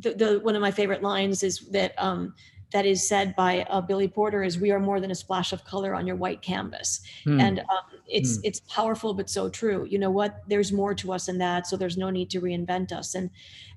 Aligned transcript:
the, 0.00 0.14
the 0.14 0.40
one 0.42 0.54
of 0.54 0.62
my 0.62 0.70
favorite 0.70 1.02
lines 1.02 1.42
is 1.42 1.60
that 1.70 1.94
um, 1.96 2.34
that 2.72 2.84
is 2.84 3.06
said 3.06 3.34
by 3.36 3.62
uh, 3.70 3.80
Billy 3.80 4.08
Porter 4.08 4.42
is 4.42 4.58
we 4.58 4.70
are 4.70 4.80
more 4.80 5.00
than 5.00 5.10
a 5.10 5.14
splash 5.14 5.52
of 5.52 5.64
color 5.64 5.94
on 5.94 6.06
your 6.06 6.16
white 6.16 6.42
canvas. 6.42 7.00
Hmm. 7.24 7.40
And 7.40 7.60
um, 7.60 8.00
it's, 8.06 8.36
hmm. 8.36 8.42
it's 8.44 8.60
powerful, 8.60 9.14
but 9.14 9.30
so 9.30 9.48
true. 9.48 9.86
You 9.88 9.98
know 9.98 10.10
what, 10.10 10.42
there's 10.48 10.72
more 10.72 10.94
to 10.96 11.12
us 11.12 11.26
than 11.26 11.38
that. 11.38 11.66
So 11.66 11.76
there's 11.76 11.96
no 11.96 12.10
need 12.10 12.28
to 12.30 12.40
reinvent 12.40 12.92
us. 12.92 13.14
And, 13.14 13.30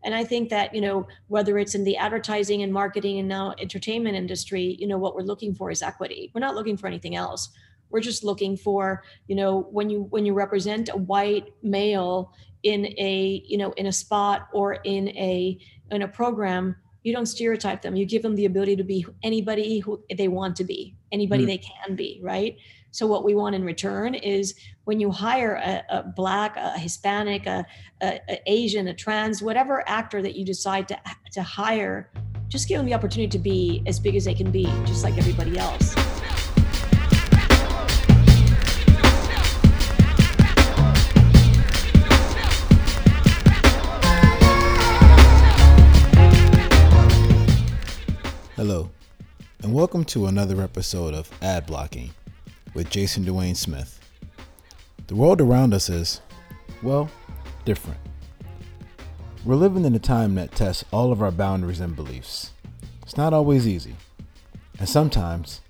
and 0.04 0.16
I 0.16 0.24
think 0.24 0.50
that, 0.50 0.74
you 0.74 0.82
know, 0.82 1.08
whether 1.28 1.58
it's 1.60 1.76
in 1.76 1.84
the 1.84 1.98
advertising 1.98 2.64
and 2.64 2.74
marketing 2.74 3.20
and 3.20 3.28
now 3.28 3.54
entertainment 3.60 4.16
industry, 4.16 4.76
you 4.80 4.88
know, 4.88 4.98
what 4.98 5.16
we're 5.16 5.22
looking 5.22 5.54
for 5.54 5.70
is 5.70 5.82
equity. 5.82 6.32
We're 6.34 6.42
not 6.42 6.56
looking 6.56 6.78
for 6.78 6.88
anything 6.88 7.16
else. 7.16 7.50
We're 7.90 8.02
just 8.02 8.24
looking 8.24 8.58
for, 8.58 9.04
you 9.28 9.36
know, 9.36 9.62
when 9.72 9.90
you, 9.90 10.04
when 10.10 10.26
you 10.26 10.34
represent 10.34 10.90
a 10.90 10.98
white 10.98 11.54
male 11.64 12.34
in 12.64 12.86
a, 12.98 13.44
you 13.48 13.58
know, 13.58 13.72
in 13.74 13.88
a 13.88 13.92
spot 13.92 14.48
or 14.54 14.74
in 14.74 15.10
a, 15.10 15.58
in 15.92 16.02
a 16.02 16.08
program, 16.08 16.76
you 17.04 17.14
don't 17.14 17.26
stereotype 17.26 17.82
them. 17.82 17.96
You 17.96 18.06
give 18.06 18.22
them 18.22 18.36
the 18.36 18.46
ability 18.46 18.76
to 18.76 18.84
be 18.84 19.06
anybody 19.24 19.80
who 19.80 20.04
they 20.16 20.28
want 20.28 20.56
to 20.58 20.64
be 20.64 20.96
anybody 21.12 21.44
mm. 21.44 21.48
they 21.48 21.58
can 21.58 21.96
be 21.96 22.20
right? 22.22 22.58
So 22.92 23.06
what 23.06 23.24
we 23.24 23.36
want 23.36 23.56
in 23.56 23.64
return 23.64 24.16
is 24.16 24.56
when 24.86 25.00
you 25.00 25.12
hire 25.12 25.56
a, 25.56 25.84
a 25.90 26.04
black 26.04 26.58
a 26.58 26.78
hispanic 26.78 27.46
a, 27.46 27.66
a, 28.02 28.20
a, 28.28 28.52
asian 28.52 28.88
a 28.88 28.94
trans 28.94 29.42
whatever 29.42 29.88
actor 29.88 30.22
that 30.24 30.36
you 30.36 30.44
decide 30.44 30.88
to, 30.88 31.00
to 31.34 31.44
hire 31.44 32.12
just 32.48 32.68
give 32.68 32.80
them 32.80 32.88
the 32.88 32.94
opportunity 32.96 33.30
to 33.30 33.38
be 33.38 33.84
as 33.86 34.00
big 34.00 34.16
as 34.16 34.26
they 34.26 34.34
can 34.34 34.50
be 34.50 34.66
just 34.86 35.04
like 35.04 35.18
everybody 35.20 35.58
else 35.58 35.94
Hello, 48.70 48.92
and 49.64 49.74
welcome 49.74 50.06
to 50.06 50.28
another 50.28 50.62
episode 50.62 51.16
of 51.16 51.32
Ad 51.42 51.66
Blocking 51.66 52.12
with 52.76 52.92
Jason 52.92 53.26
Dwayne 53.26 53.56
Smith. 53.56 54.00
The 55.08 55.16
world 55.16 55.42
around 55.42 55.74
us 55.74 55.90
is, 55.90 56.22
well, 56.84 57.10
different. 57.66 58.00
We're 59.44 59.56
living 59.56 59.86
in 59.86 59.96
a 59.96 60.00
time 60.00 60.36
that 60.36 60.52
tests 60.52 60.86
all 60.92 61.12
of 61.12 61.24
our 61.24 61.32
boundaries 61.32 61.80
and 61.80 61.96
beliefs. 61.96 62.52
It's 63.02 63.18
not 63.18 63.34
always 63.34 63.68
easy, 63.68 63.96
and 64.78 64.88
sometimes 64.88 65.62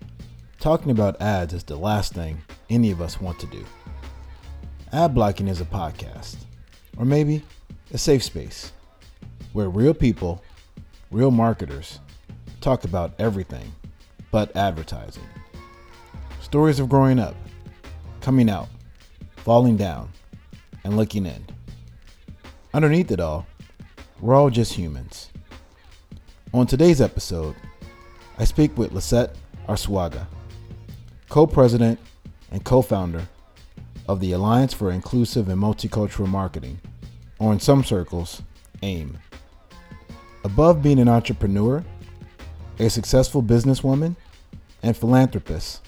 talking 0.60 0.92
about 0.92 1.22
ads 1.22 1.54
is 1.54 1.64
the 1.64 1.78
last 1.78 2.14
thing 2.14 2.42
any 2.70 2.92
of 2.92 3.00
us 3.00 3.22
want 3.22 3.40
to 3.40 3.48
do. 3.48 3.64
Ad 4.92 5.16
Blocking 5.16 5.48
is 5.48 5.62
a 5.62 5.66
podcast, 5.66 6.36
or 6.98 7.06
maybe 7.06 7.44
a 7.94 7.98
safe 7.98 8.24
space, 8.24 8.74
where 9.54 9.70
real 9.70 9.94
people, 9.94 10.44
real 11.12 11.32
marketers, 11.32 12.02
talk 12.60 12.84
about 12.84 13.14
everything 13.20 13.74
but 14.32 14.56
advertising. 14.56 15.24
Stories 16.42 16.80
of 16.80 16.90
growing 16.90 17.20
up, 17.20 17.36
coming 18.22 18.50
out, 18.50 18.68
falling 19.38 19.78
down, 19.78 20.10
and 20.84 20.98
looking 20.98 21.26
in. 21.26 21.46
Underneath 22.74 23.12
it 23.12 23.20
all, 23.20 23.48
we're 24.20 24.36
all 24.36 24.50
just 24.50 24.74
humans. 24.74 25.30
On 26.54 26.68
today's 26.68 27.02
episode, 27.02 27.56
I 28.38 28.44
speak 28.44 28.78
with 28.78 28.92
Lisette 28.92 29.36
Arsuaga, 29.68 30.28
co 31.30 31.46
president 31.46 32.00
and 32.52 32.64
co 32.64 32.82
founder 32.82 33.28
of 34.08 34.20
the 34.20 34.32
Alliance 34.32 34.74
for 34.74 34.92
Inclusive 34.92 35.50
and 35.50 35.62
Multicultural 35.62 36.28
Marketing, 36.28 36.80
or 37.38 37.54
in 37.54 37.60
some 37.60 37.84
circles, 37.84 38.42
AIMM. 38.82 39.18
Above 40.44 40.82
being 40.82 41.00
an 41.00 41.10
entrepreneur 41.10 41.84
a 42.80 42.90
successful 42.90 43.44
businesswoman, 43.44 44.16
and 44.82 44.96
philanthropist. 44.96 45.82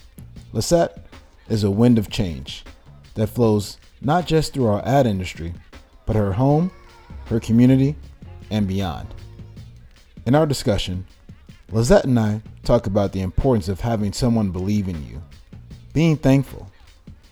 Lisette 0.52 1.06
is 1.48 1.64
a 1.64 1.70
wind 1.70 1.98
of 1.98 2.10
change 2.10 2.64
that 3.14 3.28
flows 3.28 3.78
not 4.00 4.26
just 4.26 4.52
through 4.52 4.66
our 4.66 4.86
ad 4.86 5.06
industry, 5.06 5.54
but 6.06 6.16
her 6.16 6.32
home, 6.32 6.70
her 7.26 7.40
community, 7.40 7.96
and 8.50 8.68
beyond. 8.68 9.08
In 10.26 10.34
our 10.34 10.46
discussion, 10.46 11.06
Lisette 11.70 12.04
and 12.04 12.18
I 12.18 12.42
talk 12.64 12.86
about 12.86 13.12
the 13.12 13.22
importance 13.22 13.68
of 13.68 13.80
having 13.80 14.12
someone 14.12 14.50
believe 14.50 14.88
in 14.88 15.06
you, 15.06 15.22
being 15.94 16.16
thankful, 16.16 16.70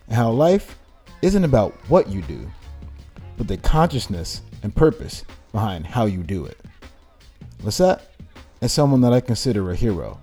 and 0.07 0.17
how 0.17 0.31
life 0.31 0.79
isn't 1.23 1.45
about 1.45 1.75
what 1.89 2.09
you 2.09 2.23
do, 2.23 2.51
but 3.37 3.49
the 3.49 3.59
consciousness 3.59 4.41
and 4.63 4.75
purpose 4.75 5.25
behind 5.53 5.87
how 5.87 6.07
you 6.07 6.23
do 6.23 6.47
it. 6.47 6.59
Lisette 7.63 8.10
and 8.61 8.71
someone 8.71 9.01
that 9.01 9.13
I 9.13 9.21
consider 9.21 9.71
a 9.71 9.77
hero 9.77 10.21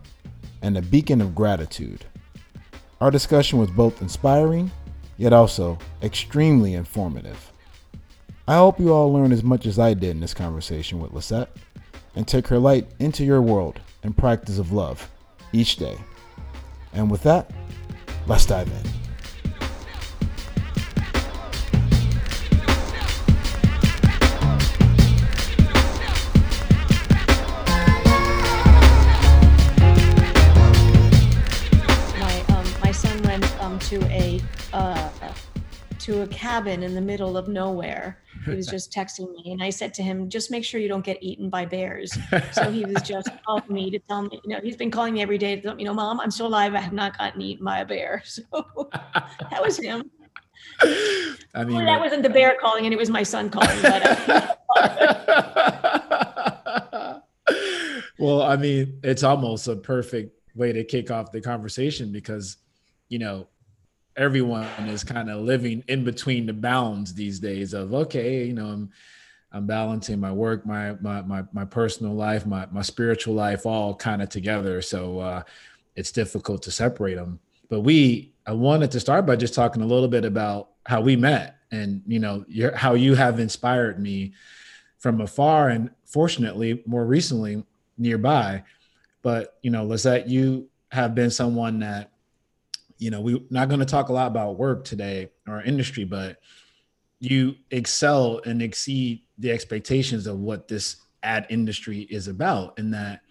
and 0.62 0.78
a 0.78 0.82
beacon 0.82 1.22
of 1.22 1.36
gratitude. 1.36 2.06
Our 3.00 3.12
discussion 3.12 3.60
was 3.60 3.70
both 3.70 4.02
inspiring, 4.02 4.72
yet 5.18 5.34
also 5.34 5.78
extremely 6.02 6.74
informative. 6.74 7.52
I 8.48 8.56
hope 8.56 8.80
you 8.80 8.94
all 8.94 9.12
learned 9.12 9.34
as 9.34 9.44
much 9.44 9.66
as 9.66 9.78
I 9.78 9.94
did 9.94 10.12
in 10.12 10.20
this 10.20 10.34
conversation 10.34 11.00
with 11.00 11.12
Lisette 11.12 11.50
and 12.16 12.28
take 12.28 12.48
her 12.48 12.60
light 12.60 12.88
into 13.00 13.24
your 13.24 13.42
world 13.42 13.80
and 14.04 14.16
practice 14.16 14.58
of 14.58 14.72
love 14.72 15.10
each 15.52 15.76
day. 15.76 15.98
And 16.94 17.12
with 17.12 17.24
that, 17.24 17.52
let's 18.26 18.46
dive 18.46 18.68
in. 18.68 19.07
To 36.08 36.22
a 36.22 36.28
cabin 36.28 36.84
in 36.84 36.96
the 36.96 37.02
middle 37.02 37.36
of 37.36 37.50
nowhere. 37.50 38.20
He 38.46 38.52
was 38.52 38.66
just 38.76 38.94
texting 38.94 39.30
me, 39.36 39.52
and 39.52 39.62
I 39.62 39.70
said 39.70 39.94
to 39.96 40.04
him, 40.04 40.30
"Just 40.30 40.50
make 40.50 40.64
sure 40.64 40.80
you 40.80 40.88
don't 40.88 41.04
get 41.04 41.22
eaten 41.22 41.50
by 41.50 41.66
bears." 41.66 42.18
so 42.54 42.72
he 42.72 42.86
was 42.86 43.02
just 43.04 43.30
calling 43.46 43.66
me 43.68 43.92
to 43.92 44.00
tell 44.00 44.22
me, 44.22 44.40
you 44.46 44.56
know, 44.56 44.62
he's 44.64 44.78
been 44.78 44.90
calling 44.90 45.14
me 45.16 45.22
every 45.22 45.38
day 45.38 45.58
to 45.58 45.62
tell 45.62 45.76
me, 45.76 45.84
you 45.84 45.90
know, 45.90 45.94
Mom, 45.94 46.22
I'm 46.22 46.32
still 46.32 46.48
alive. 46.48 46.74
I 46.76 46.80
have 46.80 46.94
not 46.94 47.18
gotten 47.18 47.42
eaten 47.42 47.66
by 47.66 47.80
a 47.80 47.86
bear. 47.86 48.24
So 48.38 48.44
that 49.52 49.62
was 49.62 49.78
him. 49.78 50.10
I 51.54 51.64
mean, 51.66 51.76
well, 51.76 51.86
that 51.86 52.00
wasn't 52.00 52.24
the 52.24 52.30
bear 52.30 52.56
calling, 52.62 52.86
and 52.86 52.94
it 52.94 52.98
was 52.98 53.10
my 53.10 53.24
son 53.24 53.50
calling. 53.50 53.82
But, 53.82 54.30
uh, 54.30 54.56
well, 58.18 58.44
I 58.44 58.56
mean, 58.56 59.00
it's 59.04 59.24
almost 59.24 59.68
a 59.68 59.76
perfect 59.76 60.40
way 60.56 60.72
to 60.72 60.84
kick 60.84 61.12
off 61.12 61.32
the 61.32 61.42
conversation 61.42 62.12
because, 62.12 62.58
you 63.10 63.20
know, 63.20 63.48
everyone 64.18 64.68
is 64.88 65.04
kind 65.04 65.30
of 65.30 65.42
living 65.42 65.84
in 65.88 66.04
between 66.04 66.48
the 66.48 66.54
bounds 66.54 67.14
these 67.14 67.40
days 67.40 67.74
of 67.74 67.94
okay, 67.94 68.46
you 68.46 68.54
know, 68.54 68.66
I'm 68.66 68.90
I'm 69.52 69.66
balancing 69.66 70.20
my 70.20 70.32
work, 70.32 70.66
my 70.66 70.94
my 71.00 71.22
my, 71.22 71.44
my 71.54 71.66
personal 71.66 72.14
life, 72.14 72.46
my 72.46 72.68
my 72.72 72.82
spiritual 72.82 73.36
life, 73.36 73.66
all 73.66 73.96
kind 73.96 74.22
of 74.22 74.30
together. 74.30 74.82
So 74.82 75.20
uh, 75.20 75.44
it's 75.96 76.12
difficult 76.12 76.64
to 76.64 76.72
separate 76.72 77.16
them. 77.16 77.40
But 77.70 77.82
we, 77.82 78.34
I 78.46 78.54
wanted 78.54 78.92
to 78.92 79.00
start 79.00 79.26
by 79.26 79.36
just 79.36 79.54
talking 79.54 79.82
a 79.82 79.88
little 79.88 80.08
bit 80.08 80.26
about 80.26 80.70
how 80.86 81.02
we 81.02 81.16
met, 81.16 81.58
and 81.72 82.02
you 82.08 82.20
know, 82.20 82.44
your, 82.48 82.76
how 82.76 82.96
you 82.96 83.16
have 83.16 83.40
inspired 83.40 84.00
me 84.00 84.34
from 84.98 85.22
afar, 85.22 85.70
and 85.70 85.92
fortunately, 86.06 86.82
more 86.86 87.06
recently, 87.06 87.64
nearby. 87.98 88.64
But 89.22 89.58
you 89.62 89.72
know, 89.72 89.86
Lisette, 89.86 90.28
you 90.28 90.70
have 90.92 91.14
been 91.14 91.30
someone 91.30 91.80
that 91.80 92.12
you 92.98 93.12
know, 93.12 93.22
we're 93.22 93.40
not 93.50 93.70
going 93.70 93.80
to 93.80 93.86
talk 93.86 94.10
a 94.10 94.14
lot 94.14 94.28
about 94.28 94.58
work 94.58 94.84
today 94.84 95.30
or 95.48 95.62
industry, 95.62 96.04
but 96.04 96.38
you 97.20 97.56
excel 97.72 98.42
and 98.46 98.62
exceed 98.62 99.24
the 99.38 99.52
expectations 99.52 100.28
of 100.28 100.40
what 100.40 100.68
this 100.68 100.98
ad 101.24 101.46
industry 101.50 102.02
is 102.10 102.28
about, 102.28 102.78
and 102.80 102.94
that 102.94 103.22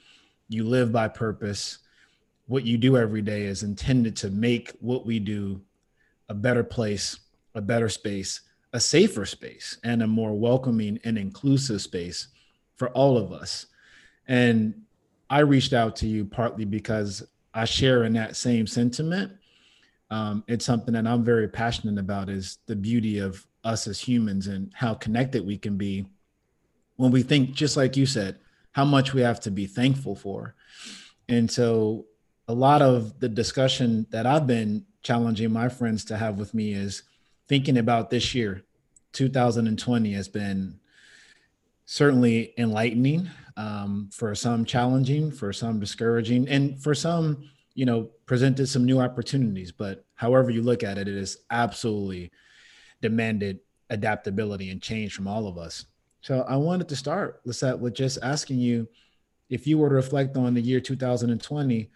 you 0.49 0.65
live 0.65 0.93
by 0.93 1.09
purpose. 1.09 1.79
What 2.47 2.65
you 2.65 2.79
do 2.79 2.97
every 2.97 3.23
day 3.23 3.43
is 3.43 3.63
intended 3.63 4.17
to 4.17 4.31
make 4.31 4.73
what 4.81 5.07
we 5.07 5.19
do 5.19 5.61
a 6.29 6.35
better 6.35 6.65
place, 6.65 7.19
a 7.55 7.61
better 7.61 7.89
space, 7.89 8.41
a 8.73 8.81
safer 8.81 9.25
space, 9.25 9.79
and 9.85 10.03
a 10.03 10.07
more 10.07 10.35
welcoming 10.35 10.99
and 11.05 11.17
inclusive 11.17 11.81
space 11.81 12.29
for 12.77 12.91
all 12.91 13.17
of 13.17 13.33
us. 13.33 13.67
And 14.29 14.83
I 15.31 15.41
reached 15.41 15.73
out 15.73 15.97
to 15.97 16.07
you 16.07 16.25
partly 16.25 16.65
because 16.65 17.23
I 17.55 17.65
share 17.65 18.05
in 18.05 18.13
that 18.15 18.37
same 18.37 18.67
sentiment 18.67 19.33
um, 20.11 20.45
it's 20.47 20.65
something 20.65 20.95
that 20.95 21.07
I'm 21.07 21.25
very 21.25 21.49
passionate 21.49 21.99
about 21.99 22.29
is 22.29 22.59
the 22.67 22.77
beauty 22.77 23.19
of 23.19 23.47
us 23.65 23.87
as 23.87 24.01
humans 24.01 24.47
and 24.47 24.73
how 24.75 24.95
connected 24.95 25.45
we 25.45 25.59
can 25.59 25.77
be 25.77 26.07
when 26.97 27.11
we 27.11 27.23
think, 27.23 27.53
just 27.53 27.77
like 27.77 27.97
you 27.97 28.07
said, 28.07 28.39
how 28.73 28.85
much 28.85 29.13
we 29.13 29.23
have 29.23 29.41
to 29.41 29.51
be 29.51 29.67
thankful 29.67 30.15
for. 30.15 30.55
And 31.29 31.51
so, 31.51 32.07
a 32.49 32.55
lot 32.55 32.81
of 32.81 33.19
the 33.19 33.29
discussion 33.29 34.07
that 34.11 34.25
I've 34.27 34.47
been 34.47 34.87
challenging 35.03 35.53
my 35.53 35.69
friends 35.69 36.05
to 36.07 36.17
have 36.17 36.39
with 36.39 36.55
me 36.55 36.73
is 36.73 37.03
thinking 37.49 37.77
about 37.77 38.11
this 38.11 38.35
year. 38.35 38.63
2020 39.13 40.13
has 40.13 40.29
been 40.29 40.79
certainly 41.85 42.55
enlightening 42.59 43.31
Um, 43.59 44.11
for 44.13 44.35
some 44.35 44.67
challenging, 44.67 45.31
for 45.33 45.51
some 45.51 45.81
discouraging, 45.81 46.47
and 46.47 46.79
for 46.83 46.95
some, 46.95 47.49
you 47.77 47.85
know, 47.85 48.09
presented 48.25 48.67
some 48.67 48.85
new 48.85 48.99
opportunities. 48.99 49.71
But 49.71 50.05
however 50.15 50.51
you 50.51 50.63
look 50.63 50.83
at 50.83 50.97
it, 50.97 51.07
it 51.07 51.15
is 51.15 51.39
absolutely 51.51 52.33
demanded 53.03 53.61
adaptability 53.91 54.71
and 54.71 54.83
change 54.83 55.15
from 55.15 55.29
all 55.29 55.47
of 55.47 55.59
us. 55.59 55.85
So 56.23 56.45
I 56.49 56.57
wanted 56.57 56.89
to 56.89 56.97
start, 56.97 57.43
Lisette, 57.45 57.79
with 57.79 57.95
just 57.95 58.19
asking 58.23 58.59
you 58.59 58.89
if 59.51 59.67
you 59.67 59.79
were 59.79 59.91
to 59.91 59.95
reflect 59.95 60.37
on 60.39 60.55
the 60.55 60.61
year 60.61 60.81
2020, 60.81 61.91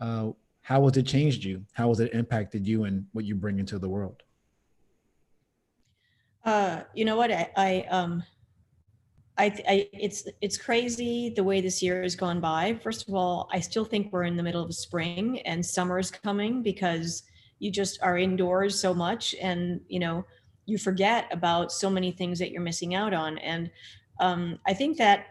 uh, 0.00 0.30
how 0.62 0.84
has 0.84 0.96
it 0.96 1.06
changed 1.06 1.44
you? 1.44 1.64
How 1.74 1.88
has 1.88 2.00
it 2.00 2.14
impacted 2.14 2.66
you 2.66 2.84
and 2.84 3.06
what 3.12 3.26
you 3.26 3.34
bring 3.34 3.58
into 3.58 3.78
the 3.78 3.88
world? 3.88 4.22
Uh, 6.44 6.80
you 6.94 7.04
know 7.04 7.16
what? 7.16 7.30
I, 7.30 7.50
I 7.54 7.86
um, 7.90 8.22
I, 9.38 9.44
I, 9.68 9.88
it's 9.92 10.26
it's 10.40 10.58
crazy 10.58 11.32
the 11.34 11.44
way 11.44 11.60
this 11.60 11.80
year 11.80 12.02
has 12.02 12.16
gone 12.16 12.40
by. 12.40 12.78
First 12.82 13.08
of 13.08 13.14
all, 13.14 13.48
I 13.52 13.60
still 13.60 13.84
think 13.84 14.12
we're 14.12 14.24
in 14.24 14.36
the 14.36 14.42
middle 14.42 14.64
of 14.64 14.74
spring 14.74 15.40
and 15.40 15.64
summer 15.64 15.98
is 15.98 16.10
coming 16.10 16.62
because 16.62 17.22
you 17.60 17.70
just 17.70 18.02
are 18.02 18.18
indoors 18.18 18.78
so 18.78 18.92
much, 18.92 19.36
and 19.40 19.80
you 19.88 20.00
know 20.00 20.24
you 20.66 20.76
forget 20.76 21.28
about 21.30 21.70
so 21.72 21.88
many 21.88 22.10
things 22.10 22.38
that 22.40 22.50
you're 22.50 22.62
missing 22.62 22.94
out 22.94 23.14
on. 23.14 23.38
And 23.38 23.70
um, 24.20 24.58
I 24.66 24.74
think 24.74 24.98
that 24.98 25.26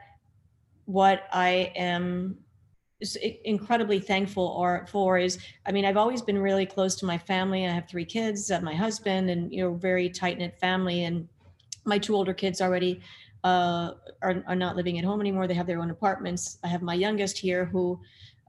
what 0.85 1.23
I 1.31 1.73
am 1.75 2.37
incredibly 3.45 3.99
thankful 3.99 4.43
or 4.57 4.87
for 4.89 5.19
is 5.19 5.37
i 5.67 5.71
mean 5.71 5.85
i've 5.85 5.97
always 5.97 6.23
been 6.23 6.39
really 6.39 6.65
close 6.65 6.95
to 6.95 7.05
my 7.05 7.15
family 7.15 7.63
i 7.63 7.69
have 7.69 7.87
three 7.87 8.03
kids 8.03 8.51
my 8.63 8.73
husband 8.73 9.29
and 9.29 9.53
you 9.53 9.61
know 9.61 9.75
very 9.75 10.09
tight 10.09 10.39
knit 10.39 10.57
family 10.59 11.03
and 11.03 11.27
my 11.85 11.99
two 11.99 12.15
older 12.15 12.33
kids 12.33 12.59
already 12.59 12.99
uh, 13.47 13.85
are, 14.21 14.35
are 14.47 14.55
not 14.55 14.75
living 14.75 14.97
at 14.99 15.05
home 15.05 15.21
anymore 15.21 15.47
they 15.47 15.59
have 15.61 15.67
their 15.67 15.81
own 15.83 15.91
apartments 15.97 16.57
i 16.63 16.67
have 16.67 16.81
my 16.81 16.97
youngest 17.05 17.35
here 17.37 17.63
who 17.65 17.99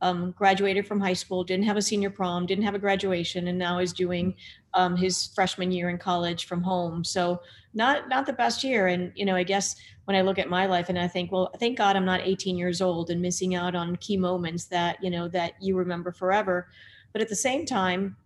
um, 0.02 0.32
graduated 0.32 0.86
from 0.86 1.00
high 1.00 1.12
school, 1.12 1.44
didn't 1.44 1.64
have 1.64 1.76
a 1.76 1.82
senior 1.82 2.10
prom, 2.10 2.46
didn't 2.46 2.64
have 2.64 2.74
a 2.74 2.78
graduation, 2.78 3.48
and 3.48 3.58
now 3.58 3.78
is 3.78 3.92
doing 3.92 4.34
um, 4.74 4.96
his 4.96 5.28
freshman 5.34 5.72
year 5.72 5.88
in 5.88 5.98
college 5.98 6.46
from 6.46 6.62
home. 6.62 7.04
So 7.04 7.40
not 7.74 8.08
not 8.08 8.26
the 8.26 8.32
best 8.32 8.62
year. 8.62 8.88
And 8.88 9.12
you 9.14 9.24
know, 9.24 9.34
I 9.34 9.42
guess 9.42 9.76
when 10.04 10.16
I 10.16 10.22
look 10.22 10.38
at 10.38 10.48
my 10.48 10.66
life 10.66 10.88
and 10.88 10.98
I 10.98 11.08
think, 11.08 11.32
well, 11.32 11.50
thank 11.58 11.78
God 11.78 11.96
I'm 11.96 12.04
not 12.04 12.20
18 12.22 12.56
years 12.56 12.80
old 12.80 13.10
and 13.10 13.20
missing 13.20 13.54
out 13.54 13.74
on 13.74 13.96
key 13.96 14.16
moments 14.16 14.66
that 14.66 15.02
you 15.02 15.10
know 15.10 15.28
that 15.28 15.54
you 15.60 15.76
remember 15.76 16.12
forever. 16.12 16.68
But 17.12 17.22
at 17.22 17.28
the 17.28 17.36
same 17.36 17.66
time, 17.66 18.16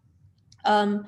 um, 0.65 1.07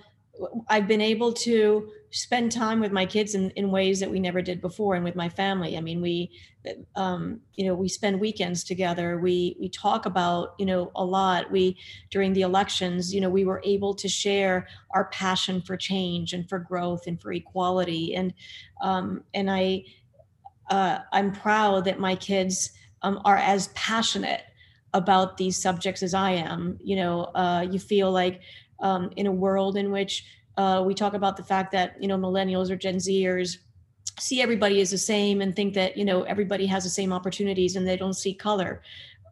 I've 0.68 0.88
been 0.88 1.00
able 1.00 1.32
to 1.32 1.90
spend 2.10 2.52
time 2.52 2.80
with 2.80 2.92
my 2.92 3.06
kids 3.06 3.34
in, 3.34 3.50
in 3.50 3.70
ways 3.70 4.00
that 4.00 4.10
we 4.10 4.20
never 4.20 4.40
did 4.40 4.60
before 4.60 4.94
and 4.94 5.04
with 5.04 5.16
my 5.16 5.28
family. 5.28 5.76
I 5.76 5.80
mean, 5.80 6.00
we, 6.00 6.30
um, 6.96 7.40
you 7.54 7.66
know, 7.66 7.74
we 7.74 7.88
spend 7.88 8.20
weekends 8.20 8.64
together. 8.64 9.18
We, 9.18 9.56
we 9.60 9.68
talk 9.68 10.06
about, 10.06 10.54
you 10.58 10.66
know, 10.66 10.92
a 10.94 11.04
lot. 11.04 11.50
We, 11.50 11.76
during 12.10 12.32
the 12.32 12.42
elections, 12.42 13.12
you 13.14 13.20
know, 13.20 13.30
we 13.30 13.44
were 13.44 13.60
able 13.64 13.94
to 13.94 14.08
share 14.08 14.68
our 14.90 15.06
passion 15.06 15.60
for 15.60 15.76
change 15.76 16.32
and 16.32 16.48
for 16.48 16.58
growth 16.58 17.06
and 17.06 17.20
for 17.20 17.32
equality. 17.32 18.14
And, 18.14 18.32
um, 18.80 19.24
and 19.34 19.50
I, 19.50 19.84
uh, 20.70 20.98
I'm 21.12 21.32
proud 21.32 21.84
that 21.84 21.98
my 22.00 22.16
kids 22.16 22.70
um, 23.02 23.20
are 23.24 23.36
as 23.36 23.68
passionate 23.68 24.42
about 24.94 25.36
these 25.36 25.60
subjects 25.60 26.02
as 26.02 26.14
I 26.14 26.30
am. 26.30 26.78
You 26.82 26.96
know, 26.96 27.24
uh, 27.34 27.66
you 27.68 27.78
feel 27.80 28.12
like 28.12 28.40
um, 28.80 29.10
in 29.16 29.26
a 29.26 29.32
world 29.32 29.76
in 29.76 29.90
which 29.90 30.24
uh, 30.56 30.82
we 30.86 30.94
talk 30.94 31.14
about 31.14 31.36
the 31.36 31.42
fact 31.42 31.72
that 31.72 32.00
you 32.00 32.08
know 32.08 32.16
millennials 32.16 32.70
or 32.70 32.76
Gen 32.76 32.96
Zers 32.96 33.58
see 34.20 34.40
everybody 34.40 34.80
as 34.80 34.90
the 34.90 34.98
same 34.98 35.40
and 35.40 35.54
think 35.54 35.74
that 35.74 35.96
you 35.96 36.04
know 36.04 36.22
everybody 36.22 36.66
has 36.66 36.84
the 36.84 36.90
same 36.90 37.12
opportunities 37.12 37.76
and 37.76 37.86
they 37.86 37.96
don't 37.96 38.14
see 38.14 38.34
color. 38.34 38.82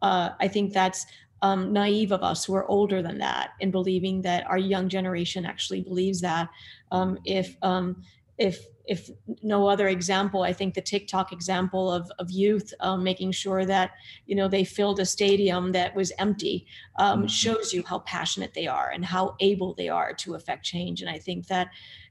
Uh, 0.01 0.29
I 0.39 0.47
think 0.47 0.73
that's 0.73 1.05
um, 1.41 1.73
naive 1.73 2.11
of 2.11 2.23
us 2.23 2.45
who 2.45 2.55
are 2.55 2.65
older 2.67 3.01
than 3.01 3.17
that 3.19 3.51
in 3.59 3.69
believing 3.71 4.21
that 4.21 4.45
our 4.47 4.57
young 4.57 4.89
generation 4.89 5.45
actually 5.45 5.81
believes 5.81 6.21
that. 6.21 6.49
Um, 6.91 7.19
if 7.25 7.55
um, 7.61 8.01
if 8.37 8.67
if 8.85 9.09
no 9.41 9.67
other 9.67 9.87
example, 9.87 10.41
I 10.41 10.51
think 10.51 10.73
the 10.73 10.81
TikTok 10.81 11.31
example 11.31 11.89
of, 11.89 12.11
of 12.19 12.29
youth 12.29 12.73
um, 12.81 13.01
making 13.01 13.31
sure 13.31 13.65
that 13.65 13.91
you 14.25 14.35
know 14.35 14.47
they 14.47 14.65
filled 14.65 14.99
a 14.99 15.05
stadium 15.05 15.71
that 15.71 15.95
was 15.95 16.11
empty 16.19 16.67
um, 16.99 17.19
mm-hmm. 17.19 17.27
shows 17.27 17.73
you 17.73 17.83
how 17.85 17.99
passionate 17.99 18.53
they 18.53 18.67
are 18.67 18.89
and 18.89 19.05
how 19.05 19.35
able 19.39 19.73
they 19.73 19.87
are 19.87 20.13
to 20.15 20.35
affect 20.35 20.65
change. 20.65 21.01
And 21.01 21.09
I 21.09 21.17
think 21.17 21.47
that 21.47 21.69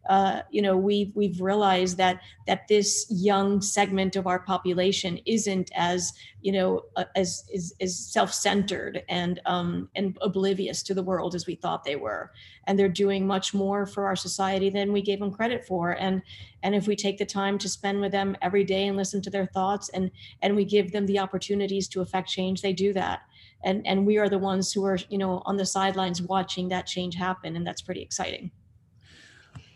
uh, 0.09 0.43
you 0.51 0.61
know 0.61 0.77
we've 0.77 1.15
we've 1.15 1.41
realized 1.41 1.97
that 1.97 2.21
that 2.47 2.67
this 2.69 3.07
young 3.09 3.61
segment 3.61 4.17
of 4.17 4.27
our 4.27 4.41
population 4.41 5.19
isn't 5.27 5.71
as 5.77 6.13
you 6.41 6.51
know 6.51 6.83
uh, 6.97 7.05
as 7.15 7.45
is, 7.53 7.75
is 7.79 7.97
self-centered 7.97 9.05
and 9.09 9.41
um, 9.47 9.89
and 9.95 10.19
oblivious 10.21 10.83
to 10.83 10.95
the 10.95 11.03
world 11.03 11.35
as 11.35 11.47
we 11.47 11.55
thought 11.55 11.85
they 11.85 11.97
were. 11.97 12.33
And 12.67 12.79
they're 12.79 12.89
doing 12.89 13.27
much 13.27 13.55
more 13.55 13.87
for 13.87 14.07
our 14.07 14.17
society 14.17 14.71
than 14.71 14.93
we 14.93 15.03
gave 15.03 15.21
them 15.21 15.33
credit 15.33 15.67
for. 15.67 15.93
And 15.93 16.23
and 16.63 16.75
if 16.75 16.87
we 16.87 16.97
take 16.97 17.19
the 17.19 17.27
time 17.27 17.59
to 17.59 17.69
spend 17.69 18.01
with 18.01 18.13
them 18.13 18.37
every 18.43 18.65
day 18.65 18.87
and 18.87 18.97
listen 18.97 19.23
to 19.23 19.31
their 19.31 19.47
thoughts 19.47 19.89
and 19.91 20.11
and 20.43 20.57
we 20.57 20.65
give 20.65 20.91
them 20.93 21.07
the 21.07 21.21
opportunities 21.21 21.87
to 21.89 22.01
affect 22.01 22.29
change 22.29 22.61
they 22.61 22.73
do 22.73 22.93
that. 22.95 23.21
And 23.63 23.87
and 23.87 24.05
we 24.05 24.19
are 24.19 24.29
the 24.29 24.39
ones 24.39 24.73
who 24.73 24.85
are 24.85 24.99
you 25.11 25.19
know 25.19 25.43
on 25.45 25.57
the 25.57 25.67
sidelines 25.67 26.21
watching 26.21 26.69
that 26.71 26.87
change 26.87 27.15
happen 27.15 27.55
and 27.55 27.65
that's 27.65 27.83
pretty 27.83 28.03
exciting 28.03 28.51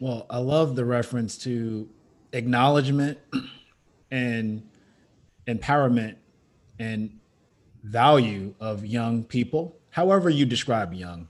well, 0.01 0.27
I 0.29 0.39
love 0.39 0.77
the 0.77 0.85
reference 0.85 1.39
to 1.39 1.89
acknowledgement 2.33 3.19
and 4.11 4.63
empowerment 5.47 6.17
and 6.79 7.19
value 7.83 8.55
of 8.61 8.85
young 8.85 9.25
people, 9.25 9.77
however 9.91 10.29
you 10.29 10.45
describe 10.45 10.93
young. 10.93 11.29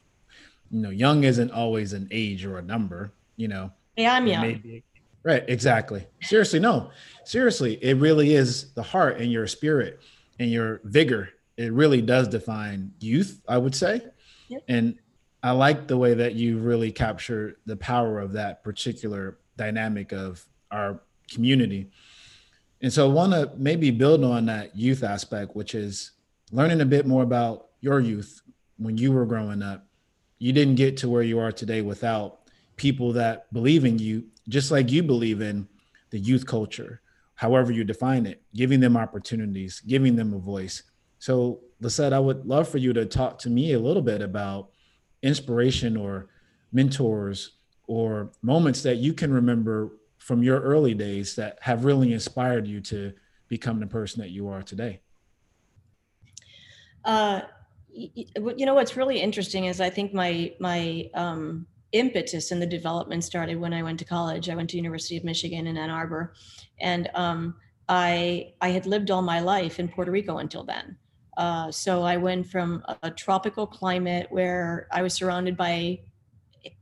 You 0.70 0.80
know, 0.80 0.90
young 0.90 1.24
isn't 1.24 1.50
always 1.50 1.92
an 1.92 2.08
age 2.10 2.44
or 2.44 2.58
a 2.58 2.62
number, 2.62 3.12
you 3.36 3.48
know. 3.48 3.70
Yeah, 3.96 4.14
I'm 4.14 4.26
young. 4.26 4.58
Be, 4.58 4.82
right, 5.22 5.44
exactly. 5.48 6.06
Seriously, 6.22 6.58
no. 6.58 6.90
Seriously, 7.24 7.74
it 7.82 7.96
really 7.98 8.34
is 8.34 8.72
the 8.72 8.82
heart 8.82 9.18
and 9.20 9.30
your 9.30 9.46
spirit 9.46 10.00
and 10.38 10.50
your 10.50 10.80
vigor. 10.84 11.28
It 11.56 11.72
really 11.72 12.02
does 12.02 12.28
define 12.28 12.92
youth, 13.00 13.40
I 13.48 13.58
would 13.58 13.74
say. 13.74 14.02
Yep. 14.48 14.62
And 14.68 14.98
I 15.46 15.52
like 15.52 15.86
the 15.86 15.96
way 15.96 16.12
that 16.12 16.34
you 16.34 16.58
really 16.58 16.90
capture 16.90 17.58
the 17.66 17.76
power 17.76 18.18
of 18.18 18.32
that 18.32 18.64
particular 18.64 19.38
dynamic 19.56 20.10
of 20.12 20.44
our 20.72 21.02
community. 21.30 21.92
And 22.82 22.92
so 22.92 23.08
I 23.08 23.12
want 23.12 23.32
to 23.32 23.52
maybe 23.56 23.92
build 23.92 24.24
on 24.24 24.46
that 24.46 24.74
youth 24.74 25.04
aspect, 25.04 25.54
which 25.54 25.76
is 25.76 26.10
learning 26.50 26.80
a 26.80 26.84
bit 26.84 27.06
more 27.06 27.22
about 27.22 27.68
your 27.80 28.00
youth 28.00 28.42
when 28.78 28.98
you 28.98 29.12
were 29.12 29.24
growing 29.24 29.62
up. 29.62 29.86
You 30.40 30.52
didn't 30.52 30.74
get 30.74 30.96
to 30.98 31.08
where 31.08 31.22
you 31.22 31.38
are 31.38 31.52
today 31.52 31.80
without 31.80 32.40
people 32.74 33.12
that 33.12 33.52
believe 33.52 33.84
in 33.84 34.00
you, 34.00 34.24
just 34.48 34.72
like 34.72 34.90
you 34.90 35.04
believe 35.04 35.40
in 35.40 35.68
the 36.10 36.18
youth 36.18 36.44
culture, 36.44 37.02
however 37.36 37.70
you 37.70 37.84
define 37.84 38.26
it, 38.26 38.42
giving 38.52 38.80
them 38.80 38.96
opportunities, 38.96 39.78
giving 39.86 40.16
them 40.16 40.34
a 40.34 40.38
voice. 40.40 40.82
So, 41.20 41.60
Lisette, 41.80 42.12
I 42.12 42.18
would 42.18 42.46
love 42.46 42.68
for 42.68 42.78
you 42.78 42.92
to 42.94 43.06
talk 43.06 43.38
to 43.40 43.48
me 43.48 43.74
a 43.74 43.78
little 43.78 44.02
bit 44.02 44.22
about 44.22 44.70
inspiration 45.26 45.96
or 45.96 46.28
mentors 46.72 47.52
or 47.86 48.30
moments 48.42 48.82
that 48.82 48.96
you 48.96 49.12
can 49.12 49.32
remember 49.32 49.92
from 50.18 50.42
your 50.42 50.60
early 50.60 50.94
days 50.94 51.36
that 51.36 51.58
have 51.60 51.84
really 51.84 52.12
inspired 52.12 52.66
you 52.66 52.80
to 52.80 53.12
become 53.48 53.78
the 53.80 53.86
person 53.86 54.20
that 54.20 54.30
you 54.30 54.48
are 54.48 54.62
today? 54.62 55.00
Uh, 57.04 57.42
you 57.92 58.66
know 58.66 58.74
what's 58.74 58.96
really 58.96 59.20
interesting 59.20 59.66
is 59.66 59.80
I 59.80 59.88
think 59.88 60.12
my 60.12 60.52
my 60.60 61.08
um, 61.14 61.66
impetus 61.92 62.52
in 62.52 62.60
the 62.60 62.66
development 62.66 63.24
started 63.24 63.58
when 63.58 63.72
I 63.72 63.82
went 63.82 63.98
to 64.00 64.04
college. 64.04 64.50
I 64.50 64.54
went 64.54 64.68
to 64.70 64.76
University 64.76 65.16
of 65.16 65.24
Michigan 65.24 65.66
in 65.66 65.76
Ann 65.78 65.90
Arbor, 65.90 66.34
and 66.80 67.08
um, 67.14 67.54
I 67.88 68.52
I 68.60 68.68
had 68.70 68.86
lived 68.86 69.10
all 69.10 69.22
my 69.22 69.40
life 69.40 69.78
in 69.78 69.88
Puerto 69.88 70.10
Rico 70.10 70.38
until 70.38 70.64
then. 70.64 70.96
Uh, 71.36 71.70
so 71.70 72.02
I 72.02 72.16
went 72.16 72.46
from 72.46 72.82
a, 72.86 72.96
a, 73.04 73.10
tropical 73.10 73.66
climate 73.66 74.26
where 74.30 74.88
I 74.90 75.02
was 75.02 75.12
surrounded 75.12 75.56
by 75.56 76.00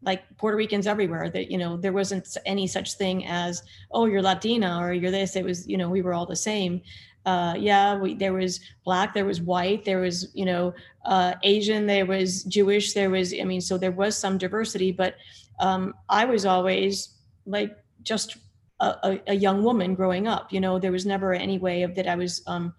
like 0.03 0.23
Puerto 0.39 0.57
Ricans 0.57 0.87
everywhere 0.87 1.29
that, 1.31 1.51
you 1.51 1.59
know, 1.59 1.77
there 1.77 1.93
wasn't 1.93 2.37
any 2.47 2.67
such 2.67 2.95
thing 2.95 3.27
as, 3.27 3.63
oh, 3.91 4.07
you're 4.07 4.23
Latina 4.23 4.79
or 4.81 4.93
you're 4.93 5.11
this. 5.11 5.37
It 5.37 5.45
was, 5.45 5.67
you 5.67 5.77
know, 5.77 5.91
we 5.91 6.03
were 6.03 6.15
all 6.15 6.27
the 6.27 6.37
same. 6.37 6.81
Uh, 7.27 7.55
yeah, 7.59 7.97
we, 7.97 8.15
there 8.15 8.35
was 8.35 8.61
black, 8.85 9.15
there 9.15 9.25
was 9.25 9.41
white, 9.41 9.85
there 9.85 10.01
was, 10.01 10.29
you 10.35 10.45
know, 10.45 10.75
uh, 11.07 11.35
Asian, 11.43 11.87
there 11.87 12.07
was 12.07 12.45
Jewish, 12.45 12.93
there 12.93 13.11
was, 13.11 13.35
I 13.39 13.45
mean, 13.45 13.61
so 13.61 13.79
there 13.79 13.93
was 13.93 14.17
some 14.17 14.37
diversity, 14.37 14.93
but 14.93 15.17
um, 15.59 15.95
I 16.09 16.27
was 16.27 16.45
always 16.45 17.15
like 17.47 17.77
just 18.03 18.37
a, 18.81 18.87
a, 18.87 19.21
a, 19.29 19.35
young 19.35 19.63
woman 19.63 19.95
growing 19.95 20.29
up, 20.29 20.53
you 20.53 20.61
know, 20.61 20.79
there 20.79 20.93
was 20.93 21.07
never 21.07 21.33
any 21.33 21.59
way 21.59 21.83
of 21.83 21.95
that 21.95 22.07
I 22.07 22.15
was 22.15 22.43
um, 22.47 22.75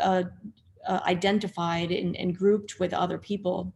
uh, 0.00 0.24
uh, 0.88 1.00
identified 1.06 1.92
and, 1.92 2.16
and 2.16 2.36
grouped 2.36 2.80
with 2.80 2.92
other 2.92 3.18
people. 3.18 3.72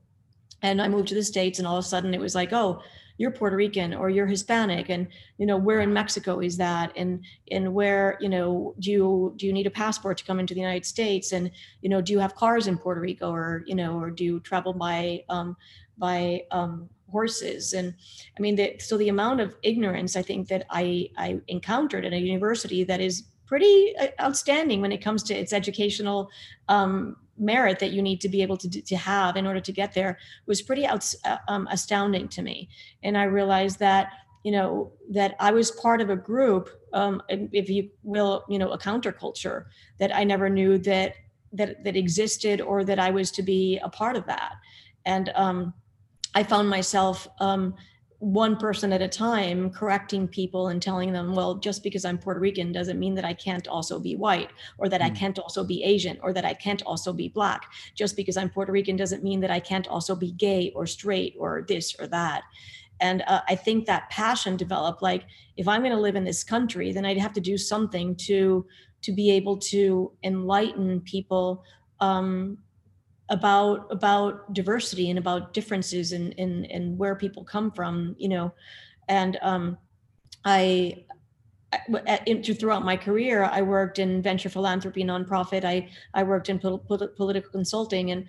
And 0.63 0.81
I 0.81 0.89
moved 0.89 1.09
to 1.09 1.15
the 1.15 1.23
States, 1.23 1.59
and 1.59 1.69
all 1.69 1.77
of 1.77 1.85
a 1.85 1.89
sudden 1.89 2.15
it 2.15 2.21
was 2.21 2.35
like, 2.35 2.53
oh, 2.53 2.83
you're 3.19 3.31
Puerto 3.31 3.57
Rican 3.57 3.95
or 3.95 4.11
you're 4.11 4.27
Hispanic, 4.27 4.89
and 4.89 5.07
you 5.39 5.47
know 5.47 5.57
where 5.57 5.81
in 5.81 5.93
Mexico 5.93 6.41
is 6.41 6.57
that, 6.57 6.93
and 6.97 7.25
and 7.51 7.75
where 7.75 8.17
you 8.21 8.29
know 8.29 8.75
do 8.79 8.91
you 8.91 9.35
do 9.37 9.47
you 9.47 9.53
need 9.53 9.67
a 9.67 9.71
passport 9.71 10.19
to 10.19 10.25
come 10.25 10.41
into 10.41 10.55
the 10.55 10.61
United 10.61 10.87
States, 10.87 11.33
and 11.33 11.51
you 11.83 11.89
know 11.89 12.01
do 12.01 12.13
you 12.13 12.19
have 12.19 12.35
cars 12.35 12.67
in 12.67 12.79
Puerto 12.79 13.01
Rico, 13.01 13.31
or 13.31 13.65
you 13.67 13.75
know, 13.75 13.99
or 13.99 14.11
do 14.11 14.25
you 14.25 14.41
travel 14.41 14.73
by 14.73 15.25
um, 15.29 15.57
by 15.99 16.43
um, 16.51 16.89
horses? 17.11 17.75
And 17.75 17.95
i 18.39 18.41
mean 18.41 18.57
the, 18.57 18.77
so 18.79 18.97
the 18.97 19.11
amount 19.11 19.41
of 19.41 19.55
ignorance 19.63 20.17
i 20.17 20.23
think 20.23 20.49
that 20.49 20.65
i 20.71 21.11
i 21.19 21.39
encountered 21.49 22.07
at 22.07 22.15
a 22.15 22.19
university 22.19 22.83
that 22.83 23.01
is 23.01 23.25
pretty 23.53 23.95
uh, 24.01 24.07
outstanding 24.19 24.81
when 24.81 24.93
it 24.93 25.05
comes 25.05 25.23
to 25.23 25.35
its 25.35 25.53
educational 25.53 26.31
um, 26.71 27.15
merit 27.37 27.79
that 27.79 27.93
you 27.93 28.01
need 28.01 28.19
to 28.19 28.31
be 28.31 28.41
able 28.41 28.57
to, 28.57 28.81
to 28.81 28.97
have 28.97 29.37
in 29.37 29.47
order 29.47 29.61
to 29.61 29.73
get 29.73 29.93
there 29.93 30.19
was 30.47 30.63
pretty 30.63 30.87
out, 30.87 31.15
uh, 31.27 31.37
um, 31.49 31.69
astounding 31.71 32.27
to 32.29 32.41
me. 32.41 32.71
And 33.03 33.19
i 33.19 33.25
realized 33.25 33.79
that 33.79 34.13
you 34.43 34.53
know 34.53 34.93
that 35.11 35.37
i 35.39 35.51
was 35.53 35.71
part 35.71 36.01
of 36.01 36.09
a 36.09 36.17
group 36.17 36.71
um, 36.95 37.23
if 37.29 37.69
you 37.69 37.91
will 38.03 38.45
you 38.49 38.59
know 38.59 38.71
a 38.71 38.79
counterculture 38.79 39.67
that 40.01 40.13
i 40.17 40.25
never 40.25 40.49
knew 40.49 40.79
that 40.79 41.15
that 41.53 41.85
that 41.85 41.95
existed 41.95 42.63
or 42.63 42.85
that 42.85 42.99
i 42.99 43.11
was 43.11 43.31
to 43.33 43.43
be 43.43 43.79
a 43.85 43.91
part 43.91 44.17
of 44.17 44.25
that. 44.27 44.53
And 45.05 45.31
um, 45.35 45.75
I 46.35 46.43
found 46.43 46.71
myself 46.71 47.29
um, 47.39 47.75
one 48.23 48.57
person 48.57 48.93
at 48.93 49.03
a 49.03 49.09
time 49.09 49.69
correcting 49.69 50.29
people 50.29 50.69
and 50.69 50.81
telling 50.81 51.13
them, 51.13 51.35
well, 51.35 51.57
just 51.57 51.83
because 51.83 52.05
I'm 52.05 52.17
Puerto 52.17 52.39
Rican 52.39 52.71
doesn't 52.71 53.01
mean 53.01 53.17
that 53.17 53.25
I 53.25 53.35
can't 53.35 53.67
also 53.67 53.99
be 53.99 54.15
white 54.15 54.51
or 54.79 54.89
that 54.89 55.01
mm. 55.01 55.07
I 55.07 55.11
can't 55.11 55.41
also 55.41 55.65
be 55.65 55.83
Asian 55.83 56.17
or 56.23 56.33
that 56.33 56.45
I 56.45 56.55
can't 56.55 56.83
also 56.83 57.13
be 57.13 57.27
black. 57.27 57.73
Just 57.97 58.15
because 58.15 58.37
I'm 58.37 58.49
Puerto 58.49 58.71
Rican 58.71 58.95
doesn't 58.95 59.25
mean 59.25 59.41
that 59.41 59.51
I 59.51 59.59
can't 59.59 59.89
also 59.89 60.15
be 60.15 60.31
gay 60.31 60.71
or 60.77 60.87
straight 60.87 61.35
or 61.37 61.65
this 61.67 61.97
or 61.99 62.07
that. 62.07 62.45
And 63.01 63.25
uh, 63.27 63.41
I 63.49 63.57
think 63.57 63.87
that 63.87 64.09
passion 64.11 64.57
developed 64.57 65.03
like, 65.03 65.25
if 65.57 65.67
I'm 65.67 65.81
going 65.81 65.91
to 65.91 66.01
live 66.01 66.15
in 66.15 66.23
this 66.23 66.45
country, 66.45 66.93
then 66.93 67.05
I'd 67.05 67.19
have 67.19 67.33
to 67.33 67.41
do 67.41 67.59
something 67.59 68.15
to 68.29 68.65
to 69.03 69.11
be 69.11 69.33
able 69.33 69.57
to 69.57 70.13
enlighten 70.23 71.01
people 71.01 71.65
um, 71.99 72.57
about 73.33 73.91
about 73.91 74.53
diversity 74.53 75.09
and 75.09 75.19
about 75.19 75.55
differences 75.55 76.13
and 76.13 76.35
in, 76.35 76.97
where 76.99 77.17
people 77.17 77.43
come 77.43 77.71
from 77.73 78.15
you 78.19 78.29
know? 78.29 78.53
And 79.09 79.39
um, 79.43 79.79
I, 80.45 81.05
throughout 82.55 82.85
my 82.85 82.97
career 82.99 83.45
i 83.45 83.63
worked 83.63 83.99
in 83.99 84.21
venture 84.21 84.51
philanthropy 84.51 85.03
nonprofit. 85.03 85.65
I 85.65 85.89
i 86.13 86.23
worked 86.23 86.51
in 86.51 86.59
pol- 86.59 86.85
political 87.17 87.51
consulting. 87.51 88.11
And 88.11 88.27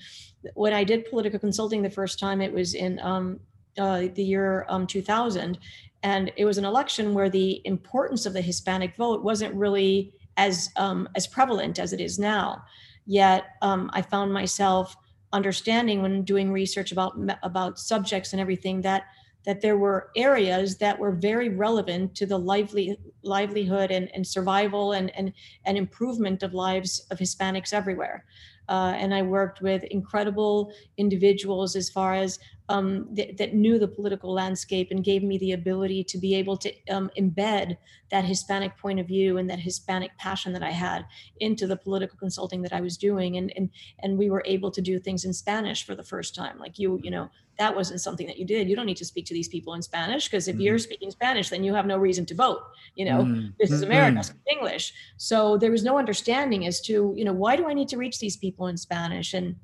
when 0.53 0.73
i 0.73 0.83
did 0.85 1.09
political 1.09 1.39
consulting 1.39 1.81
the 1.81 1.89
first 1.89 2.19
time 2.19 2.41
it 2.41 2.53
was 2.53 2.73
in 2.73 2.99
um, 3.01 3.41
uh, 3.77 4.03
the 4.15 4.23
year 4.23 4.65
um, 4.69 4.87
2000 4.87 5.57
and 6.03 6.31
it 6.37 6.45
was 6.45 6.57
an 6.57 6.65
election 6.65 7.13
where 7.13 7.29
the 7.29 7.61
importance 7.65 8.25
of 8.25 8.33
the 8.33 8.41
hispanic 8.41 8.95
vote 8.95 9.21
wasn't 9.23 9.53
really 9.55 10.13
as 10.37 10.69
um, 10.77 11.09
as 11.15 11.27
prevalent 11.27 11.79
as 11.79 11.91
it 11.91 11.99
is 11.99 12.17
now 12.17 12.63
Yet 13.05 13.45
um, 13.61 13.89
I 13.93 14.01
found 14.01 14.33
myself 14.33 14.95
understanding 15.31 16.01
when 16.01 16.23
doing 16.23 16.51
research 16.51 16.91
about 16.91 17.13
about 17.41 17.79
subjects 17.79 18.33
and 18.33 18.41
everything 18.41 18.81
that 18.81 19.03
that 19.45 19.61
there 19.61 19.77
were 19.77 20.09
areas 20.15 20.77
that 20.77 20.97
were 20.97 21.11
very 21.11 21.49
relevant 21.49 22.15
to 22.15 22.25
the 22.25 22.37
lively 22.37 22.97
livelihood 23.23 23.91
and, 23.91 24.09
and 24.13 24.25
survival 24.25 24.93
and, 24.93 25.15
and, 25.17 25.33
and 25.65 25.77
improvement 25.77 26.43
of 26.43 26.53
lives 26.53 27.05
of 27.11 27.19
Hispanics 27.19 27.73
everywhere. 27.73 28.25
Uh, 28.69 28.93
and 28.95 29.13
I 29.13 29.21
worked 29.21 29.61
with 29.61 29.83
incredible 29.85 30.71
individuals 30.97 31.75
as 31.75 31.89
far 31.89 32.13
as 32.13 32.39
um, 32.69 33.13
th- 33.15 33.37
that 33.37 33.53
knew 33.53 33.77
the 33.77 33.87
political 33.87 34.33
landscape 34.33 34.89
and 34.91 35.03
gave 35.03 35.23
me 35.23 35.37
the 35.37 35.51
ability 35.51 36.03
to 36.05 36.17
be 36.17 36.35
able 36.35 36.57
to 36.57 36.71
um, 36.89 37.09
embed 37.17 37.77
that 38.09 38.23
Hispanic 38.23 38.77
point 38.77 38.99
of 38.99 39.07
view 39.07 39.37
and 39.37 39.49
that 39.49 39.59
Hispanic 39.59 40.11
passion 40.17 40.53
that 40.53 40.63
I 40.63 40.71
had 40.71 41.05
into 41.39 41.67
the 41.67 41.75
political 41.75 42.17
consulting 42.17 42.61
that 42.61 42.73
I 42.73 42.79
was 42.79 42.97
doing. 42.97 43.37
And, 43.37 43.51
and, 43.55 43.69
and 43.99 44.17
we 44.17 44.29
were 44.29 44.43
able 44.45 44.71
to 44.71 44.81
do 44.81 44.99
things 44.99 45.25
in 45.25 45.33
Spanish 45.33 45.85
for 45.85 45.95
the 45.95 46.03
first 46.03 46.35
time. 46.35 46.57
Like 46.57 46.79
you, 46.79 46.99
you 47.03 47.11
know, 47.11 47.29
that 47.59 47.75
wasn't 47.75 48.01
something 48.01 48.27
that 48.27 48.37
you 48.37 48.45
did. 48.45 48.69
You 48.69 48.75
don't 48.75 48.85
need 48.85 48.97
to 48.97 49.05
speak 49.05 49.25
to 49.27 49.33
these 49.33 49.47
people 49.47 49.73
in 49.73 49.81
Spanish 49.81 50.27
because 50.27 50.47
if 50.47 50.55
mm-hmm. 50.55 50.61
you're 50.61 50.79
speaking 50.79 51.11
Spanish, 51.11 51.49
then 51.49 51.63
you 51.63 51.73
have 51.73 51.85
no 51.85 51.97
reason 51.97 52.25
to 52.27 52.35
vote. 52.35 52.61
You 52.95 53.05
know, 53.05 53.23
mm-hmm. 53.23 53.47
this 53.59 53.71
is 53.71 53.81
America, 53.81 54.19
mm-hmm. 54.19 54.37
English. 54.57 54.93
So 55.17 55.57
there 55.57 55.71
was 55.71 55.83
no 55.83 55.97
understanding 55.97 56.65
as 56.65 56.81
to, 56.81 57.13
you 57.15 57.25
know, 57.25 57.33
why 57.33 57.55
do 57.55 57.67
I 57.67 57.73
need 57.73 57.89
to 57.89 57.97
reach 57.97 58.19
these 58.19 58.37
people 58.37 58.67
in 58.67 58.77
Spanish? 58.77 59.33
And 59.33 59.55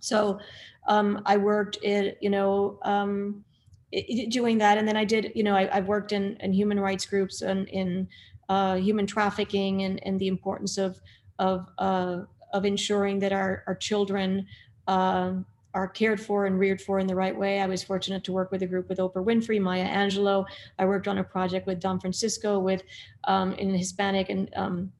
so 0.00 0.40
um, 0.88 1.22
I 1.26 1.36
worked 1.36 1.78
in, 1.82 2.14
you 2.20 2.30
know, 2.30 2.78
um, 2.82 3.44
doing 4.28 4.58
that. 4.58 4.78
And 4.78 4.86
then 4.86 4.96
I 4.96 5.04
did, 5.04 5.32
you 5.34 5.42
know, 5.42 5.54
I, 5.54 5.66
have 5.66 5.86
worked 5.86 6.12
in, 6.12 6.36
in 6.40 6.52
human 6.52 6.78
rights 6.78 7.06
groups 7.06 7.42
and 7.42 7.68
in 7.68 8.08
uh, 8.48 8.76
human 8.76 9.06
trafficking 9.06 9.82
and, 9.82 10.04
and 10.04 10.18
the 10.18 10.28
importance 10.28 10.78
of, 10.78 11.00
of, 11.38 11.68
uh, 11.78 12.20
of 12.52 12.64
ensuring 12.64 13.18
that 13.20 13.32
our, 13.32 13.62
our 13.66 13.74
children 13.74 14.46
uh, 14.88 15.34
are 15.72 15.86
cared 15.86 16.20
for 16.20 16.46
and 16.46 16.58
reared 16.58 16.80
for 16.80 16.98
in 16.98 17.06
the 17.06 17.14
right 17.14 17.36
way. 17.36 17.60
I 17.60 17.66
was 17.66 17.82
fortunate 17.82 18.24
to 18.24 18.32
work 18.32 18.50
with 18.50 18.62
a 18.62 18.66
group 18.66 18.88
with 18.88 18.98
Oprah 18.98 19.24
Winfrey, 19.24 19.60
Maya 19.60 19.86
Angelou. 19.86 20.44
I 20.78 20.84
worked 20.84 21.06
on 21.06 21.18
a 21.18 21.24
project 21.24 21.66
with 21.66 21.78
Don 21.78 22.00
Francisco 22.00 22.58
with 22.58 22.82
um, 23.24 23.52
in 23.54 23.72
Hispanic 23.72 24.30
and 24.30 24.50
um, 24.56 24.92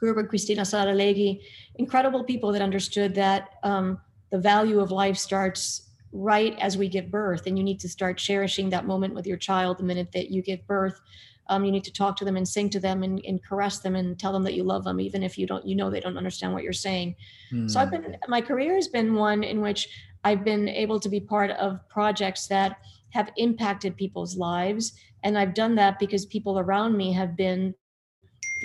with 0.00 0.28
Cristina 0.28 0.62
Saralegui. 0.62 1.40
Incredible 1.76 2.24
people 2.24 2.52
that 2.52 2.62
understood 2.62 3.14
that 3.14 3.50
um, 3.62 3.98
the 4.30 4.38
value 4.38 4.80
of 4.80 4.90
life 4.90 5.16
starts 5.16 5.90
right 6.12 6.58
as 6.58 6.76
we 6.76 6.88
give 6.88 7.10
birth 7.10 7.46
and 7.46 7.56
you 7.56 7.62
need 7.62 7.78
to 7.80 7.88
start 7.88 8.18
cherishing 8.18 8.70
that 8.70 8.86
moment 8.86 9.14
with 9.14 9.26
your 9.26 9.36
child 9.36 9.78
the 9.78 9.84
minute 9.84 10.10
that 10.12 10.30
you 10.30 10.42
give 10.42 10.66
birth 10.66 11.00
um, 11.48 11.64
you 11.64 11.72
need 11.72 11.84
to 11.84 11.92
talk 11.92 12.16
to 12.16 12.24
them 12.24 12.36
and 12.36 12.46
sing 12.46 12.70
to 12.70 12.78
them 12.78 13.02
and, 13.02 13.20
and, 13.26 13.44
caress 13.44 13.80
them 13.80 13.96
and 13.96 14.18
tell 14.18 14.32
them 14.32 14.44
that 14.44 14.54
you 14.54 14.62
love 14.62 14.84
them 14.84 15.00
even 15.00 15.22
if 15.22 15.36
you 15.36 15.46
don't 15.46 15.66
you 15.66 15.76
know 15.76 15.90
they 15.90 16.00
don't 16.00 16.16
understand 16.16 16.52
what 16.52 16.62
you're 16.62 16.72
saying 16.72 17.14
mm. 17.52 17.70
so 17.70 17.78
i've 17.78 17.90
been 17.90 18.16
my 18.28 18.40
career 18.40 18.74
has 18.74 18.88
been 18.88 19.14
one 19.14 19.44
in 19.44 19.60
which 19.60 19.88
i've 20.24 20.44
been 20.44 20.68
able 20.68 20.98
to 20.98 21.08
be 21.08 21.20
part 21.20 21.50
of 21.52 21.86
projects 21.88 22.46
that 22.48 22.78
have 23.10 23.30
impacted 23.36 23.96
people's 23.96 24.36
lives 24.36 24.94
and 25.22 25.38
i've 25.38 25.54
done 25.54 25.74
that 25.76 25.98
because 25.98 26.26
people 26.26 26.58
around 26.58 26.96
me 26.96 27.12
have 27.12 27.36
been 27.36 27.74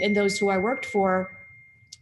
and 0.03 0.15
those 0.15 0.37
who 0.37 0.49
i 0.49 0.57
worked 0.57 0.85
for 0.85 1.29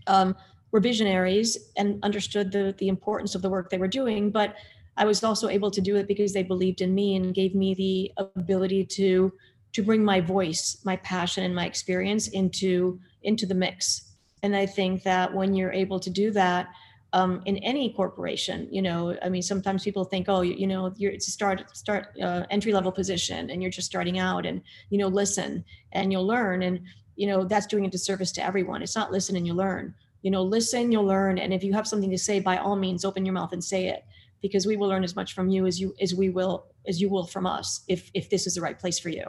um, 0.08 0.36
were 0.74 0.80
visionaries 0.80 1.70
and 1.78 2.04
understood 2.04 2.52
the 2.52 2.76
the 2.80 2.90
importance 2.90 3.36
of 3.36 3.42
the 3.42 3.50
work 3.50 3.70
they 3.70 3.78
were 3.78 3.88
doing 3.88 4.30
but 4.30 4.56
i 4.98 5.06
was 5.06 5.24
also 5.24 5.48
able 5.48 5.72
to 5.72 5.80
do 5.80 5.96
it 5.96 6.08
because 6.08 6.34
they 6.34 6.44
believed 6.44 6.82
in 6.82 6.94
me 6.94 7.16
and 7.16 7.34
gave 7.34 7.56
me 7.56 7.74
the 7.76 8.12
ability 8.18 8.84
to 8.84 9.32
to 9.72 9.84
bring 9.84 10.04
my 10.04 10.20
voice 10.20 10.80
my 10.84 10.98
passion 10.98 11.44
and 11.44 11.56
my 11.56 11.66
experience 11.66 12.28
into 12.30 13.00
into 13.22 13.46
the 13.46 13.56
mix. 13.56 14.10
And 14.42 14.56
i 14.56 14.66
think 14.66 15.04
that 15.04 15.34
when 15.34 15.54
you're 15.54 15.72
able 15.72 16.00
to 16.00 16.10
do 16.10 16.32
that 16.32 16.68
um, 17.14 17.42
in 17.46 17.58
any 17.58 17.94
corporation 17.94 18.68
you 18.72 18.82
know 18.82 19.16
i 19.24 19.30
mean 19.30 19.44
sometimes 19.44 19.84
people 19.84 20.04
think 20.04 20.26
oh 20.28 20.42
you, 20.42 20.56
you 20.56 20.68
know 20.68 20.92
you're 20.98 21.12
it's 21.12 21.28
a 21.28 21.32
start 21.32 21.78
start 21.78 22.08
uh, 22.22 22.44
entry 22.50 22.74
level 22.74 22.92
position 22.92 23.52
and 23.52 23.62
you're 23.62 23.72
just 23.72 23.88
starting 23.88 24.18
out 24.20 24.46
and 24.46 24.62
you 24.90 24.98
know 24.98 25.08
listen 25.08 25.64
and 25.92 26.12
you'll 26.12 26.26
learn. 26.26 26.64
And 26.64 26.82
you 27.16 27.28
know 27.28 27.46
that's 27.46 27.68
doing 27.68 27.86
a 27.86 27.90
disservice 27.90 28.32
to 28.34 28.44
everyone. 28.44 28.82
It's 28.82 28.96
not 28.96 29.12
listen 29.12 29.36
and 29.36 29.46
you 29.46 29.54
learn 29.54 29.94
you 30.24 30.32
know 30.32 30.42
listen 30.42 30.92
you'll 30.92 31.06
learn. 31.06 31.38
And 31.38 31.54
if 31.54 31.64
you 31.64 31.74
have 31.74 31.88
something 31.88 32.10
to 32.10 32.18
say 32.18 32.40
by 32.40 32.58
all 32.58 32.76
means 32.76 33.06
open 33.06 33.26
your 33.26 33.34
mouth 33.34 33.54
and 33.54 33.64
say 33.64 33.90
it 33.90 34.04
because 34.42 34.66
we 34.66 34.76
will 34.76 34.88
learn 34.88 35.04
as 35.04 35.16
much 35.16 35.34
from 35.34 35.50
you 35.50 35.68
as 35.68 35.80
you 35.80 35.94
as 36.02 36.16
we 36.16 36.30
will 36.30 36.66
as 36.88 37.00
you 37.00 37.10
will 37.10 37.28
from 37.28 37.46
us 37.46 37.82
if 37.88 38.10
if 38.16 38.30
this 38.30 38.48
is 38.48 38.56
the 38.56 38.62
right 38.62 38.80
place 38.80 38.98
for 38.98 39.10
you. 39.10 39.26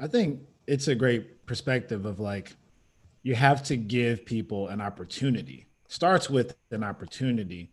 I 0.00 0.06
think 0.06 0.40
it's 0.66 0.88
a 0.88 0.94
great 0.94 1.44
perspective 1.44 2.06
of 2.06 2.18
like 2.20 2.56
you 3.22 3.34
have 3.34 3.62
to 3.64 3.76
give 3.76 4.24
people 4.24 4.68
an 4.68 4.80
opportunity. 4.80 5.66
Starts 5.88 6.30
with 6.30 6.56
an 6.70 6.82
opportunity. 6.82 7.70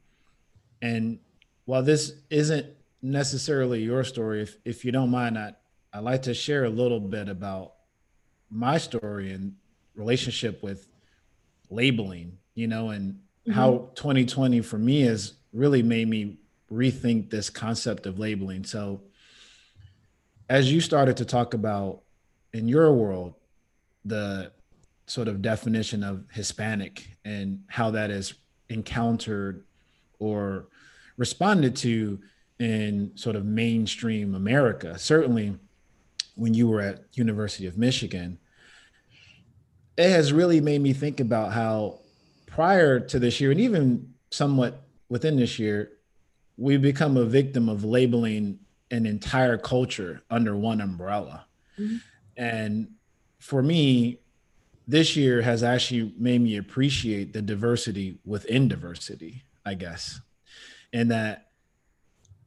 And 0.82 1.20
while 1.66 1.84
this 1.84 2.14
isn't 2.30 2.68
necessarily 3.02 3.82
your 3.82 4.04
story 4.04 4.42
if, 4.42 4.58
if 4.64 4.86
you 4.86 4.92
don't 4.92 5.10
mind 5.10 5.38
I, 5.38 5.54
i'd 5.94 6.04
like 6.04 6.22
to 6.24 6.34
share 6.34 6.66
a 6.66 6.70
little 6.70 7.00
bit 7.00 7.28
about 7.28 7.74
my 8.50 8.78
story 8.78 9.32
and 9.32 9.56
relationship 9.96 10.62
with 10.62 10.88
labeling, 11.72 12.38
you 12.54 12.68
know, 12.68 12.90
and 12.90 13.14
mm-hmm. 13.14 13.52
how 13.52 13.90
2020 13.96 14.62
for 14.62 14.78
me 14.78 15.02
has 15.02 15.34
really 15.54 15.82
made 15.82 16.08
me 16.08 16.38
rethink 16.72 17.30
this 17.30 17.50
concept 17.50 18.06
of 18.06 18.20
labeling. 18.20 18.64
So, 18.64 19.02
as 20.50 20.72
you 20.72 20.82
started 20.82 21.18
to 21.18 21.26
talk 21.26 21.54
about 21.54 22.02
in 22.54 22.68
your 22.68 22.94
world, 22.94 23.36
the 24.04 24.52
sort 25.06 25.28
of 25.28 25.42
definition 25.42 26.04
of 26.04 26.26
Hispanic 26.32 27.08
and 27.24 27.64
how 27.68 27.92
that 27.92 28.10
is 28.10 28.34
encountered 28.70 29.64
or 30.20 30.68
responded 31.18 31.76
to 31.78 32.20
in 32.60 33.12
sort 33.16 33.36
of 33.36 33.46
mainstream 33.46 34.36
America. 34.36 34.98
Certainly, 34.98 35.58
when 36.36 36.54
you 36.54 36.68
were 36.68 36.82
at 36.82 37.04
University 37.14 37.66
of 37.68 37.78
Michigan, 37.78 38.38
it 39.98 40.10
has 40.10 40.34
really 40.34 40.62
made 40.62 40.82
me 40.82 40.94
think 40.94 41.20
about 41.20 41.52
how 41.52 42.00
prior 42.48 43.00
to 43.00 43.20
this 43.20 43.40
year 43.40 43.52
and 43.52 43.60
even 43.60 44.14
somewhat 44.30 44.82
within 45.10 45.36
this 45.36 45.60
year, 45.60 45.92
we've 46.58 46.82
become 46.82 47.18
a 47.18 47.26
victim 47.26 47.70
of 47.70 47.84
labeling 47.84 48.60
an 48.92 49.06
entire 49.06 49.58
culture 49.58 50.22
under 50.30 50.56
one 50.56 50.82
umbrella. 50.82 51.46
Mm-hmm. 51.80 51.98
And 52.38 52.92
for 53.40 53.62
me, 53.62 54.20
this 54.88 55.16
year 55.16 55.42
has 55.42 55.64
actually 55.64 56.14
made 56.18 56.42
me 56.42 56.58
appreciate 56.58 57.34
the 57.34 57.42
diversity 57.42 58.20
within 58.26 58.68
diversity, 58.68 59.44
I 59.66 59.76
guess. 59.76 60.20
And 60.92 61.12
that 61.12 61.52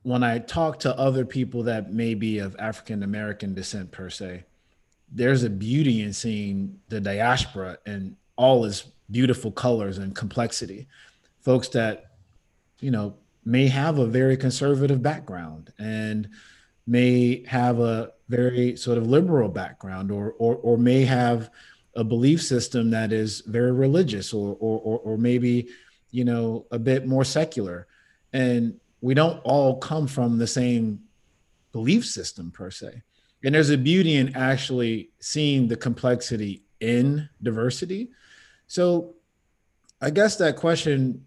when 0.03 0.23
I 0.23 0.39
talk 0.39 0.81
to 0.81 0.99
other 0.99 1.25
people 1.25 1.63
that 1.65 1.93
may 1.93 2.15
be 2.15 2.39
of 2.39 2.55
African 2.59 3.03
American 3.03 3.55
descent 3.55 3.91
per 3.91 4.11
se, 4.11 4.45
there's 5.15 5.45
a 5.45 5.51
beauty 5.51 6.03
in 6.03 6.13
seeing 6.13 6.79
the 6.89 7.01
diaspora 7.01 7.79
and 7.87 8.17
all 8.37 8.65
its 8.65 8.91
beautiful 9.11 9.53
colors 9.53 9.99
and 9.99 10.15
complexity. 10.15 10.89
Folks 11.41 11.69
that, 11.69 12.11
you 12.81 12.91
know, 12.91 13.15
may 13.45 13.69
have 13.69 13.99
a 13.99 14.07
very 14.07 14.37
conservative 14.37 15.03
background 15.03 15.73
and 15.79 16.29
may 16.87 17.45
have 17.47 17.79
a 17.79 18.11
very 18.29 18.77
sort 18.77 18.99
of 18.99 19.07
liberal 19.07 19.49
background 19.49 20.11
or 20.11 20.35
or, 20.39 20.57
or 20.57 20.77
may 20.77 21.05
have 21.05 21.51
a 21.95 22.03
belief 22.03 22.43
system 22.43 22.91
that 22.91 23.13
is 23.13 23.41
very 23.43 23.73
religious 23.73 24.33
or, 24.33 24.57
or 24.59 24.81
or 24.81 24.99
or 25.01 25.19
maybe 25.19 25.69
you 26.11 26.25
know 26.25 26.67
a 26.71 26.79
bit 26.79 27.07
more 27.07 27.25
secular 27.25 27.87
and 28.33 28.79
we 29.01 29.15
don't 29.15 29.39
all 29.45 29.77
come 29.77 30.07
from 30.07 30.39
the 30.39 30.47
same 30.47 31.01
belief 31.73 32.05
system 32.05 32.51
per 32.51 32.71
se 32.71 33.03
and 33.45 33.55
there's 33.55 33.71
a 33.71 33.79
beauty 33.79 34.17
in 34.17 34.35
actually 34.35 35.11
seeing 35.21 35.69
the 35.69 35.77
complexity 35.77 36.65
in 36.81 37.29
diversity 37.43 38.11
so 38.67 39.15
i 40.01 40.11
guess 40.11 40.37
that 40.37 40.57
question 40.57 41.25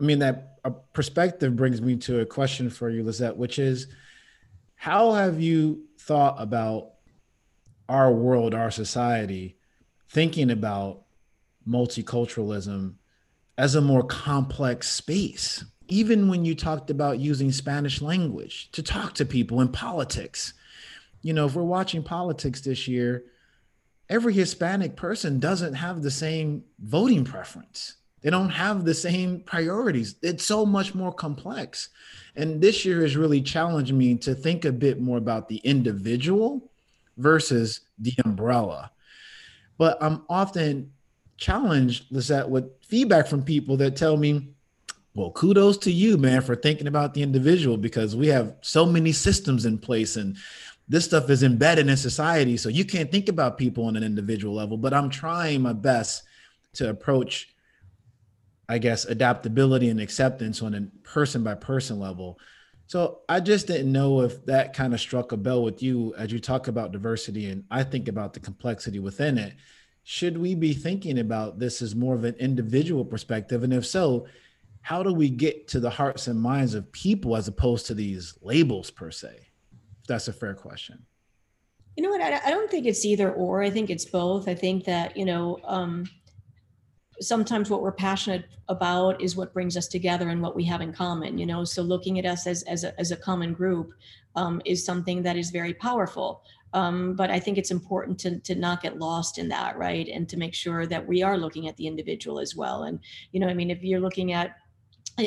i 0.00 0.04
mean 0.04 0.18
that 0.18 0.58
uh, 0.64 0.70
perspective 0.92 1.56
brings 1.56 1.80
me 1.80 1.96
to 1.96 2.20
a 2.20 2.26
question 2.26 2.68
for 2.68 2.90
you 2.90 3.02
lisette 3.02 3.36
which 3.36 3.58
is 3.58 3.86
how 4.74 5.12
have 5.12 5.40
you 5.40 5.82
thought 5.98 6.36
about 6.38 6.92
our 7.88 8.12
world 8.12 8.54
our 8.54 8.70
society 8.70 9.56
thinking 10.10 10.50
about 10.50 11.02
multiculturalism 11.68 12.94
as 13.60 13.74
a 13.74 13.80
more 13.80 14.02
complex 14.02 14.88
space. 14.88 15.64
Even 15.88 16.28
when 16.28 16.44
you 16.44 16.54
talked 16.54 16.90
about 16.90 17.18
using 17.18 17.52
Spanish 17.52 18.00
language 18.00 18.70
to 18.72 18.82
talk 18.82 19.14
to 19.14 19.24
people 19.24 19.60
in 19.60 19.68
politics, 19.68 20.54
you 21.22 21.32
know, 21.32 21.46
if 21.46 21.54
we're 21.54 21.62
watching 21.62 22.02
politics 22.02 22.60
this 22.60 22.88
year, 22.88 23.24
every 24.08 24.32
Hispanic 24.32 24.96
person 24.96 25.38
doesn't 25.38 25.74
have 25.74 26.02
the 26.02 26.10
same 26.10 26.64
voting 26.78 27.24
preference. 27.24 27.96
They 28.22 28.30
don't 28.30 28.50
have 28.50 28.84
the 28.84 28.94
same 28.94 29.40
priorities. 29.40 30.16
It's 30.22 30.44
so 30.44 30.66
much 30.66 30.94
more 30.94 31.12
complex. 31.12 31.88
And 32.36 32.60
this 32.60 32.84
year 32.84 33.00
has 33.02 33.16
really 33.16 33.40
challenged 33.40 33.94
me 33.94 34.16
to 34.16 34.34
think 34.34 34.64
a 34.64 34.72
bit 34.72 35.00
more 35.00 35.18
about 35.18 35.48
the 35.48 35.56
individual 35.58 36.70
versus 37.16 37.80
the 37.98 38.12
umbrella 38.24 38.90
but 39.80 39.96
I'm 40.02 40.24
often 40.28 40.92
challenged, 41.38 42.12
Lisette, 42.12 42.50
with 42.50 42.70
feedback 42.82 43.26
from 43.26 43.42
people 43.42 43.78
that 43.78 43.96
tell 43.96 44.18
me, 44.18 44.50
well, 45.14 45.30
kudos 45.30 45.78
to 45.78 45.90
you, 45.90 46.18
man, 46.18 46.42
for 46.42 46.54
thinking 46.54 46.86
about 46.86 47.14
the 47.14 47.22
individual 47.22 47.78
because 47.78 48.14
we 48.14 48.26
have 48.26 48.56
so 48.60 48.84
many 48.84 49.10
systems 49.10 49.64
in 49.64 49.78
place 49.78 50.16
and 50.16 50.36
this 50.90 51.04
stuff 51.04 51.30
is 51.30 51.44
embedded 51.44 51.88
in 51.88 51.96
society. 51.96 52.56
So 52.56 52.68
you 52.68 52.84
can't 52.84 53.12
think 53.12 53.28
about 53.28 53.56
people 53.56 53.84
on 53.84 53.94
an 53.94 54.02
individual 54.02 54.56
level, 54.56 54.76
but 54.76 54.92
I'm 54.92 55.08
trying 55.08 55.62
my 55.62 55.72
best 55.72 56.24
to 56.74 56.90
approach, 56.90 57.54
I 58.68 58.78
guess, 58.78 59.04
adaptability 59.04 59.88
and 59.88 60.00
acceptance 60.00 60.60
on 60.60 60.74
a 60.74 60.88
person 61.06 61.44
by 61.44 61.54
person 61.54 62.00
level. 62.00 62.40
So 62.88 63.20
I 63.28 63.38
just 63.38 63.68
didn't 63.68 63.92
know 63.92 64.22
if 64.22 64.44
that 64.46 64.74
kind 64.74 64.92
of 64.92 65.00
struck 65.00 65.30
a 65.30 65.36
bell 65.36 65.62
with 65.62 65.80
you 65.80 66.12
as 66.18 66.32
you 66.32 66.40
talk 66.40 66.66
about 66.66 66.90
diversity 66.90 67.48
and 67.48 67.62
I 67.70 67.84
think 67.84 68.08
about 68.08 68.32
the 68.32 68.40
complexity 68.40 68.98
within 68.98 69.38
it. 69.38 69.54
Should 70.02 70.36
we 70.36 70.56
be 70.56 70.72
thinking 70.72 71.20
about 71.20 71.60
this 71.60 71.82
as 71.82 71.94
more 71.94 72.16
of 72.16 72.24
an 72.24 72.34
individual 72.34 73.04
perspective? 73.04 73.62
And 73.62 73.72
if 73.72 73.86
so, 73.86 74.26
how 74.82 75.04
do 75.04 75.12
we 75.12 75.30
get 75.30 75.68
to 75.68 75.78
the 75.78 75.90
hearts 75.90 76.26
and 76.26 76.40
minds 76.40 76.74
of 76.74 76.90
people 76.90 77.36
as 77.36 77.46
opposed 77.46 77.86
to 77.86 77.94
these 77.94 78.36
labels 78.42 78.90
per 78.90 79.12
se? 79.12 79.49
That's 80.10 80.26
a 80.26 80.32
fair 80.32 80.54
question. 80.54 81.06
You 81.96 82.02
know 82.02 82.10
what? 82.10 82.20
I, 82.20 82.50
don't 82.50 82.68
think 82.68 82.84
it's 82.84 83.04
either 83.04 83.32
or. 83.32 83.62
I 83.62 83.70
think 83.70 83.90
it's 83.90 84.06
both. 84.06 84.48
I 84.48 84.56
think 84.56 84.84
that, 84.86 85.16
you 85.16 85.24
know, 85.24 85.58
um, 85.62 86.04
sometimes 87.20 87.70
what 87.70 87.80
we're 87.80 87.92
passionate 87.92 88.46
about 88.68 89.22
is 89.22 89.36
what 89.36 89.54
brings 89.54 89.76
us 89.76 89.86
together 89.86 90.30
and 90.30 90.42
what 90.42 90.56
we 90.56 90.64
have 90.64 90.80
in 90.80 90.90
common 90.90 91.36
you 91.36 91.44
know 91.44 91.64
so 91.64 91.82
looking 91.82 92.18
at 92.18 92.24
us 92.24 92.46
as 92.46 92.62
as 92.62 92.82
a, 92.82 92.98
as 92.98 93.10
a 93.10 93.16
common 93.16 93.52
group 93.52 93.92
um, 94.36 94.62
is 94.64 94.86
something 94.86 95.22
that 95.22 95.36
is 95.36 95.50
very 95.50 95.74
powerful 95.74 96.42
um, 96.72 97.14
but 97.14 97.30
i 97.30 97.38
think 97.38 97.58
it's 97.58 97.70
important 97.70 98.18
to 98.18 98.38
to 98.40 98.54
not 98.54 98.80
get 98.80 98.98
lost 98.98 99.36
in 99.36 99.48
that 99.48 99.76
right 99.76 100.08
and 100.08 100.30
to 100.30 100.38
make 100.38 100.54
sure 100.54 100.86
that 100.86 101.06
we 101.06 101.22
are 101.22 101.36
looking 101.36 101.68
at 101.68 101.76
the 101.76 101.86
individual 101.86 102.40
as 102.40 102.56
well 102.56 102.84
and 102.84 103.00
you 103.32 103.40
know 103.40 103.48
i 103.48 103.54
mean 103.54 103.70
if 103.70 103.82
you're 103.82 104.00
looking 104.00 104.32
at 104.32 104.56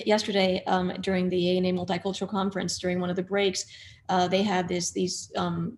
yesterday 0.06 0.64
um, 0.68 0.94
during 1.02 1.30
the 1.30 1.58
ANA 1.58 1.70
multicultural 1.70 2.30
conference 2.30 2.78
during 2.78 3.00
one 3.00 3.10
of 3.10 3.16
the 3.16 3.24
breaks 3.24 3.66
uh, 4.10 4.28
they 4.28 4.44
had 4.44 4.68
this 4.68 4.92
these 4.92 5.32
um, 5.36 5.78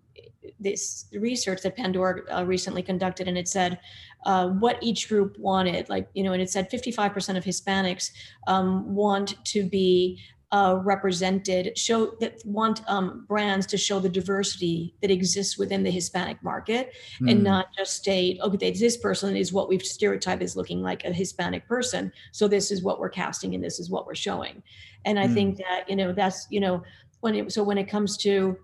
this 0.60 1.06
research 1.13 1.62
that 1.62 1.75
Pandora 1.75 2.21
uh, 2.32 2.45
recently 2.45 2.82
conducted, 2.82 3.28
and 3.28 3.38
it 3.38 3.47
said 3.47 3.80
uh, 4.25 4.47
what 4.49 4.82
each 4.82 5.08
group 5.10 5.38
wanted. 5.38 5.89
Like, 5.89 6.10
you 6.13 6.23
know, 6.23 6.34
and 6.34 6.41
it 6.41 6.49
said 6.49 6.69
55% 6.71 7.38
of 7.38 7.43
Hispanics 7.43 8.12
um, 8.47 8.93
want 8.93 9.43
to 9.45 9.63
be 9.63 10.19
uh, 10.51 10.79
represented, 10.84 11.77
show 11.77 12.13
that 12.19 12.41
want 12.45 12.81
um, 12.88 13.25
brands 13.27 13.65
to 13.67 13.77
show 13.77 13.99
the 13.99 14.10
diversity 14.10 14.93
that 15.01 15.12
exists 15.12 15.58
within 15.58 15.84
the 15.84 15.91
Hispanic 15.91 16.41
market 16.43 16.93
mm. 17.19 17.29
and 17.29 17.39
hmm. 17.39 17.45
not 17.45 17.67
just 17.77 17.95
state, 17.95 18.39
okay, 18.41 18.71
this 18.71 18.97
person 18.97 19.36
is 19.36 19.51
what 19.51 19.67
we've 19.67 19.81
stereotyped 19.81 20.41
as 20.41 20.55
looking 20.55 20.81
like 20.81 21.03
a 21.03 21.12
Hispanic 21.12 21.67
person. 21.67 22.12
So 22.31 22.47
this 22.47 22.71
is 22.71 22.84
what 22.84 22.99
we're 22.99 23.10
casting 23.10 23.55
and 23.55 23.63
this 23.63 23.79
is 23.79 23.89
what 23.89 24.05
we're 24.05 24.15
showing. 24.15 24.62
And 25.03 25.19
I 25.19 25.27
mm. 25.27 25.34
think 25.34 25.58
that, 25.58 25.89
you 25.89 25.95
know, 25.95 26.13
that's, 26.13 26.47
you 26.49 26.60
know, 26.60 26.84
when 27.21 27.36
it, 27.36 27.51
so 27.51 27.63
when 27.63 27.77
it 27.77 27.86
comes 27.86 28.17
to, 28.17 28.58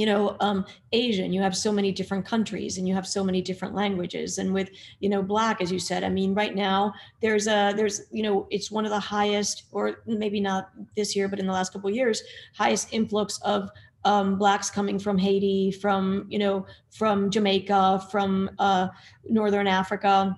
you 0.00 0.06
know 0.06 0.34
um, 0.40 0.64
asian 0.92 1.30
you 1.30 1.42
have 1.42 1.54
so 1.54 1.70
many 1.70 1.92
different 1.92 2.24
countries 2.24 2.78
and 2.78 2.88
you 2.88 2.94
have 2.94 3.06
so 3.06 3.22
many 3.22 3.42
different 3.42 3.74
languages. 3.74 4.38
And 4.38 4.54
with 4.54 4.70
you 5.00 5.10
know 5.10 5.22
black 5.22 5.60
as 5.60 5.70
you 5.70 5.78
said 5.78 6.04
i 6.04 6.08
mean 6.08 6.32
right 6.34 6.54
now 6.54 6.94
there's 7.20 7.46
a 7.46 7.74
there's 7.76 8.02
you 8.10 8.22
know 8.22 8.46
it's 8.50 8.70
one 8.70 8.86
of 8.86 8.90
the 8.90 9.04
highest 9.16 9.64
or 9.72 10.02
maybe 10.06 10.40
not 10.40 10.70
this 10.96 11.14
year 11.14 11.28
but 11.28 11.38
in 11.38 11.46
the 11.46 11.52
last 11.52 11.72
couple 11.72 11.90
years 11.90 12.22
highest 12.54 12.88
influx 12.92 13.38
of 13.42 13.70
um, 14.04 14.38
blacks 14.38 14.70
coming 14.70 14.98
from 14.98 15.18
haiti 15.18 15.70
from 15.70 16.26
you 16.30 16.38
know 16.38 16.64
from 16.90 17.30
jamaica 17.30 18.02
from 18.10 18.50
uh, 18.58 18.88
northern 19.28 19.66
africa. 19.66 20.36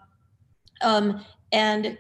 Um, 0.81 1.25
and 1.53 1.97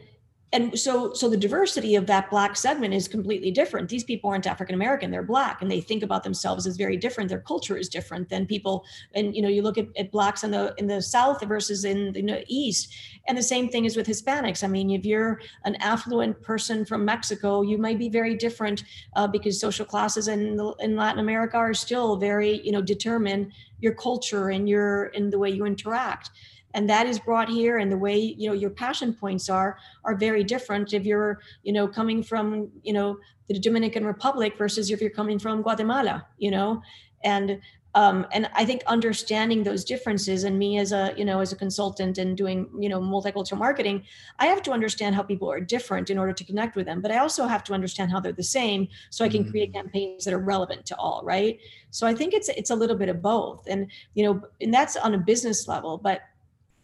and 0.53 0.79
so 0.79 1.12
so 1.15 1.29
the 1.29 1.37
diversity 1.37 1.95
of 1.95 2.07
that 2.07 2.31
black 2.31 2.57
segment 2.57 2.95
is 2.95 3.09
completely 3.09 3.51
different. 3.51 3.88
These 3.88 4.05
people 4.05 4.31
aren't 4.31 4.47
african 4.47 4.75
american 4.75 5.11
they're 5.11 5.23
black 5.23 5.62
and 5.62 5.71
they 5.71 5.81
think 5.81 6.03
about 6.03 6.23
themselves 6.23 6.67
as 6.67 6.77
very 6.77 6.97
different. 6.97 7.29
Their 7.29 7.41
culture 7.41 7.77
is 7.77 7.88
different 7.88 8.29
than 8.29 8.47
people 8.47 8.85
and 9.15 9.35
you 9.35 9.43
know 9.43 9.49
you 9.49 9.62
look 9.62 9.79
at, 9.79 9.88
at 9.97 10.11
blacks 10.11 10.45
in 10.45 10.51
the 10.51 10.75
in 10.79 10.87
the 10.87 11.01
south 11.01 11.43
versus 11.45 11.85
in 11.85 12.12
the 12.12 12.45
east. 12.49 12.95
And 13.29 13.38
the 13.38 13.43
same 13.43 13.69
thing 13.69 13.85
is 13.85 13.97
with 13.97 14.07
hispanics. 14.07 14.62
I 14.65 14.69
mean 14.69 14.91
if 14.91 15.05
you're 15.05 15.41
an 15.65 15.77
affluent 15.77 16.41
person 16.43 16.85
from 16.85 17.05
mexico 17.05 17.62
you 17.62 17.79
might 17.79 17.99
be 17.99 18.09
very 18.09 18.35
different 18.35 18.85
uh, 19.17 19.27
because 19.27 19.61
social 19.61 19.85
classes 19.85 20.29
in, 20.29 20.59
in 20.81 20.97
latin 20.97 21.21
america 21.21 21.57
are 21.57 21.75
still 21.75 22.17
very 22.17 22.61
you 22.65 22.73
know 22.73 22.83
determine 22.83 23.53
your 23.81 23.95
culture 23.95 24.51
and 24.51 24.69
your 24.69 25.07
in 25.07 25.31
the 25.31 25.38
way 25.38 25.51
you 25.51 25.65
interact 25.65 26.31
and 26.75 26.89
that 26.89 27.07
is 27.07 27.19
brought 27.19 27.49
here 27.49 27.79
and 27.79 27.91
the 27.91 27.97
way 27.97 28.19
you 28.19 28.49
know 28.49 28.55
your 28.55 28.71
passion 28.71 29.13
points 29.15 29.49
are 29.49 29.79
are 30.05 30.15
very 30.15 30.45
different 30.45 30.93
if 30.93 31.05
you're 31.05 31.41
you 31.63 31.73
know 31.73 31.87
coming 31.87 32.23
from 32.23 32.71
you 32.83 32.93
know 32.93 33.19
the 33.49 33.59
dominican 33.59 34.05
republic 34.05 34.57
versus 34.57 34.91
if 34.91 35.01
you're 35.01 35.11
coming 35.11 35.39
from 35.39 35.63
guatemala 35.63 36.27
you 36.39 36.51
know 36.51 36.83
and 37.25 37.61
um, 37.95 38.27
and 38.33 38.49
I 38.55 38.65
think 38.65 38.83
understanding 38.87 39.63
those 39.63 39.85
differences 39.85 40.45
and 40.45 40.59
me 40.59 40.79
as 40.79 40.93
a 40.93 41.13
you 41.17 41.25
know 41.25 41.41
as 41.41 41.53
a 41.53 41.57
consultant 41.57 42.17
and 42.17 42.37
doing 42.37 42.69
you 42.79 42.89
know 42.89 43.01
multicultural 43.01 43.59
marketing, 43.59 44.05
I 44.39 44.47
have 44.47 44.63
to 44.63 44.73
understand 44.73 45.15
how 45.15 45.23
people 45.23 45.51
are 45.51 45.61
different 45.61 46.09
in 46.09 46.19
order 46.19 46.33
to 46.33 46.45
connect 46.45 46.75
with 46.75 46.87
them. 46.87 47.03
But 47.03 47.11
I 47.11 47.19
also 47.19 47.47
have 47.47 47.63
to 47.65 47.75
understand 47.75 48.11
how 48.11 48.21
they're 48.21 48.33
the 48.33 48.43
same, 48.43 48.89
so 49.11 49.25
I 49.25 49.29
can 49.29 49.43
mm-hmm. 49.43 49.51
create 49.51 49.75
campaigns 49.75 50.25
that 50.25 50.33
are 50.33 50.39
relevant 50.39 50.87
to 50.87 50.97
all. 50.97 51.23
Right. 51.23 51.61
So 51.91 52.07
I 52.07 52.15
think 52.15 52.33
it's 52.33 52.49
it's 52.49 52.71
a 52.71 52.75
little 52.75 52.97
bit 52.97 53.11
of 53.11 53.21
both, 53.21 53.67
and 53.69 53.91
you 54.15 54.25
know, 54.25 54.43
and 54.61 54.73
that's 54.73 54.97
on 54.97 55.15
a 55.15 55.19
business 55.19 55.69
level. 55.69 55.99
But 55.99 56.23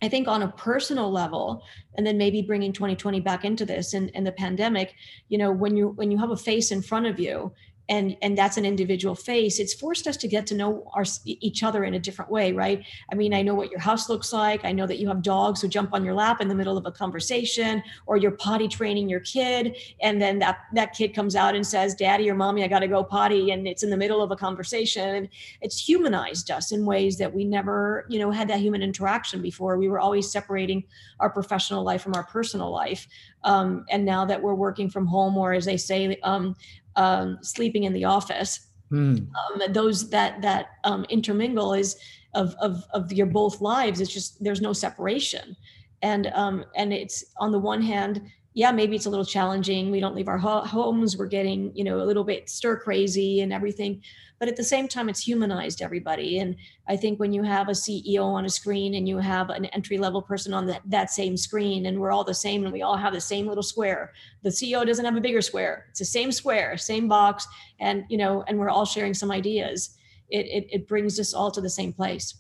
I 0.01 0.09
think 0.09 0.29
on 0.29 0.43
a 0.43 0.53
personal 0.53 1.11
level, 1.11 1.65
and 1.97 2.07
then 2.07 2.19
maybe 2.19 2.43
bringing 2.43 2.73
2020 2.73 3.21
back 3.21 3.45
into 3.45 3.67
this 3.67 3.95
and, 3.95 4.11
and 4.15 4.27
the 4.27 4.33
pandemic, 4.33 4.95
you 5.29 5.39
know, 5.39 5.51
when 5.51 5.77
you 5.77 5.89
when 5.89 6.11
you 6.11 6.19
have 6.19 6.31
a 6.31 6.37
face 6.37 6.71
in 6.71 6.83
front 6.83 7.07
of 7.07 7.19
you, 7.19 7.53
and 7.89 8.17
and 8.23 8.37
that's 8.37 8.57
an 8.57 8.65
individual 8.65 9.15
face 9.15 9.59
it's 9.59 9.75
forced 9.75 10.07
us 10.07 10.17
to 10.17 10.29
get 10.29 10.47
to 10.47 10.55
know 10.55 10.91
our 10.95 11.05
each 11.25 11.63
other 11.63 11.85
in 11.85 11.95
a 11.95 11.99
different 11.99 12.31
way 12.31 12.53
right? 12.53 12.85
I 13.11 13.15
mean 13.15 13.35
i 13.35 13.43
know 13.43 13.55
what 13.55 13.71
your 13.71 13.81
house 13.81 14.09
looks 14.09 14.33
like 14.33 14.65
i 14.65 14.73
know 14.73 14.87
that 14.87 14.99
you 14.99 15.09
have 15.09 15.23
dogs 15.23 15.61
who 15.61 15.69
jump 15.69 15.93
on 15.93 16.05
your 16.05 16.15
lap 16.15 16.41
in 16.41 16.49
the 16.49 16.55
middle 16.55 16.79
of 16.79 16.87
a 16.87 16.93
conversation 16.93 17.83
or 18.07 18.17
you're 18.17 18.33
potty 18.33 18.69
training 18.69 19.09
your 19.09 19.21
kid 19.21 19.77
and 20.01 20.21
then 20.21 20.39
that 20.39 20.59
that 20.73 20.93
kid 20.93 21.15
comes 21.15 21.37
out 21.37 21.55
and 21.55 21.67
says 21.67 21.95
daddy 21.95 22.31
or 22.31 22.35
mommy 22.35 22.65
i 22.65 22.69
got 22.69 22.81
to 22.81 22.89
go 22.89 23.03
potty 23.05 23.51
and 23.51 23.67
it's 23.67 23.83
in 23.83 23.91
the 23.91 23.97
middle 23.97 24.23
of 24.23 24.31
a 24.31 24.37
conversation 24.37 25.19
and 25.19 25.29
it's 25.61 25.79
humanized 25.79 26.51
us 26.51 26.73
in 26.73 26.85
ways 26.85 27.19
that 27.19 27.33
we 27.33 27.45
never 27.45 28.07
you 28.09 28.19
know 28.19 28.31
had 28.31 28.49
that 28.49 28.61
human 28.61 28.83
interaction 28.83 29.43
before. 29.43 29.77
We 29.77 29.89
were 29.89 30.01
always 30.01 30.31
separating 30.31 30.85
our 31.21 31.31
professional 31.31 31.83
life 31.83 32.03
from 32.03 32.15
our 32.15 32.25
personal 32.25 32.71
life 32.71 33.07
um, 33.45 33.85
and 33.91 34.05
now 34.05 34.25
that 34.25 34.43
we're 34.43 34.55
working 34.55 34.89
from 34.89 35.07
home 35.07 35.37
or 35.37 35.53
as 35.53 35.65
they 35.65 35.77
say 35.77 36.19
um, 36.23 36.57
um, 36.99 37.39
sleeping 37.43 37.85
in 37.85 37.93
the 37.95 38.05
office. 38.05 38.67
Mm. 38.93 39.29
Um, 39.37 39.73
those 39.73 40.11
that 40.11 40.43
that 40.43 40.67
um, 40.85 41.05
intermingle 41.09 41.73
is 41.75 41.97
of, 42.35 42.55
of 42.61 42.85
of 42.93 43.13
your 43.13 43.27
both 43.27 43.61
lives. 43.61 44.01
It's 44.01 44.13
just 44.13 44.43
there's 44.43 44.61
no 44.61 44.73
separation, 44.73 45.57
and 46.03 46.27
um, 46.35 46.65
and 46.75 46.93
it's 46.93 47.25
on 47.39 47.53
the 47.53 47.59
one 47.59 47.83
hand, 47.83 48.23
yeah, 48.55 48.73
maybe 48.73 48.97
it's 48.97 49.07
a 49.07 49.11
little 49.11 49.25
challenging. 49.25 49.91
We 49.91 50.01
don't 50.01 50.15
leave 50.15 50.29
our 50.29 50.39
ho- 50.39 50.65
homes. 50.65 51.17
We're 51.17 51.27
getting 51.27 51.71
you 51.75 51.85
know 51.85 52.01
a 52.01 52.07
little 52.07 52.25
bit 52.25 52.49
stir 52.49 52.79
crazy 52.79 53.41
and 53.41 53.53
everything 53.53 54.03
but 54.39 54.49
at 54.49 54.57
the 54.57 54.65
same 54.65 54.87
time 54.89 55.09
it's 55.09 55.21
humanized 55.21 55.83
everybody. 55.83 56.39
And 56.39 56.57
i 56.87 56.97
think 56.97 57.19
when 57.19 57.33
you 57.33 57.43
have 57.43 57.69
a 57.69 57.73
ceo 57.73 58.25
on 58.25 58.45
a 58.45 58.49
screen 58.49 58.95
and 58.95 59.09
you 59.09 59.19
have 59.19 59.51
an 59.51 59.67
entry 59.67 59.99
level 59.99 60.23
person 60.23 60.55
on 60.55 60.67
that, 60.67 60.83
that 60.87 61.11
same 61.11 61.37
screen 61.37 61.87
and 61.87 61.99
we're 61.99 62.13
all 62.13 62.25
the 62.25 62.35
same 62.35 62.65
and 62.65 62.73
we 62.73 62.83
all 62.83 62.97
have 62.97 63.13
the 63.13 63.21
same 63.21 63.47
little 63.47 63.63
square 63.63 64.13
the 64.43 64.51
ceo 64.51 64.87
doesn't 64.87 65.05
have 65.05 65.17
a 65.17 65.21
bigger 65.21 65.43
square. 65.43 65.87
It's 65.91 65.99
the 65.99 66.05
same 66.05 66.33
square 66.33 66.77
same 66.77 67.09
box 67.09 67.47
and 67.81 68.05
you 68.09 68.19
know 68.19 68.45
and 68.47 68.59
we're 68.59 68.71
all 68.71 68.85
sharing 68.85 69.15
some 69.15 69.31
ideas. 69.31 69.97
It 70.31 70.47
it, 70.47 70.67
it 70.71 70.89
brings 70.89 71.19
us 71.19 71.35
all 71.35 71.51
to 71.51 71.61
the 71.61 71.71
same 71.71 71.93
place. 71.93 72.35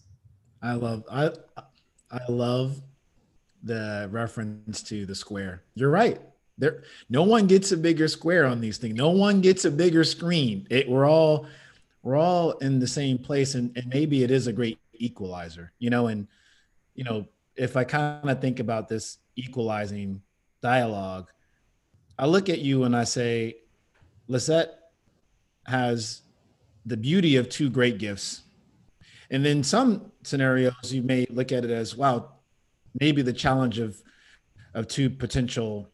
I 0.62 0.74
love 0.74 1.04
i 1.10 1.30
i 2.10 2.20
love 2.28 2.80
the 3.62 4.08
reference 4.10 4.82
to 4.84 5.06
the 5.06 5.14
square. 5.14 5.62
You're 5.74 5.90
right. 5.90 6.20
There 6.56 6.82
no 7.08 7.22
one 7.22 7.46
gets 7.46 7.72
a 7.72 7.76
bigger 7.76 8.08
square 8.08 8.46
on 8.46 8.60
these 8.60 8.78
things. 8.78 8.94
No 8.94 9.10
one 9.10 9.40
gets 9.40 9.64
a 9.64 9.70
bigger 9.70 10.04
screen. 10.04 10.66
It, 10.70 10.88
we're 10.88 11.08
all 11.08 11.46
we're 12.02 12.16
all 12.16 12.52
in 12.58 12.78
the 12.78 12.86
same 12.86 13.18
place 13.18 13.54
and, 13.54 13.76
and 13.76 13.86
maybe 13.88 14.22
it 14.22 14.30
is 14.30 14.46
a 14.46 14.52
great 14.52 14.78
equalizer 14.94 15.72
you 15.78 15.90
know 15.90 16.06
and 16.06 16.26
you 16.94 17.04
know 17.04 17.26
if 17.56 17.76
i 17.76 17.84
kind 17.84 18.28
of 18.28 18.40
think 18.40 18.60
about 18.60 18.88
this 18.88 19.18
equalizing 19.36 20.20
dialogue 20.60 21.28
i 22.18 22.26
look 22.26 22.48
at 22.48 22.60
you 22.60 22.84
and 22.84 22.96
i 22.96 23.04
say 23.04 23.56
lisette 24.26 24.78
has 25.66 26.22
the 26.88 26.96
beauty 26.96 27.36
of 27.36 27.48
two 27.48 27.68
great 27.68 27.98
gifts. 27.98 28.42
And 29.30 29.44
then 29.44 29.62
some 29.62 30.10
scenarios 30.22 30.72
you 30.90 31.02
may 31.02 31.26
look 31.28 31.52
at 31.52 31.64
it 31.64 31.70
as 31.70 31.96
wow 31.96 32.32
maybe 32.98 33.22
the 33.22 33.32
challenge 33.32 33.78
of 33.78 34.02
of 34.74 34.88
two 34.88 35.08
potential 35.08 35.88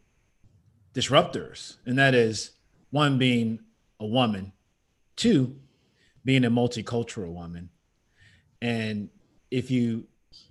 disruptors 0.95 1.77
and 1.87 1.99
that 1.99 2.15
is 2.15 2.53
one 2.91 3.19
being 3.19 3.61
a 4.01 4.07
woman 4.07 4.53
two 5.17 5.57
being 6.25 6.45
a 6.45 6.51
multicultural 6.51 7.33
woman. 7.33 7.69
And 8.63 9.11
if 9.51 9.71
you 9.71 10.07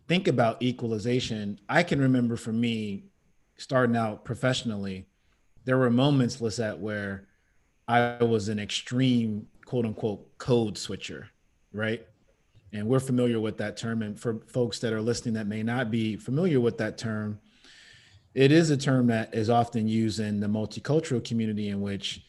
think 0.08 0.28
about 0.28 0.62
equalization, 0.62 1.60
I 1.68 1.84
can 1.84 2.00
remember 2.00 2.36
for 2.36 2.54
me 2.54 3.06
starting 3.58 3.96
out 3.96 4.26
professionally, 4.26 5.08
there 5.66 5.78
were 5.78 5.90
moments, 5.90 6.42
Lisette, 6.42 6.78
where 6.78 7.28
I 7.88 8.24
was 8.24 8.50
an 8.50 8.60
extreme 8.60 9.48
quote 9.66 9.86
unquote 9.86 10.38
code 10.38 10.78
switcher, 10.78 11.30
right? 11.72 12.06
And 12.72 12.88
we're 12.88 13.00
familiar 13.00 13.40
with 13.40 13.58
that 13.58 13.78
term. 13.78 14.02
And 14.02 14.20
for 14.20 14.42
folks 14.48 14.80
that 14.80 14.94
are 14.94 15.02
listening 15.02 15.36
that 15.36 15.48
may 15.48 15.64
not 15.64 15.92
be 15.92 16.18
familiar 16.18 16.60
with 16.60 16.78
that 16.80 16.98
term, 16.98 17.40
it 18.34 18.52
is 18.52 18.72
a 18.72 18.78
term 18.78 19.08
that 19.08 19.34
is 19.34 19.50
often 19.50 19.88
used 19.88 20.20
in 20.20 20.40
the 20.40 20.48
multicultural 20.48 21.24
community 21.24 21.70
in 21.70 21.82
which 21.82 22.24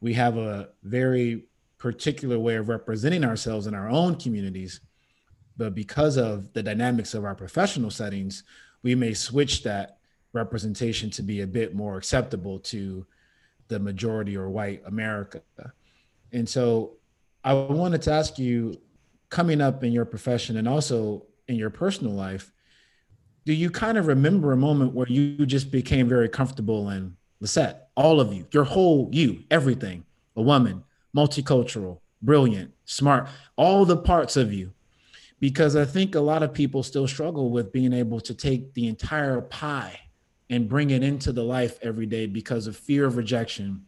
we 0.00 0.14
have 0.14 0.36
a 0.36 0.68
very 0.84 1.44
particular 1.78 2.38
way 2.38 2.56
of 2.56 2.68
representing 2.68 3.24
ourselves 3.24 3.66
in 3.66 3.74
our 3.74 3.88
own 3.88 4.16
communities. 4.16 4.80
But 5.56 5.74
because 5.74 6.16
of 6.16 6.52
the 6.52 6.62
dynamics 6.62 7.14
of 7.14 7.24
our 7.24 7.34
professional 7.34 7.90
settings, 7.90 8.42
we 8.82 8.94
may 8.94 9.14
switch 9.14 9.62
that 9.64 9.98
representation 10.32 11.10
to 11.10 11.22
be 11.22 11.40
a 11.40 11.46
bit 11.46 11.74
more 11.74 11.96
acceptable 11.96 12.58
to 12.58 13.06
the 13.68 13.78
majority 13.78 14.36
or 14.36 14.48
white 14.48 14.82
America. 14.86 15.42
And 16.32 16.48
so 16.48 16.96
I 17.44 17.54
wanted 17.54 18.02
to 18.02 18.12
ask 18.12 18.38
you 18.38 18.80
coming 19.30 19.60
up 19.60 19.84
in 19.84 19.92
your 19.92 20.04
profession 20.04 20.56
and 20.56 20.68
also 20.68 21.26
in 21.48 21.56
your 21.56 21.70
personal 21.70 22.12
life, 22.12 22.52
do 23.44 23.52
you 23.52 23.70
kind 23.70 23.96
of 23.96 24.06
remember 24.06 24.52
a 24.52 24.56
moment 24.56 24.92
where 24.92 25.08
you 25.08 25.46
just 25.46 25.70
became 25.70 26.08
very 26.08 26.28
comfortable 26.28 26.90
in 26.90 27.16
Lisette, 27.40 27.88
all 27.96 28.20
of 28.20 28.32
you, 28.32 28.46
your 28.52 28.64
whole 28.64 29.08
you, 29.12 29.44
everything, 29.50 30.04
a 30.36 30.42
woman, 30.42 30.84
multicultural, 31.16 32.00
brilliant, 32.22 32.72
smart, 32.84 33.28
all 33.56 33.84
the 33.84 33.96
parts 33.96 34.36
of 34.36 34.52
you. 34.52 34.72
Because 35.40 35.76
I 35.76 35.84
think 35.84 36.14
a 36.14 36.20
lot 36.20 36.42
of 36.42 36.52
people 36.52 36.82
still 36.82 37.06
struggle 37.06 37.50
with 37.50 37.72
being 37.72 37.92
able 37.92 38.20
to 38.20 38.34
take 38.34 38.74
the 38.74 38.88
entire 38.88 39.40
pie 39.40 40.00
and 40.50 40.68
bring 40.68 40.90
it 40.90 41.02
into 41.02 41.30
the 41.30 41.44
life 41.44 41.78
every 41.82 42.06
day 42.06 42.26
because 42.26 42.66
of 42.66 42.76
fear 42.76 43.06
of 43.06 43.16
rejection, 43.16 43.84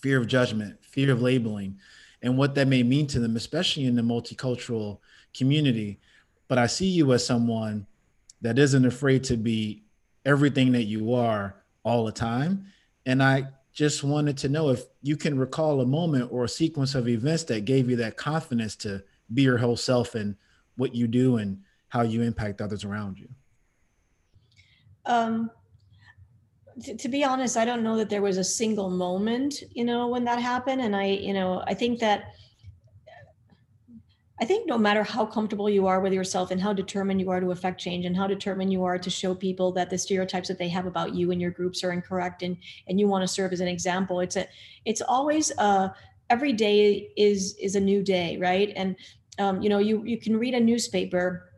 fear 0.00 0.18
of 0.18 0.26
judgment, 0.26 0.82
fear 0.82 1.12
of 1.12 1.20
labeling, 1.20 1.78
and 2.22 2.38
what 2.38 2.54
that 2.54 2.68
may 2.68 2.82
mean 2.82 3.06
to 3.08 3.20
them, 3.20 3.36
especially 3.36 3.84
in 3.84 3.96
the 3.96 4.02
multicultural 4.02 4.98
community. 5.36 6.00
But 6.48 6.58
I 6.58 6.66
see 6.66 6.86
you 6.86 7.12
as 7.12 7.26
someone 7.26 7.86
that 8.40 8.58
isn't 8.58 8.86
afraid 8.86 9.24
to 9.24 9.36
be 9.36 9.82
everything 10.24 10.72
that 10.72 10.84
you 10.84 11.14
are 11.14 11.54
all 11.84 12.04
the 12.04 12.12
time. 12.12 12.66
And 13.06 13.22
I 13.22 13.48
just 13.78 14.02
wanted 14.02 14.36
to 14.36 14.48
know 14.48 14.70
if 14.70 14.82
you 15.02 15.16
can 15.16 15.38
recall 15.38 15.80
a 15.80 15.86
moment 15.86 16.28
or 16.32 16.42
a 16.42 16.48
sequence 16.48 16.96
of 16.96 17.06
events 17.06 17.44
that 17.44 17.64
gave 17.64 17.88
you 17.88 17.94
that 17.94 18.16
confidence 18.16 18.74
to 18.74 19.00
be 19.32 19.42
your 19.42 19.56
whole 19.56 19.76
self 19.76 20.16
and 20.16 20.34
what 20.76 20.96
you 20.96 21.06
do 21.06 21.36
and 21.36 21.62
how 21.86 22.02
you 22.02 22.22
impact 22.22 22.60
others 22.60 22.82
around 22.82 23.20
you. 23.20 23.28
Um, 25.06 25.48
to, 26.82 26.96
to 26.96 27.08
be 27.08 27.22
honest, 27.22 27.56
I 27.56 27.64
don't 27.64 27.84
know 27.84 27.96
that 27.98 28.10
there 28.10 28.20
was 28.20 28.36
a 28.36 28.42
single 28.42 28.90
moment, 28.90 29.62
you 29.70 29.84
know, 29.84 30.08
when 30.08 30.24
that 30.24 30.42
happened. 30.42 30.80
And 30.80 30.96
I, 30.96 31.04
you 31.04 31.32
know, 31.32 31.62
I 31.68 31.74
think 31.74 32.00
that 32.00 32.32
I 34.40 34.44
think 34.44 34.68
no 34.68 34.78
matter 34.78 35.02
how 35.02 35.26
comfortable 35.26 35.68
you 35.68 35.86
are 35.86 36.00
with 36.00 36.12
yourself 36.12 36.50
and 36.50 36.60
how 36.60 36.72
determined 36.72 37.20
you 37.20 37.30
are 37.30 37.40
to 37.40 37.50
affect 37.50 37.80
change 37.80 38.04
and 38.04 38.16
how 38.16 38.28
determined 38.28 38.72
you 38.72 38.84
are 38.84 38.98
to 38.98 39.10
show 39.10 39.34
people 39.34 39.72
that 39.72 39.90
the 39.90 39.98
stereotypes 39.98 40.46
that 40.48 40.58
they 40.58 40.68
have 40.68 40.86
about 40.86 41.14
you 41.14 41.32
and 41.32 41.40
your 41.40 41.50
groups 41.50 41.82
are 41.82 41.90
incorrect 41.90 42.42
and 42.42 42.56
and 42.86 43.00
you 43.00 43.08
want 43.08 43.22
to 43.22 43.28
serve 43.28 43.52
as 43.52 43.60
an 43.60 43.68
example, 43.68 44.20
it's 44.20 44.36
a 44.36 44.46
it's 44.84 45.00
always 45.00 45.50
uh 45.58 45.88
every 46.30 46.52
day 46.52 47.10
is 47.16 47.56
is 47.60 47.74
a 47.74 47.80
new 47.80 48.02
day, 48.02 48.36
right? 48.38 48.72
And 48.76 48.96
um, 49.38 49.60
you 49.60 49.68
know, 49.68 49.78
you 49.78 50.04
you 50.04 50.18
can 50.18 50.36
read 50.36 50.54
a 50.54 50.60
newspaper 50.60 51.50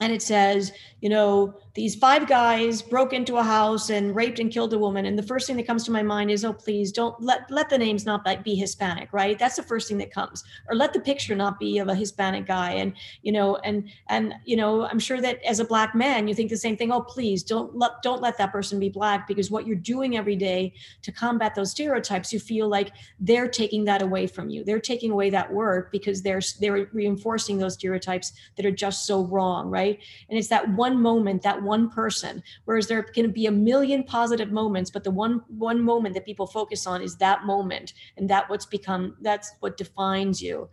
and 0.00 0.12
it 0.12 0.20
says, 0.20 0.72
you 1.00 1.08
know, 1.08 1.58
these 1.76 1.94
five 1.94 2.26
guys 2.26 2.82
broke 2.82 3.12
into 3.12 3.36
a 3.36 3.42
house 3.42 3.90
and 3.90 4.16
raped 4.16 4.40
and 4.40 4.50
killed 4.50 4.72
a 4.72 4.78
woman 4.78 5.06
and 5.06 5.16
the 5.16 5.22
first 5.22 5.46
thing 5.46 5.56
that 5.56 5.66
comes 5.66 5.84
to 5.84 5.92
my 5.92 6.02
mind 6.02 6.30
is 6.30 6.44
oh 6.44 6.52
please 6.52 6.90
don't 6.90 7.20
let 7.22 7.48
let 7.50 7.68
the 7.68 7.78
names 7.78 8.04
not 8.04 8.24
be 8.42 8.56
hispanic 8.56 9.12
right? 9.12 9.38
That's 9.38 9.56
the 9.56 9.62
first 9.62 9.88
thing 9.88 9.98
that 9.98 10.10
comes. 10.10 10.42
Or 10.68 10.74
let 10.74 10.92
the 10.92 11.00
picture 11.00 11.36
not 11.36 11.60
be 11.60 11.78
of 11.78 11.88
a 11.88 11.94
hispanic 11.94 12.46
guy. 12.46 12.72
And 12.72 12.94
you 13.22 13.30
know 13.30 13.56
and 13.56 13.88
and 14.08 14.34
you 14.44 14.56
know 14.56 14.86
i'm 14.86 14.98
sure 14.98 15.20
that 15.20 15.42
as 15.44 15.60
a 15.60 15.64
black 15.64 15.94
man 15.94 16.26
you 16.26 16.34
think 16.34 16.50
the 16.50 16.56
same 16.56 16.76
thing 16.76 16.90
oh 16.90 17.02
please 17.02 17.42
don't 17.42 17.76
let 17.76 18.02
don't 18.02 18.22
let 18.22 18.38
that 18.38 18.52
person 18.52 18.80
be 18.80 18.88
black 18.88 19.28
because 19.28 19.50
what 19.50 19.66
you're 19.66 19.76
doing 19.76 20.16
every 20.16 20.36
day 20.36 20.72
to 21.02 21.12
combat 21.12 21.54
those 21.54 21.70
stereotypes 21.70 22.32
you 22.32 22.40
feel 22.40 22.68
like 22.68 22.92
they're 23.20 23.48
taking 23.48 23.84
that 23.84 24.02
away 24.02 24.26
from 24.26 24.48
you. 24.48 24.64
They're 24.64 24.80
taking 24.80 25.10
away 25.10 25.30
that 25.30 25.52
word 25.52 25.90
because 25.92 26.22
they're 26.22 26.40
they're 26.60 26.88
reinforcing 26.92 27.58
those 27.58 27.74
stereotypes 27.74 28.32
that 28.56 28.64
are 28.64 28.70
just 28.70 29.06
so 29.06 29.24
wrong 29.24 29.68
right? 29.68 29.98
And 30.28 30.38
it's 30.38 30.48
that 30.48 30.68
one 30.70 31.00
moment 31.00 31.42
that 31.42 31.62
one 31.66 31.90
person 31.90 32.42
whereas 32.64 32.86
there 32.86 33.02
can 33.02 33.30
be 33.30 33.46
a 33.46 33.50
million 33.50 34.02
positive 34.02 34.50
moments 34.52 34.90
but 34.90 35.04
the 35.04 35.10
one 35.10 35.42
one 35.48 35.82
moment 35.82 36.14
that 36.14 36.24
people 36.24 36.46
focus 36.46 36.86
on 36.86 37.02
is 37.02 37.16
that 37.16 37.44
moment 37.44 37.92
and 38.16 38.30
that 38.30 38.48
what's 38.48 38.66
become 38.66 39.16
that's 39.20 39.52
what 39.60 39.76
defines 39.76 40.40
you. 40.40 40.68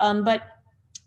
Um, 0.00 0.24
but 0.24 0.42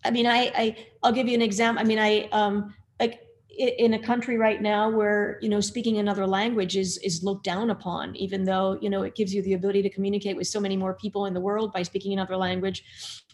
i 0.06 0.12
mean 0.12 0.28
i 0.28 0.52
i 0.56 0.76
i'll 1.04 1.12
give 1.12 1.28
you 1.28 1.36
an 1.36 1.42
example 1.42 1.82
i 1.82 1.84
mean 1.86 2.00
i 2.00 2.30
um 2.32 2.74
like 3.00 3.20
in 3.58 3.96
a 3.96 4.00
country 4.00 4.38
right 4.38 4.62
now 4.62 4.90
where 4.90 5.40
you 5.42 5.50
know 5.50 5.60
speaking 5.60 5.98
another 5.98 6.28
language 6.28 6.78
is 6.78 6.98
is 7.00 7.24
looked 7.24 7.44
down 7.44 7.72
upon 7.72 8.16
even 8.16 8.44
though 8.44 8.78
you 8.82 8.90
know 8.90 9.02
it 9.02 9.16
gives 9.16 9.34
you 9.34 9.42
the 9.42 9.54
ability 9.54 9.82
to 9.82 9.90
communicate 9.90 10.36
with 10.36 10.48
so 10.48 10.60
many 10.60 10.78
more 10.78 10.94
people 10.94 11.26
in 11.26 11.34
the 11.34 11.40
world 11.40 11.74
by 11.74 11.82
speaking 11.82 12.14
another 12.14 12.38
language 12.38 12.84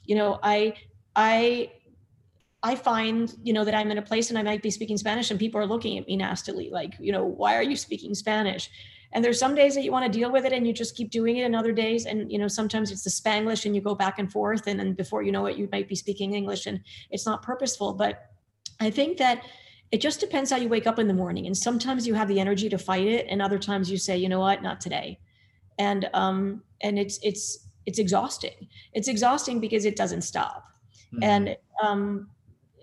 you 0.06 0.16
know 0.16 0.40
i 0.42 0.74
i 1.16 1.70
I 2.64 2.76
find, 2.76 3.36
you 3.44 3.54
know, 3.54 3.66
that 3.66 3.76
I'm 3.76 3.92
in 3.92 3.98
a 3.98 4.02
place 4.02 4.30
and 4.30 4.40
I 4.40 4.44
might 4.44 4.64
be 4.64 4.72
speaking 4.72 4.98
Spanish 4.98 5.30
and 5.30 5.40
people 5.40 5.60
are 5.60 5.68
looking 5.68 5.98
at 5.98 6.08
me 6.08 6.16
nastily, 6.16 6.70
like, 6.72 6.94
you 7.00 7.12
know, 7.12 7.26
why 7.26 7.56
are 7.56 7.64
you 7.64 7.76
speaking 7.76 8.16
Spanish? 8.16 8.70
and 9.14 9.24
there's 9.24 9.40
some 9.40 9.56
days 9.56 9.76
that 9.76 9.84
you 9.84 9.92
want 9.92 10.12
to 10.12 10.20
deal 10.20 10.32
with 10.32 10.44
it 10.46 10.52
and 10.52 10.66
you 10.68 10.74
just 10.74 10.96
keep 10.96 11.10
doing 11.12 11.38
it 11.38 11.44
and 11.44 11.56
other 11.56 11.72
days 11.72 12.06
and 12.06 12.32
you 12.32 12.38
know 12.38 12.48
sometimes 12.48 12.92
it's 12.92 13.04
the 13.04 13.10
spanglish 13.10 13.66
and 13.66 13.76
you 13.76 13.82
go 13.82 13.96
back 13.96 14.20
and 14.20 14.32
forth 14.32 14.68
and 14.68 14.80
then 14.80 14.94
before 14.94 15.22
you 15.22 15.32
know 15.32 15.46
it 15.46 15.58
you 15.58 15.70
might 15.72 15.88
be 15.88 15.96
speaking 15.96 16.34
english 16.34 16.66
and 16.66 16.80
it's 17.12 17.26
not 17.26 17.42
purposeful. 17.42 17.94
But 17.94 18.30
i 18.80 18.90
think 18.90 19.18
that 19.18 19.44
it 19.92 20.02
just 20.02 20.20
depends 20.20 20.50
how 20.50 20.58
you 20.58 20.68
wake 20.68 20.88
up 20.88 21.00
in 21.00 21.08
the 21.08 21.14
morning 21.14 21.46
and 21.46 21.56
sometimes 21.56 22.08
you 22.08 22.16
have 22.16 22.28
the 22.28 22.40
energy 22.40 22.68
to 22.70 22.78
fight 22.78 23.08
it 23.08 23.28
and 23.30 23.42
other 23.42 23.60
times 23.60 23.90
you 23.90 23.98
say 23.98 24.18
you 24.18 24.28
know 24.28 24.40
what? 24.40 24.64
Not 24.64 24.82
today. 24.82 25.20
And 25.78 26.10
um 26.14 26.64
and 26.82 26.98
it's 26.98 27.20
it's 27.22 27.70
it's 27.86 28.00
exhausting. 28.00 28.68
It's 28.94 29.08
exhausting 29.08 29.60
because 29.60 29.86
it 29.86 29.96
doesn't 29.96 30.24
stop. 30.24 30.66
Mm-hmm. 31.14 31.24
and 31.24 31.58
um 31.84 32.30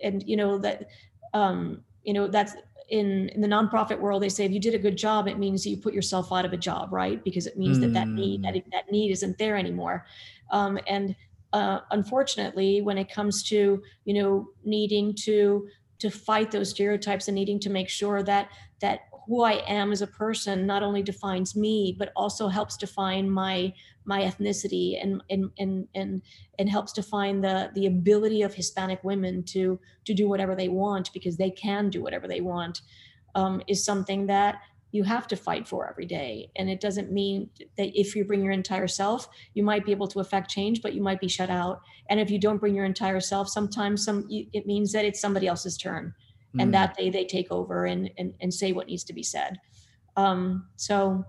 and 0.03 0.23
you 0.27 0.35
know 0.35 0.57
that 0.57 0.87
um 1.33 1.81
you 2.03 2.13
know 2.13 2.27
that's 2.27 2.53
in 2.89 3.29
in 3.29 3.41
the 3.41 3.47
nonprofit 3.47 3.99
world 3.99 4.21
they 4.21 4.29
say 4.29 4.45
if 4.45 4.51
you 4.51 4.59
did 4.59 4.75
a 4.75 4.79
good 4.79 4.97
job 4.97 5.27
it 5.27 5.39
means 5.39 5.65
you 5.65 5.77
put 5.77 5.93
yourself 5.93 6.31
out 6.31 6.45
of 6.45 6.53
a 6.53 6.57
job 6.57 6.91
right 6.91 7.23
because 7.23 7.47
it 7.47 7.57
means 7.57 7.77
mm. 7.77 7.81
that 7.81 7.93
that 7.93 8.07
need 8.07 8.43
that, 8.43 8.53
mm. 8.53 8.63
that 8.71 8.91
need 8.91 9.11
isn't 9.11 9.37
there 9.37 9.55
anymore 9.55 10.05
um, 10.51 10.77
and 10.87 11.15
uh, 11.53 11.79
unfortunately 11.91 12.81
when 12.81 12.97
it 12.97 13.11
comes 13.11 13.43
to 13.43 13.81
you 14.05 14.13
know 14.13 14.47
needing 14.63 15.13
to 15.13 15.67
to 15.99 16.09
fight 16.09 16.51
those 16.51 16.69
stereotypes 16.69 17.27
and 17.27 17.35
needing 17.35 17.59
to 17.59 17.69
make 17.69 17.87
sure 17.87 18.23
that 18.23 18.49
that 18.81 19.01
who 19.27 19.43
I 19.43 19.63
am 19.67 19.91
as 19.91 20.01
a 20.01 20.07
person 20.07 20.65
not 20.65 20.83
only 20.83 21.03
defines 21.03 21.55
me, 21.55 21.95
but 21.97 22.11
also 22.15 22.47
helps 22.47 22.77
define 22.77 23.29
my 23.29 23.73
my 24.05 24.21
ethnicity 24.21 25.01
and 25.01 25.23
and 25.29 25.51
and 25.59 25.87
and, 25.93 26.21
and 26.57 26.69
helps 26.69 26.93
define 26.93 27.41
the 27.41 27.71
the 27.75 27.85
ability 27.85 28.41
of 28.41 28.53
Hispanic 28.53 29.03
women 29.03 29.43
to 29.43 29.79
to 30.05 30.13
do 30.13 30.27
whatever 30.27 30.55
they 30.55 30.69
want 30.69 31.13
because 31.13 31.37
they 31.37 31.51
can 31.51 31.89
do 31.89 32.01
whatever 32.01 32.27
they 32.27 32.41
want 32.41 32.81
um, 33.35 33.61
is 33.67 33.85
something 33.85 34.27
that 34.27 34.61
you 34.91 35.03
have 35.03 35.25
to 35.25 35.37
fight 35.37 35.67
for 35.67 35.89
every 35.89 36.05
day. 36.05 36.51
And 36.57 36.69
it 36.69 36.81
doesn't 36.81 37.13
mean 37.13 37.49
that 37.77 37.97
if 37.97 38.13
you 38.13 38.25
bring 38.25 38.43
your 38.43 38.51
entire 38.51 38.87
self, 38.89 39.29
you 39.53 39.63
might 39.63 39.85
be 39.85 39.91
able 39.91 40.07
to 40.09 40.19
affect 40.19 40.51
change, 40.51 40.81
but 40.81 40.93
you 40.93 41.01
might 41.01 41.21
be 41.21 41.29
shut 41.29 41.49
out. 41.49 41.79
And 42.09 42.19
if 42.19 42.29
you 42.29 42.37
don't 42.37 42.57
bring 42.57 42.75
your 42.75 42.83
entire 42.83 43.21
self, 43.21 43.47
sometimes 43.47 44.03
some 44.03 44.27
it 44.29 44.65
means 44.65 44.91
that 44.91 45.05
it's 45.05 45.21
somebody 45.21 45.47
else's 45.47 45.77
turn 45.77 46.13
and 46.59 46.69
mm. 46.69 46.73
that 46.73 46.95
day 46.97 47.09
they 47.09 47.25
take 47.25 47.51
over 47.51 47.85
and, 47.85 48.09
and 48.17 48.33
and 48.41 48.53
say 48.53 48.71
what 48.71 48.87
needs 48.87 49.03
to 49.05 49.13
be 49.13 49.23
said. 49.23 49.59
Um 50.15 50.67
so 50.75 51.25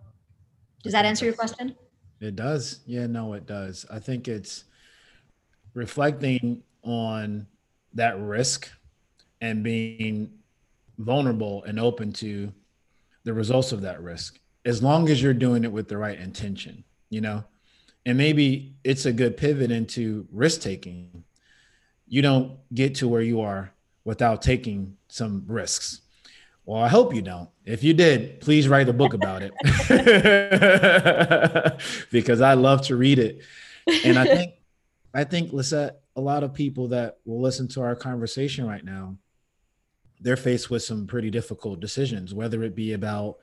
does 0.82 0.92
that 0.92 1.04
answer 1.04 1.24
your 1.24 1.34
question? 1.34 1.76
It 2.20 2.36
does. 2.36 2.80
Yeah 2.86 3.06
no 3.06 3.32
it 3.34 3.46
does. 3.46 3.86
I 3.90 3.98
think 3.98 4.28
it's 4.28 4.64
reflecting 5.74 6.62
on 6.82 7.46
that 7.94 8.18
risk 8.20 8.70
and 9.40 9.62
being 9.62 10.30
vulnerable 10.98 11.64
and 11.64 11.80
open 11.80 12.12
to 12.12 12.52
the 13.24 13.32
results 13.32 13.72
of 13.72 13.82
that 13.82 14.02
risk 14.02 14.38
as 14.64 14.82
long 14.82 15.08
as 15.08 15.22
you're 15.22 15.34
doing 15.34 15.64
it 15.64 15.72
with 15.72 15.88
the 15.88 15.96
right 15.96 16.18
intention 16.18 16.84
you 17.12 17.20
know? 17.20 17.44
And 18.04 18.18
maybe 18.18 18.74
it's 18.82 19.06
a 19.06 19.12
good 19.12 19.36
pivot 19.36 19.70
into 19.70 20.26
risk 20.32 20.60
taking 20.62 21.22
you 22.08 22.20
don't 22.20 22.58
get 22.74 22.96
to 22.96 23.06
where 23.06 23.22
you 23.22 23.42
are 23.42 23.72
without 24.04 24.42
taking 24.42 24.96
some 25.08 25.44
risks. 25.46 26.00
Well, 26.64 26.80
I 26.80 26.88
hope 26.88 27.14
you 27.14 27.22
don't. 27.22 27.48
If 27.64 27.82
you 27.82 27.92
did, 27.92 28.40
please 28.40 28.68
write 28.68 28.88
a 28.88 28.92
book 28.92 29.14
about 29.14 29.42
it 29.42 29.52
because 32.10 32.40
I 32.40 32.54
love 32.54 32.82
to 32.82 32.96
read 32.96 33.18
it. 33.18 33.42
And 34.04 34.18
I 34.18 34.24
think, 34.24 34.54
I 35.14 35.24
think, 35.24 35.52
Lisette, 35.52 36.00
a 36.14 36.20
lot 36.20 36.44
of 36.44 36.54
people 36.54 36.88
that 36.88 37.18
will 37.24 37.40
listen 37.40 37.68
to 37.68 37.82
our 37.82 37.96
conversation 37.96 38.66
right 38.66 38.84
now, 38.84 39.16
they're 40.20 40.36
faced 40.36 40.70
with 40.70 40.84
some 40.84 41.06
pretty 41.06 41.30
difficult 41.30 41.80
decisions, 41.80 42.32
whether 42.32 42.62
it 42.62 42.76
be 42.76 42.92
about 42.92 43.38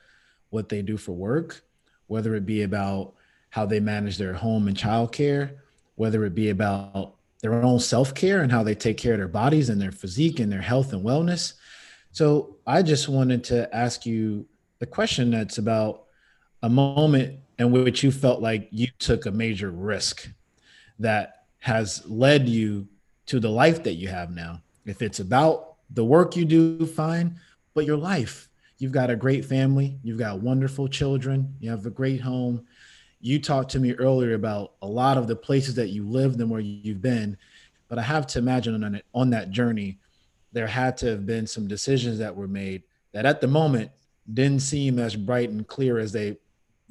what 0.50 0.70
they 0.70 0.82
do 0.82 0.96
for 0.98 1.12
work, 1.12 1.62
whether 2.08 2.36
it 2.36 2.46
be 2.46 2.64
about 2.64 3.14
how 3.50 3.66
they 3.66 3.80
manage 3.80 4.18
their 4.18 4.34
home 4.34 4.68
and 4.68 4.78
childcare, 4.78 5.58
whether 5.96 6.24
it 6.24 6.34
be 6.34 6.50
about 6.50 7.16
their 7.42 7.54
own 7.54 7.80
self 7.80 8.14
care 8.14 8.42
and 8.42 8.52
how 8.52 8.64
they 8.64 8.76
take 8.76 8.98
care 8.98 9.14
of 9.14 9.20
their 9.20 9.28
bodies 9.28 9.70
and 9.70 9.82
their 9.82 9.92
physique 9.92 10.40
and 10.40 10.52
their 10.52 10.62
health 10.62 10.94
and 10.94 11.04
wellness. 11.04 11.54
So 12.12 12.58
I 12.66 12.82
just 12.82 13.08
wanted 13.08 13.44
to 13.46 13.74
ask 13.76 14.06
you 14.06 14.46
the 14.80 14.86
question 14.86 15.32
that's 15.32 15.58
about 15.58 16.06
a 16.64 16.70
moment 16.70 17.40
in 17.58 17.72
which 17.72 18.04
you 18.04 18.12
felt 18.12 18.42
like 18.42 18.68
you 18.72 18.88
took 19.00 19.26
a 19.26 19.32
major 19.32 19.70
risk 19.70 20.30
that 21.00 21.46
has 21.60 22.06
led 22.06 22.48
you 22.48 22.88
to 23.28 23.40
the 23.40 23.50
life 23.50 23.84
that 23.84 23.94
you 23.94 24.08
have 24.08 24.32
now. 24.32 24.62
If 24.86 25.02
it's 25.02 25.20
about 25.20 25.76
the 25.92 26.04
work 26.04 26.36
you 26.36 26.46
do, 26.46 26.86
fine, 26.86 27.40
but 27.74 27.86
your 27.86 27.98
life. 27.98 28.50
You've 28.78 28.92
got 28.94 29.10
a 29.10 29.16
great 29.16 29.44
family, 29.44 30.00
you've 30.04 30.20
got 30.20 30.42
wonderful 30.42 30.88
children, 30.88 31.54
you 31.60 31.70
have 31.70 31.86
a 31.86 31.90
great 31.90 32.22
home, 32.22 32.66
you 33.22 33.40
talked 33.40 33.72
to 33.72 33.80
me 33.80 33.94
earlier 33.94 34.34
about 34.34 34.74
a 34.82 34.88
lot 34.88 35.18
of 35.18 35.28
the 35.28 35.36
places 35.36 35.76
that 35.76 35.90
you 35.90 36.08
lived 36.08 36.40
and 36.40 36.50
where 36.50 36.62
you've 36.62 37.02
been 37.02 37.38
but 37.88 38.00
i 38.00 38.02
have 38.02 38.26
to 38.28 38.40
imagine 38.40 38.84
on, 38.84 39.02
on 39.14 39.30
that 39.30 39.52
journey 39.52 39.98
there 40.52 40.68
had 40.68 40.98
to 40.98 41.08
have 41.08 41.26
been 41.26 41.46
some 41.46 41.68
decisions 41.68 42.18
that 42.18 42.36
were 42.36 42.48
made 42.48 42.84
that 43.12 43.26
at 43.26 43.42
the 43.42 43.48
moment 43.48 43.92
didn't 44.34 44.62
seem 44.62 45.00
as 45.00 45.16
bright 45.16 45.50
and 45.50 45.68
clear 45.68 45.98
as 45.98 46.12
they 46.12 46.38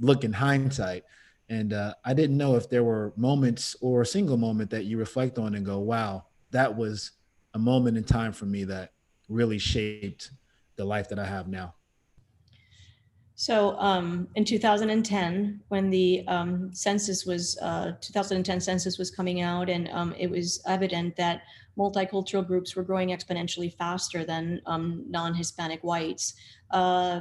look 0.01 0.25
in 0.25 0.33
hindsight. 0.33 1.05
And 1.49 1.73
uh, 1.73 1.95
i 2.05 2.13
didn't 2.13 2.37
know 2.37 2.57
if 2.57 2.69
there 2.69 2.85
were 2.85 3.13
moments 3.17 3.75
or 3.81 4.03
a 4.03 4.07
single 4.07 4.37
moment 4.37 4.71
that 4.71 4.85
you 4.85 4.99
reflect 4.99 5.39
on 5.39 5.55
and 5.55 5.65
go 5.65 5.79
wow 5.79 6.27
that 6.51 6.77
was 6.77 7.13
a 7.55 7.59
moment 7.59 7.97
in 7.97 8.05
time 8.05 8.33
for 8.33 8.45
me 8.45 8.65
that 8.65 8.93
really 9.31 9.59
shaped 9.59 10.31
the 10.77 10.85
life 10.85 11.09
that 11.09 11.19
i 11.19 11.25
have 11.25 11.49
now 11.49 11.75
so 13.41 13.79
um, 13.79 14.27
in 14.35 14.45
2010, 14.45 15.61
when 15.69 15.91
the 15.91 16.25
um, 16.27 16.75
census 16.75 17.25
was, 17.25 17.57
uh, 17.63 17.93
2010 18.01 18.61
census 18.61 18.99
was 18.99 19.13
coming 19.13 19.43
out, 19.43 19.71
and 19.71 19.89
um, 19.91 20.13
it 20.19 20.29
was 20.29 20.61
evident 20.67 21.15
that 21.15 21.43
multicultural 21.79 22.45
groups 22.45 22.75
were 22.75 22.83
growing 22.83 23.11
exponentially 23.11 23.73
faster 23.73 24.25
than 24.25 24.61
um, 24.67 25.05
non-Hispanic 25.09 25.79
whites. 25.85 26.35
Uh, 26.73 27.21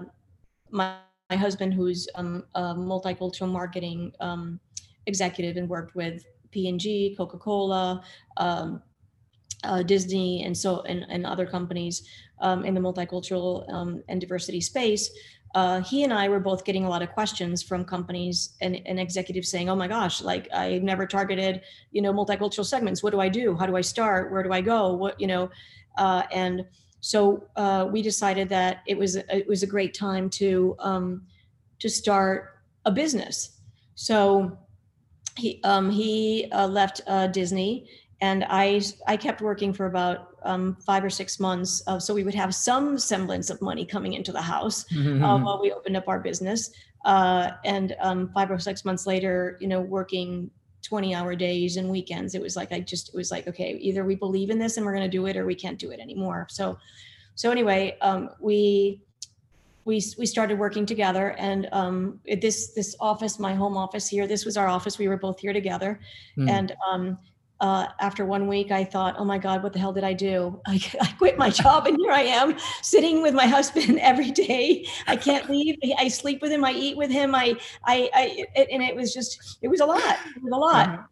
my, 0.72 0.96
my, 1.30 1.36
husband, 1.36 1.72
who's 1.72 2.08
um, 2.16 2.44
a 2.56 2.74
multicultural 2.74 3.52
marketing 3.52 4.12
um, 4.20 4.60
executive 5.06 5.56
and 5.56 5.70
worked 5.70 5.94
with 5.94 6.26
P&G, 6.50 7.14
Coca-Cola, 7.16 8.04
uh, 8.38 9.84
Disney, 9.86 10.44
and 10.46 10.58
so 10.58 10.82
and, 10.82 11.06
and 11.10 11.28
other 11.28 11.46
companies 11.46 12.08
in 12.66 12.74
the 12.74 12.80
multicultural 12.80 13.66
and 14.08 14.22
diversity 14.22 14.62
space 14.62 15.12
uh, 15.56 15.82
he 15.82 16.04
and 16.04 16.14
I 16.14 16.28
were 16.30 16.40
both 16.40 16.66
getting 16.66 16.86
a 16.86 16.90
lot 16.90 17.02
of 17.02 17.12
questions 17.12 17.64
from 17.64 17.86
companies 17.86 18.56
and, 18.62 18.80
and, 18.86 19.00
executives 19.00 19.50
saying, 19.50 19.70
"Oh 19.70 19.76
my 19.76 19.88
gosh, 19.88 20.22
like 20.22 20.48
I've 20.54 20.84
never 20.84 21.08
targeted, 21.08 21.62
you 21.92 22.02
know, 22.02 22.14
multicultural 22.14 22.66
segments. 22.66 23.02
What 23.02 23.12
do 23.12 23.20
I 23.20 23.30
do? 23.30 23.56
How 23.56 23.66
do 23.66 23.76
I 23.76 23.82
start? 23.82 24.32
Where 24.32 24.44
do 24.44 24.52
I 24.52 24.62
go? 24.62 24.94
What, 24.94 25.20
you 25.20 25.28
know?" 25.28 25.50
Uh, 25.98 26.24
and 26.32 26.66
so 27.00 27.48
uh, 27.56 27.88
we 27.92 28.02
decided 28.02 28.50
that 28.50 28.82
it 28.88 28.98
was 28.98 29.16
it 29.16 29.48
was 29.48 29.64
a 29.64 29.68
great 29.68 29.94
time 29.94 30.30
to 30.32 30.76
um, 30.80 31.24
to 31.80 31.90
start 31.90 32.60
a 32.86 32.92
business. 32.92 33.60
So 33.96 34.58
he 35.38 35.62
um, 35.64 35.90
he 35.90 36.50
uh, 36.52 36.68
left 36.68 37.02
uh, 37.08 37.28
Disney, 37.28 37.88
and 38.22 38.46
I 38.50 38.82
I 39.08 39.18
kept 39.18 39.42
working 39.42 39.74
for 39.74 39.86
about 39.86 40.38
um, 40.44 40.78
five 40.86 41.04
or 41.04 41.10
six 41.10 41.40
months. 41.40 41.84
Uh, 41.88 42.00
so 42.00 42.14
we 42.14 42.24
would 42.24 42.34
have 42.34 42.56
some 42.56 42.98
semblance 42.98 43.50
of 43.50 43.62
money 43.62 43.86
coming 43.86 44.14
into 44.14 44.32
the 44.32 44.42
house 44.42 44.86
mm-hmm. 44.86 45.24
uh, 45.24 45.38
while 45.40 45.62
we 45.62 45.72
opened 45.72 45.98
up 45.98 46.08
our 46.08 46.20
business. 46.20 46.72
Uh, 47.06 47.52
and 47.66 47.96
um, 48.00 48.30
five 48.34 48.50
or 48.50 48.58
six 48.60 48.84
months 48.84 49.06
later, 49.06 49.58
you 49.62 49.68
know, 49.68 49.82
working 49.82 50.50
20 50.84 51.14
hour 51.14 51.36
days 51.36 51.78
and 51.78 51.90
weekends, 51.90 52.34
it 52.34 52.42
was 52.42 52.56
like, 52.56 52.72
I 52.72 52.80
just, 52.80 53.10
it 53.10 53.16
was 53.16 53.32
like, 53.32 53.48
okay, 53.48 53.78
either 53.82 54.04
we 54.04 54.16
believe 54.16 54.50
in 54.50 54.58
this 54.58 54.78
and 54.78 54.86
we're 54.86 54.94
going 54.94 55.10
to 55.10 55.18
do 55.18 55.26
it 55.26 55.38
or 55.38 55.46
we 55.46 55.56
can't 55.56 55.78
do 55.78 55.92
it 55.92 56.00
anymore. 56.00 56.48
So, 56.50 56.78
so 57.36 57.52
anyway, 57.52 57.98
um, 58.02 58.30
we, 58.40 59.02
we, 59.86 60.02
we 60.18 60.26
started 60.26 60.60
working 60.60 60.86
together 60.86 61.32
and 61.38 61.70
um, 61.72 62.20
this 62.42 62.74
this 62.74 62.94
office 63.00 63.40
my 63.40 63.54
home 63.54 63.78
office 63.78 64.06
here 64.06 64.28
this 64.28 64.44
was 64.44 64.58
our 64.58 64.68
office 64.68 64.98
we 64.98 65.08
were 65.08 65.16
both 65.16 65.40
here 65.40 65.54
together 65.54 66.02
mm. 66.38 66.50
and 66.50 66.76
um, 66.86 67.18
uh, 67.60 67.88
after 68.00 68.26
one 68.26 68.48
week, 68.48 68.72
I 68.72 68.84
thought, 68.84 69.16
oh 69.18 69.26
my 69.26 69.38
God, 69.38 69.64
what 69.64 69.74
the 69.74 69.80
hell 69.80 69.94
did 69.94 70.04
I 70.04 70.14
do? 70.14 70.62
I, 70.68 70.82
I, 71.02 71.08
quit 71.18 71.38
my 71.38 71.50
job 71.50 71.88
and 71.88 71.98
here 72.00 72.12
I 72.12 72.22
am 72.22 72.56
sitting 72.82 73.22
with 73.22 73.34
my 73.34 73.48
husband 73.48 74.00
every 74.02 74.32
day. 74.32 74.86
I 75.08 75.16
can't 75.16 75.50
leave. 75.50 75.78
I 75.98 76.08
sleep 76.08 76.42
with 76.42 76.52
him. 76.52 76.64
I 76.64 76.72
eat 76.72 76.98
with 76.98 77.10
him. 77.10 77.34
I, 77.34 77.56
I, 77.86 78.10
I 78.14 78.68
and 78.72 78.84
it 78.84 78.96
was 78.96 79.14
just, 79.14 79.58
it 79.62 79.68
was 79.68 79.80
a 79.80 79.86
lot. 79.86 80.18
It 80.36 80.44
was 80.44 80.54
a 80.54 80.58
lot. 80.58 80.90
Uh-huh. 80.90 81.04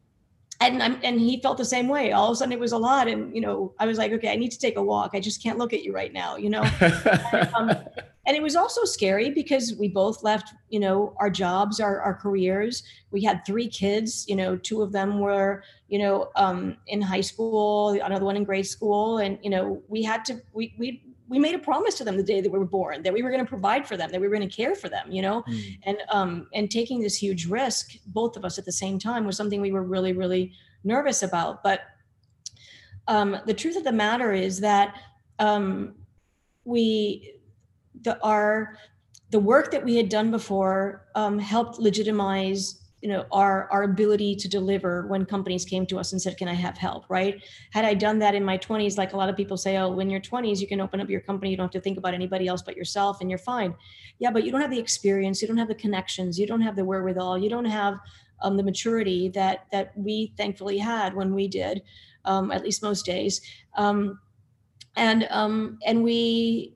And 0.61 0.81
I'm, 0.81 0.97
and 1.03 1.19
he 1.19 1.41
felt 1.41 1.57
the 1.57 1.65
same 1.65 1.89
way. 1.89 2.13
All 2.13 2.29
of 2.29 2.33
a 2.33 2.35
sudden, 2.37 2.53
it 2.53 2.59
was 2.59 2.71
a 2.71 2.77
lot, 2.77 3.09
and 3.09 3.35
you 3.35 3.41
know, 3.41 3.73
I 3.77 3.85
was 3.85 3.97
like, 3.97 4.13
okay, 4.13 4.31
I 4.31 4.37
need 4.37 4.51
to 4.51 4.57
take 4.57 4.77
a 4.77 4.81
walk. 4.81 5.11
I 5.13 5.19
just 5.19 5.43
can't 5.43 5.57
look 5.57 5.73
at 5.73 5.83
you 5.83 5.93
right 5.93 6.13
now, 6.13 6.37
you 6.37 6.49
know. 6.49 6.63
and, 6.79 7.49
um, 7.53 7.77
and 8.25 8.35
it 8.35 8.41
was 8.41 8.55
also 8.55 8.83
scary 8.85 9.29
because 9.29 9.75
we 9.75 9.87
both 9.87 10.23
left 10.23 10.53
you 10.69 10.79
know 10.79 11.15
our 11.19 11.29
jobs 11.29 11.79
our, 11.79 12.01
our 12.01 12.13
careers. 12.13 12.83
We 13.11 13.23
had 13.23 13.45
three 13.45 13.67
kids 13.67 14.25
you 14.27 14.35
know 14.35 14.57
two 14.57 14.81
of 14.81 14.91
them 14.91 15.19
were 15.19 15.63
you 15.87 15.99
know 15.99 16.29
um, 16.35 16.77
in 16.87 17.01
high 17.01 17.21
school 17.21 17.91
another 17.91 18.25
one 18.25 18.37
in 18.37 18.43
grade 18.43 18.67
school. 18.67 19.19
And 19.19 19.37
you 19.41 19.49
know 19.49 19.81
we 19.87 20.03
had 20.03 20.25
to 20.25 20.41
we 20.53 20.73
we 20.77 21.03
we 21.27 21.39
made 21.39 21.55
a 21.55 21.59
promise 21.59 21.95
to 21.95 22.03
them 22.03 22.17
the 22.17 22.23
day 22.23 22.39
that 22.41 22.51
we 22.51 22.59
were 22.59 22.65
born 22.65 23.01
that 23.01 23.13
we 23.13 23.23
were 23.23 23.31
going 23.31 23.43
to 23.43 23.49
provide 23.49 23.87
for 23.87 23.97
them 23.97 24.11
that 24.11 24.21
we 24.21 24.27
were 24.27 24.35
going 24.35 24.47
to 24.47 24.55
care 24.55 24.75
for 24.75 24.89
them 24.89 25.11
you 25.11 25.21
know? 25.21 25.43
Mm. 25.43 25.79
and 25.83 25.97
um 26.09 26.47
and 26.53 26.69
taking 26.69 26.99
this 27.01 27.17
huge 27.17 27.47
risk 27.47 27.93
both 28.07 28.37
of 28.37 28.45
us 28.45 28.57
at 28.57 28.65
the 28.65 28.71
same 28.71 28.99
time 28.99 29.25
was 29.25 29.37
something 29.37 29.61
we 29.61 29.71
were 29.71 29.83
really 29.83 30.13
really 30.13 30.53
nervous 30.83 31.23
about. 31.23 31.63
But 31.63 31.81
um 33.07 33.37
the 33.45 33.53
truth 33.53 33.75
of 33.75 33.83
the 33.83 33.91
matter 33.91 34.31
is 34.33 34.59
that 34.61 34.95
um 35.39 35.95
we 36.63 37.34
the 38.05 38.21
our 38.23 38.77
the 39.31 39.39
work 39.39 39.71
that 39.71 39.83
we 39.83 39.95
had 39.97 40.07
done 40.07 40.31
before 40.31 41.07
um, 41.15 41.37
helped 41.37 41.77
legitimize 41.79 42.81
you 43.01 43.09
know 43.09 43.25
our 43.31 43.69
our 43.71 43.83
ability 43.83 44.35
to 44.35 44.47
deliver 44.47 45.05
when 45.07 45.25
companies 45.25 45.65
came 45.65 45.85
to 45.85 45.99
us 45.99 46.13
and 46.13 46.21
said 46.21 46.37
can 46.37 46.47
i 46.47 46.53
have 46.53 46.77
help? 46.77 47.03
Right? 47.09 47.43
Had 47.71 47.83
i 47.83 47.93
done 47.93 48.19
that 48.19 48.33
in 48.33 48.45
my 48.45 48.57
20s 48.57 48.97
like 48.97 49.11
a 49.13 49.17
lot 49.17 49.29
of 49.29 49.35
people 49.35 49.57
say 49.57 49.77
oh 49.77 49.89
when 49.91 50.09
you're 50.09 50.21
20s 50.21 50.59
you 50.59 50.67
can 50.67 50.79
open 50.79 51.01
up 51.01 51.09
your 51.09 51.21
company. 51.21 51.51
You 51.51 51.57
don't 51.57 51.65
have 51.65 51.81
to 51.81 51.81
think 51.81 51.97
about 51.97 52.13
anybody 52.13 52.47
else 52.47 52.61
but 52.61 52.77
yourself 52.77 53.19
and 53.19 53.29
you're 53.29 53.39
fine. 53.53 53.75
Yeah 54.19 54.31
but 54.31 54.45
you 54.45 54.51
don't 54.51 54.61
have 54.61 54.71
the 54.71 54.79
experience. 54.79 55.41
You 55.41 55.49
don't 55.49 55.57
have 55.57 55.67
the 55.67 55.75
connections. 55.75 56.39
You 56.39 56.47
don't 56.47 56.61
have 56.61 56.77
the 56.77 56.85
wherewithal. 56.85 57.39
You 57.39 57.49
don't 57.49 57.65
have 57.65 57.99
um, 58.41 58.57
the 58.57 58.63
maturity 58.63 59.29
that 59.29 59.65
that 59.71 59.91
we 59.97 60.33
thankfully 60.37 60.77
had 60.77 61.13
when 61.13 61.33
we 61.33 61.47
did 61.47 61.81
um, 62.25 62.51
at 62.51 62.63
least 62.63 62.83
most 62.83 63.05
days. 63.05 63.41
Um, 63.75 64.19
and 64.95 65.27
um, 65.29 65.77
and 65.85 66.03
we 66.03 66.74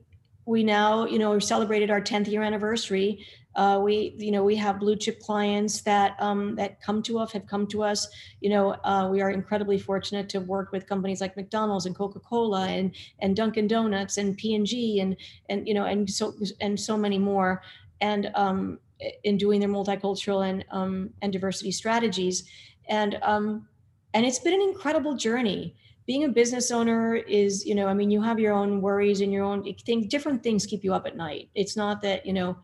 we 0.49 0.63
now 0.63 1.05
you 1.05 1.19
know 1.19 1.31
we 1.31 1.39
celebrated 1.39 1.89
our 1.89 2.01
10th 2.01 2.27
year 2.27 2.43
anniversary 2.43 3.25
uh, 3.55 3.79
we, 3.83 4.15
you 4.17 4.31
know, 4.31 4.43
we 4.43 4.55
have 4.55 4.79
blue 4.79 4.95
chip 4.95 5.19
clients 5.19 5.81
that 5.81 6.15
um, 6.19 6.55
that 6.55 6.81
come 6.81 7.01
to 7.03 7.17
us, 7.17 7.31
have 7.31 7.47
come 7.47 7.65
to 7.67 7.83
us. 7.83 8.07
You 8.41 8.51
know, 8.51 8.69
uh, 8.83 9.09
we 9.11 9.21
are 9.21 9.31
incredibly 9.31 9.79
fortunate 9.79 10.29
to 10.29 10.39
work 10.39 10.71
with 10.71 10.87
companies 10.87 11.19
like 11.19 11.35
McDonald's 11.35 11.85
and 11.85 11.95
Coca 11.95 12.19
Cola 12.19 12.67
and 12.67 12.95
and 13.19 13.35
Dunkin' 13.35 13.67
Donuts 13.67 14.17
and 14.17 14.37
P 14.37 14.53
and 14.55 14.65
G 14.65 14.99
and 14.99 15.17
and 15.49 15.67
you 15.67 15.73
know 15.73 15.85
and 15.85 16.09
so 16.09 16.33
and 16.61 16.79
so 16.79 16.95
many 16.95 17.17
more. 17.17 17.61
And 18.01 18.31
um, 18.35 18.79
in 19.23 19.37
doing 19.37 19.59
their 19.59 19.69
multicultural 19.69 20.47
and 20.47 20.63
um, 20.71 21.09
and 21.21 21.33
diversity 21.33 21.71
strategies, 21.71 22.43
and 22.87 23.17
um, 23.23 23.67
and 24.13 24.25
it's 24.25 24.39
been 24.39 24.53
an 24.53 24.61
incredible 24.61 25.15
journey 25.15 25.75
being 26.09 26.23
a 26.23 26.27
business 26.27 26.71
owner 26.71 27.17
is 27.39 27.63
you 27.67 27.75
know 27.75 27.85
i 27.87 27.93
mean 27.93 28.09
you 28.09 28.19
have 28.19 28.39
your 28.39 28.51
own 28.51 28.81
worries 28.81 29.21
and 29.21 29.31
your 29.31 29.43
own 29.43 29.63
things 29.85 30.07
different 30.07 30.41
things 30.41 30.65
keep 30.65 30.83
you 30.83 30.91
up 30.91 31.05
at 31.05 31.15
night. 31.15 31.51
It's 31.53 31.77
not 31.77 32.01
that 32.01 32.25
you 32.25 32.33
know 32.33 32.57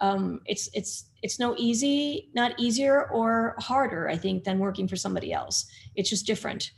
um, 0.00 0.40
it's 0.46 0.68
it's 0.74 1.10
it's 1.22 1.38
no 1.38 1.54
easy 1.56 2.28
not 2.34 2.58
easier 2.58 3.04
or 3.18 3.54
harder 3.60 4.08
i 4.08 4.16
think 4.16 4.42
than 4.42 4.58
working 4.58 4.88
for 4.88 4.96
somebody 4.96 5.32
else. 5.32 5.66
It's 5.94 6.10
just 6.10 6.26
different. 6.26 6.72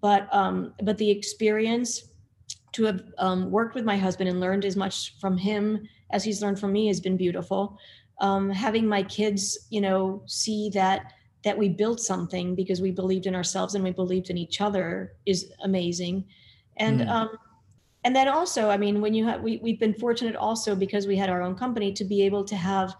But 0.00 0.22
um, 0.34 0.74
but 0.82 0.98
the 0.98 1.08
experience 1.08 1.90
to 2.72 2.82
have 2.86 3.04
um, 3.18 3.48
worked 3.52 3.76
with 3.76 3.84
my 3.84 3.96
husband 3.96 4.28
and 4.28 4.40
learned 4.40 4.64
as 4.64 4.74
much 4.74 5.14
from 5.20 5.38
him 5.38 5.88
as 6.10 6.24
he's 6.24 6.42
learned 6.42 6.58
from 6.58 6.72
me 6.72 6.88
has 6.88 7.00
been 7.00 7.16
beautiful. 7.16 7.78
Um, 8.20 8.50
having 8.50 8.88
my 8.88 9.04
kids 9.04 9.68
you 9.70 9.80
know 9.80 10.24
see 10.26 10.68
that 10.70 11.12
that 11.44 11.56
we 11.56 11.68
built 11.68 12.00
something 12.00 12.54
because 12.54 12.80
we 12.80 12.90
believed 12.90 13.26
in 13.26 13.34
ourselves 13.34 13.74
and 13.74 13.82
we 13.82 13.90
believed 13.90 14.30
in 14.30 14.36
each 14.36 14.60
other 14.60 15.14
is 15.26 15.50
amazing. 15.62 16.24
And 16.76 17.00
mm. 17.00 17.08
um, 17.08 17.30
and 18.04 18.16
then 18.16 18.28
also 18.28 18.70
i 18.70 18.76
mean 18.76 19.00
when 19.00 19.14
you 19.14 19.26
have 19.26 19.42
we, 19.42 19.58
we've 19.58 19.78
been 19.78 19.94
fortunate 19.94 20.36
also 20.36 20.74
because 20.74 21.06
we 21.06 21.16
had 21.16 21.30
our 21.30 21.42
own 21.42 21.54
company 21.54 21.92
to 21.92 22.04
be 22.04 22.22
able 22.22 22.44
to 22.44 22.56
have 22.56 22.94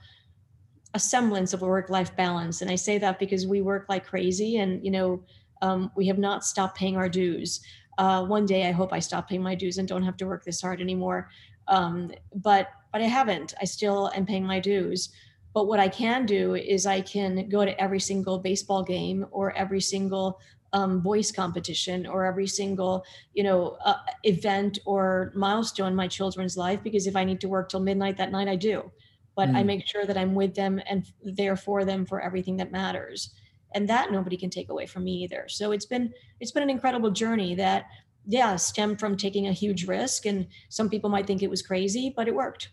a 0.94 0.98
semblance 0.98 1.52
of 1.52 1.62
a 1.62 1.66
work 1.66 1.88
life 1.88 2.14
balance. 2.16 2.62
And 2.62 2.70
i 2.70 2.74
say 2.74 2.98
that 2.98 3.18
because 3.18 3.46
we 3.46 3.60
work 3.60 3.86
like 3.88 4.06
crazy 4.06 4.58
and 4.58 4.84
you 4.84 4.90
know 4.90 5.22
um, 5.62 5.90
we 5.94 6.06
have 6.06 6.18
not 6.18 6.44
stopped 6.44 6.78
paying 6.78 6.96
our 6.96 7.08
dues. 7.08 7.60
Uh, 7.98 8.24
one 8.24 8.46
day 8.46 8.66
i 8.66 8.72
hope 8.72 8.92
i 8.92 8.98
stop 8.98 9.28
paying 9.28 9.42
my 9.42 9.54
dues 9.54 9.78
and 9.78 9.86
don't 9.86 10.02
have 10.02 10.16
to 10.18 10.26
work 10.26 10.44
this 10.44 10.60
hard 10.60 10.80
anymore. 10.80 11.30
Um, 11.68 12.10
but 12.34 12.68
but 12.92 13.00
i 13.02 13.06
haven't. 13.06 13.54
I 13.60 13.64
still 13.64 14.10
am 14.14 14.26
paying 14.26 14.44
my 14.44 14.60
dues 14.60 15.10
but 15.54 15.66
what 15.66 15.80
i 15.80 15.88
can 15.88 16.26
do 16.26 16.54
is 16.54 16.86
i 16.86 17.00
can 17.00 17.48
go 17.48 17.64
to 17.64 17.80
every 17.80 18.00
single 18.00 18.38
baseball 18.38 18.82
game 18.82 19.26
or 19.30 19.52
every 19.56 19.80
single 19.80 20.40
um, 20.72 21.02
voice 21.02 21.32
competition 21.32 22.06
or 22.06 22.24
every 22.24 22.46
single 22.46 23.04
you 23.34 23.42
know 23.42 23.76
uh, 23.84 23.96
event 24.24 24.78
or 24.84 25.32
milestone 25.34 25.88
in 25.88 25.94
my 25.96 26.08
children's 26.08 26.56
life 26.56 26.82
because 26.82 27.06
if 27.06 27.16
i 27.16 27.24
need 27.24 27.40
to 27.40 27.48
work 27.48 27.68
till 27.68 27.80
midnight 27.80 28.16
that 28.16 28.32
night 28.32 28.48
i 28.48 28.56
do. 28.56 28.90
But 29.36 29.48
mm. 29.50 29.56
i 29.56 29.62
make 29.62 29.86
sure 29.86 30.06
that 30.06 30.16
i'm 30.16 30.34
with 30.34 30.54
them 30.54 30.80
and 30.88 31.06
there 31.22 31.56
for 31.56 31.84
them 31.84 32.06
for 32.06 32.20
everything 32.20 32.56
that 32.58 32.72
matters. 32.72 33.30
And 33.72 33.88
that 33.88 34.10
nobody 34.10 34.36
can 34.36 34.50
take 34.50 34.68
away 34.68 34.86
from 34.86 35.04
me 35.04 35.12
either. 35.22 35.46
So 35.48 35.70
it's 35.70 35.86
been 35.86 36.12
it's 36.40 36.50
been 36.50 36.64
an 36.64 36.70
incredible 36.70 37.10
journey 37.10 37.54
that 37.56 37.86
yeah 38.26 38.56
stemmed 38.56 39.00
from 39.00 39.16
taking 39.16 39.46
a 39.48 39.52
huge 39.52 39.86
risk 39.86 40.26
and 40.26 40.46
some 40.68 40.90
people 40.90 41.08
might 41.08 41.26
think 41.26 41.42
it 41.42 41.50
was 41.50 41.62
crazy 41.62 42.12
but 42.14 42.28
it 42.28 42.34
worked. 42.34 42.70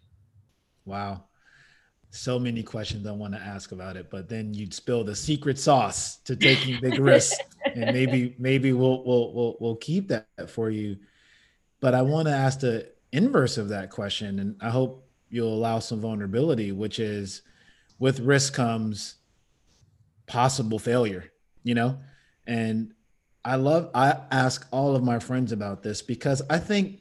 Wow 0.85 1.26
so 2.09 2.39
many 2.39 2.63
questions 2.63 3.05
I 3.05 3.11
want 3.11 3.33
to 3.33 3.39
ask 3.39 3.71
about 3.71 3.97
it, 3.97 4.09
but 4.09 4.29
then 4.29 4.53
you'd 4.53 4.73
spill 4.73 5.03
the 5.03 5.15
secret 5.15 5.59
sauce 5.59 6.17
to 6.17 6.35
taking 6.35 6.79
big 6.81 6.99
risks, 6.99 7.37
and 7.65 7.85
maybe 7.93 8.35
maybe 8.37 8.73
we'll 8.73 9.03
we'll 9.03 9.33
we'll 9.33 9.57
we'll 9.59 9.75
keep 9.75 10.07
that 10.07 10.27
for 10.47 10.69
you. 10.69 10.97
But 11.79 11.93
I 11.93 12.01
want 12.01 12.27
to 12.27 12.33
ask 12.33 12.59
the 12.61 12.89
inverse 13.11 13.57
of 13.57 13.69
that 13.69 13.91
question, 13.91 14.39
and 14.39 14.55
I 14.61 14.69
hope 14.69 15.07
you'll 15.29 15.53
allow 15.53 15.79
some 15.79 15.99
vulnerability, 15.99 16.71
which 16.71 16.99
is 16.99 17.41
with 17.99 18.19
risk 18.19 18.53
comes 18.53 19.15
possible 20.27 20.79
failure, 20.79 21.31
you 21.63 21.75
know, 21.75 21.99
and 22.45 22.93
I 23.43 23.55
love 23.55 23.89
I 23.93 24.17
ask 24.31 24.67
all 24.71 24.95
of 24.95 25.03
my 25.03 25.19
friends 25.19 25.51
about 25.51 25.83
this 25.83 26.01
because 26.01 26.41
I 26.49 26.59
think 26.59 26.99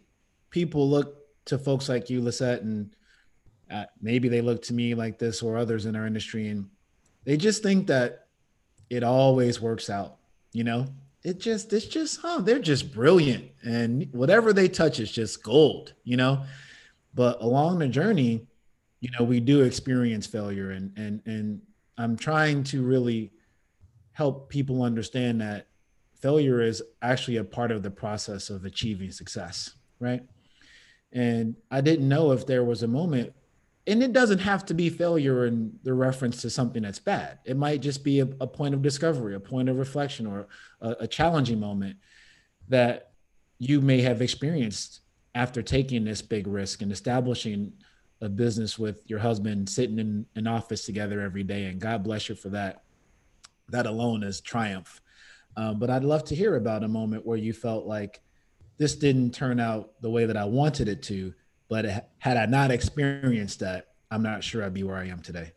people 0.51 0.89
look 0.89 1.17
to 1.47 1.59
folks 1.59 1.89
like 1.89 2.11
you, 2.11 2.21
Lisette, 2.21 2.63
and 2.63 2.96
uh, 3.71 3.85
maybe 4.01 4.29
they 4.29 4.41
look 4.41 4.63
to 4.63 4.75
me 4.75 4.95
like 4.95 5.19
this 5.19 5.43
or 5.43 5.57
others 5.57 5.87
in 5.87 5.97
our 5.97 6.07
industry 6.07 6.49
and 6.49 6.69
they 7.25 7.37
just 7.37 7.63
think 7.63 7.87
that 7.87 8.27
it 8.91 9.03
always 9.03 9.61
works 9.61 9.91
out 9.91 10.17
you 10.53 10.65
know? 10.65 10.87
It 11.23 11.39
just 11.41 11.73
it's 11.73 11.87
just 11.87 12.21
huh 12.21 12.41
they're 12.41 12.61
just 12.61 12.95
brilliant 12.95 13.51
and 13.65 14.09
whatever 14.13 14.53
they 14.53 14.69
touch 14.69 15.01
is 15.01 15.11
just 15.11 15.43
gold 15.43 15.95
you 16.05 16.17
know? 16.17 16.45
But 17.15 17.41
along 17.41 17.79
the 17.79 17.89
journey 17.89 18.47
you 19.01 19.11
know 19.19 19.25
we 19.25 19.41
do 19.41 19.63
experience 19.63 20.27
failure 20.27 20.71
and 20.71 20.93
and 20.97 21.23
and 21.27 21.61
i'm 21.99 22.17
trying 22.17 22.65
to 22.65 22.83
really 22.83 23.31
help 24.13 24.49
people 24.49 24.83
understand 24.83 25.41
that 25.41 25.67
failure 26.21 26.61
is 26.63 26.83
actually 27.03 27.37
a 27.37 27.45
part 27.45 27.71
of 27.71 27.83
the 27.83 27.91
process 27.91 28.51
of 28.51 28.65
achieving 28.65 29.11
success 29.11 29.75
right? 30.01 30.23
And 31.13 31.57
i 31.71 31.81
didn't 31.81 32.09
know 32.09 32.33
if 32.33 32.47
there 32.47 32.65
was 32.65 32.83
a 32.83 32.89
moment 32.89 33.33
and 33.87 34.03
it 34.03 34.13
doesn't 34.13 34.41
have 34.41 34.67
to 34.67 34.75
be 34.75 34.91
failure 34.91 35.47
in 35.47 35.79
the 35.85 35.95
reference 35.95 36.43
to 36.43 36.51
something 36.51 36.83
that's 36.83 36.99
bad. 36.99 37.39
It 37.45 37.57
might 37.57 37.81
just 37.81 38.03
be 38.03 38.21
a, 38.21 38.29
a 38.41 38.47
point 38.47 38.75
of 38.75 38.83
discovery, 38.83 39.35
a 39.35 39.41
point 39.41 39.69
of 39.69 39.79
reflection, 39.79 40.27
or 40.27 40.49
a, 40.81 40.97
a, 41.01 41.07
challenging 41.07 41.61
moment 41.61 41.97
that 42.69 43.13
you 43.59 43.81
may 43.81 44.01
have 44.01 44.23
experienced 44.23 45.01
after 45.35 45.63
taking 45.63 46.05
this 46.05 46.21
big 46.21 46.47
risk 46.47 46.83
and 46.83 46.91
establishing 46.91 47.73
a 48.21 48.29
business 48.29 48.79
with 48.79 49.09
your 49.09 49.21
husband, 49.21 49.69
sitting 49.69 49.99
in 49.99 50.27
an 50.35 50.47
office 50.47 50.85
together 50.85 51.21
every 51.21 51.45
day. 51.45 51.67
And 51.67 51.81
God 51.81 52.03
bless 52.03 52.29
you 52.29 52.35
for 52.35 52.49
that. 52.49 52.83
That 53.69 53.87
alone 53.87 54.23
is 54.23 54.41
triumph. 54.41 55.01
Um, 55.57 55.79
but 55.79 55.91
I'd 55.91 56.05
love 56.05 56.25
to 56.25 56.35
hear 56.35 56.57
about 56.57 56.83
a 56.83 56.89
moment 56.89 57.25
where 57.25 57.39
you 57.39 57.53
felt 57.53 57.87
like 57.87 58.21
this 58.79 58.97
didn't 58.97 59.33
turn 59.33 59.61
out 59.61 59.93
the 60.01 60.11
way 60.11 60.27
that 60.27 60.37
I 60.37 60.45
wanted 60.45 60.89
it 60.89 61.03
to 61.05 61.35
but 61.69 62.09
had 62.19 62.37
I 62.37 62.47
not 62.47 62.71
experienced 62.71 63.61
that, 63.61 63.89
I'm 64.11 64.23
not 64.23 64.45
sure 64.45 64.65
I'd 64.65 64.75
be 64.75 64.83
where 64.83 64.97
I 64.97 65.07
am 65.07 65.21
today. 65.21 65.53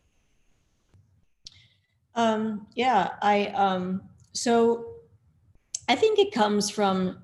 Um, 2.15 2.67
yeah, 2.75 3.09
I 3.21 3.47
um, 3.47 4.01
so 4.33 4.95
I 5.87 5.95
think 5.95 6.19
it 6.19 6.33
comes 6.33 6.69
from 6.69 7.19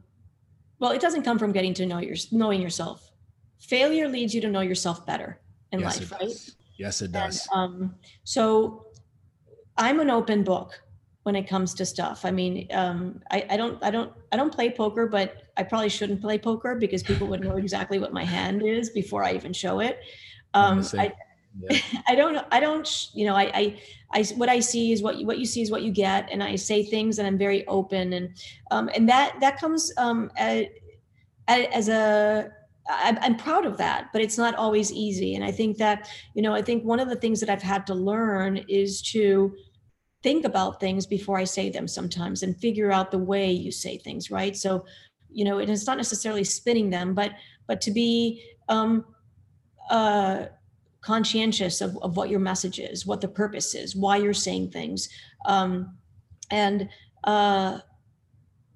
well, 0.79 0.91
it 0.91 1.01
doesn't 1.01 1.23
come 1.23 1.39
from 1.39 1.51
getting 1.51 1.73
to 1.75 1.85
know 1.85 1.99
your 1.99 2.15
knowing 2.31 2.61
yourself. 2.61 3.11
Failure 3.59 4.07
leads 4.07 4.33
you 4.35 4.41
to 4.41 4.49
know 4.49 4.61
yourself 4.61 5.05
better 5.05 5.39
in 5.71 5.79
yes, 5.79 5.99
life, 5.99 6.11
right? 6.11 6.55
Yes, 6.77 7.01
it 7.01 7.11
does. 7.11 7.47
And, 7.51 7.59
um, 7.59 7.95
so 8.23 8.87
I'm 9.77 9.99
an 9.99 10.09
open 10.09 10.43
book 10.43 10.81
when 11.25 11.35
it 11.35 11.47
comes 11.47 11.73
to 11.73 11.87
stuff. 11.87 12.23
I 12.23 12.29
mean, 12.29 12.67
um, 12.71 13.19
I, 13.31 13.43
I 13.49 13.57
don't, 13.57 13.83
I 13.83 13.89
don't, 13.89 14.13
I 14.31 14.37
don't 14.37 14.53
play 14.53 14.69
poker, 14.69 15.07
but 15.07 15.41
I 15.57 15.63
probably 15.63 15.89
shouldn't 15.89 16.21
play 16.21 16.37
poker 16.37 16.75
because 16.75 17.01
people 17.01 17.25
would 17.29 17.41
know 17.41 17.57
exactly 17.57 17.97
what 17.97 18.13
my 18.13 18.23
hand 18.23 18.61
is 18.61 18.91
before 18.91 19.23
I 19.23 19.33
even 19.33 19.51
show 19.51 19.79
it. 19.79 19.97
Um, 20.53 20.85
I, 20.93 21.13
yeah. 21.59 21.79
I 22.07 22.13
don't, 22.13 22.45
I 22.51 22.59
don't, 22.59 23.09
you 23.15 23.25
know, 23.25 23.35
I, 23.35 23.51
I, 23.55 23.79
I, 24.13 24.23
what 24.35 24.49
I 24.49 24.59
see 24.59 24.91
is 24.91 25.01
what 25.01 25.17
you, 25.17 25.25
what 25.25 25.39
you 25.39 25.47
see 25.47 25.63
is 25.63 25.71
what 25.71 25.81
you 25.81 25.91
get, 25.91 26.29
and 26.31 26.43
I 26.43 26.57
say 26.57 26.83
things, 26.83 27.17
and 27.17 27.27
I'm 27.27 27.39
very 27.39 27.65
open, 27.65 28.13
and, 28.13 28.29
um, 28.69 28.91
and 28.93 29.09
that 29.09 29.35
that 29.41 29.59
comes 29.59 29.91
um, 29.97 30.29
as, 30.37 30.67
as 31.47 31.89
a 31.89 32.51
I'm 32.87 33.35
proud 33.35 33.65
of 33.65 33.77
that, 33.77 34.09
but 34.13 34.21
it's 34.21 34.37
not 34.37 34.53
always 34.55 34.91
easy. 34.91 35.33
And 35.33 35.43
I 35.43 35.51
think 35.51 35.77
that, 35.77 36.07
you 36.35 36.43
know, 36.43 36.53
I 36.53 36.61
think 36.61 36.83
one 36.83 36.99
of 36.99 37.09
the 37.09 37.15
things 37.15 37.39
that 37.39 37.49
I've 37.49 37.63
had 37.63 37.87
to 37.87 37.95
learn 37.95 38.57
is 38.67 39.01
to 39.13 39.55
think 40.25 40.43
about 40.43 40.79
things 40.79 41.05
before 41.05 41.37
I 41.37 41.43
say 41.43 41.69
them 41.69 41.87
sometimes 41.87 42.41
and 42.41 42.57
figure 42.57 42.91
out 42.91 43.11
the 43.11 43.25
way 43.31 43.51
you 43.51 43.71
say 43.71 43.99
things, 43.99 44.31
right? 44.31 44.57
So, 44.57 44.83
you 45.29 45.45
know, 45.45 45.59
it 45.59 45.69
is 45.69 45.85
not 45.85 45.97
necessarily 45.97 46.43
spinning 46.43 46.89
them, 46.89 47.13
but 47.13 47.33
but 47.67 47.79
to 47.81 47.91
be 47.91 48.43
um, 48.67 49.05
uh, 49.91 50.45
conscientious 51.01 51.79
of, 51.79 51.95
of 52.01 52.17
what 52.17 52.29
your 52.29 52.39
message 52.39 52.79
is, 52.79 53.05
what 53.05 53.21
the 53.21 53.27
purpose 53.27 53.75
is, 53.75 53.95
why 53.95 54.17
you're 54.17 54.33
saying 54.33 54.71
things, 54.71 55.09
um, 55.45 55.95
and 56.49 56.89
uh, 57.25 57.77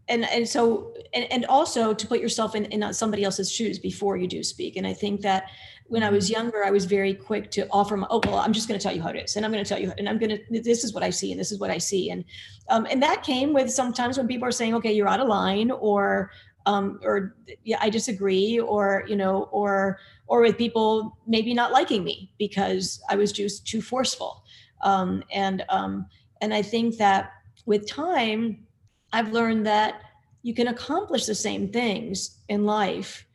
and 0.07 0.25
and 0.29 0.47
so 0.47 0.93
and, 1.15 1.25
and 1.31 1.45
also 1.45 1.95
to 1.95 2.05
put 2.05 2.19
yourself 2.19 2.53
in, 2.53 2.65
in 2.65 2.93
somebody 2.93 3.23
else's 3.23 3.51
shoes 3.51 3.79
before 3.79 4.17
you 4.17 4.27
do 4.27 4.43
speak. 4.43 4.75
And 4.75 4.85
I 4.85 4.93
think 4.93 5.21
that 5.21 5.45
when 5.89 6.03
I 6.03 6.09
was 6.09 6.25
mm-hmm. 6.25 6.41
younger, 6.41 6.63
I 6.63 6.69
was 6.69 6.85
very 6.85 7.13
quick 7.13 7.51
to 7.51 7.67
offer 7.71 7.97
my, 7.97 8.07
oh, 8.09 8.21
well, 8.25 8.37
I'm 8.37 8.53
just 8.53 8.67
going 8.67 8.79
to 8.79 8.83
tell 8.83 8.95
you 8.95 9.01
how 9.01 9.09
it 9.09 9.17
is. 9.17 9.35
And 9.35 9.45
I'm 9.45 9.51
going 9.51 9.63
to 9.63 9.67
tell 9.67 9.81
you, 9.81 9.91
and 9.97 10.07
I'm 10.07 10.17
going 10.17 10.29
to, 10.29 10.61
this 10.61 10.83
is 10.83 10.93
what 10.93 11.03
I 11.03 11.09
see. 11.09 11.31
And 11.31 11.39
this 11.39 11.51
is 11.51 11.59
what 11.59 11.71
I 11.71 11.79
see. 11.79 12.11
And, 12.11 12.23
um, 12.69 12.87
and 12.89 13.01
that 13.03 13.23
came 13.23 13.53
with 13.53 13.69
sometimes 13.71 14.17
when 14.17 14.27
people 14.27 14.47
are 14.47 14.51
saying, 14.51 14.75
okay, 14.75 14.93
you're 14.93 15.07
out 15.07 15.19
of 15.19 15.27
line 15.27 15.71
or, 15.71 16.31
um, 16.67 16.99
or 17.03 17.35
yeah, 17.63 17.79
I 17.81 17.89
disagree 17.89 18.59
or, 18.59 19.03
you 19.07 19.15
know, 19.15 19.49
or, 19.51 19.99
or 20.27 20.41
with 20.41 20.57
people 20.57 21.17
maybe 21.25 21.53
not 21.53 21.71
liking 21.71 22.03
me 22.03 22.31
because 22.37 23.01
I 23.09 23.15
was 23.15 23.31
just 23.31 23.65
too 23.67 23.81
forceful. 23.81 24.43
Um, 24.83 25.23
and, 25.31 25.65
um, 25.69 26.05
and 26.41 26.53
I 26.53 26.61
think 26.61 26.97
that 26.97 27.31
with 27.65 27.87
time, 27.87 28.65
I've 29.11 29.31
learned 29.31 29.65
that 29.65 30.01
you 30.43 30.53
can 30.53 30.67
accomplish 30.67 31.25
the 31.25 31.35
same 31.35 31.69
things 31.69 32.37
in 32.47 32.65
life 32.65 33.25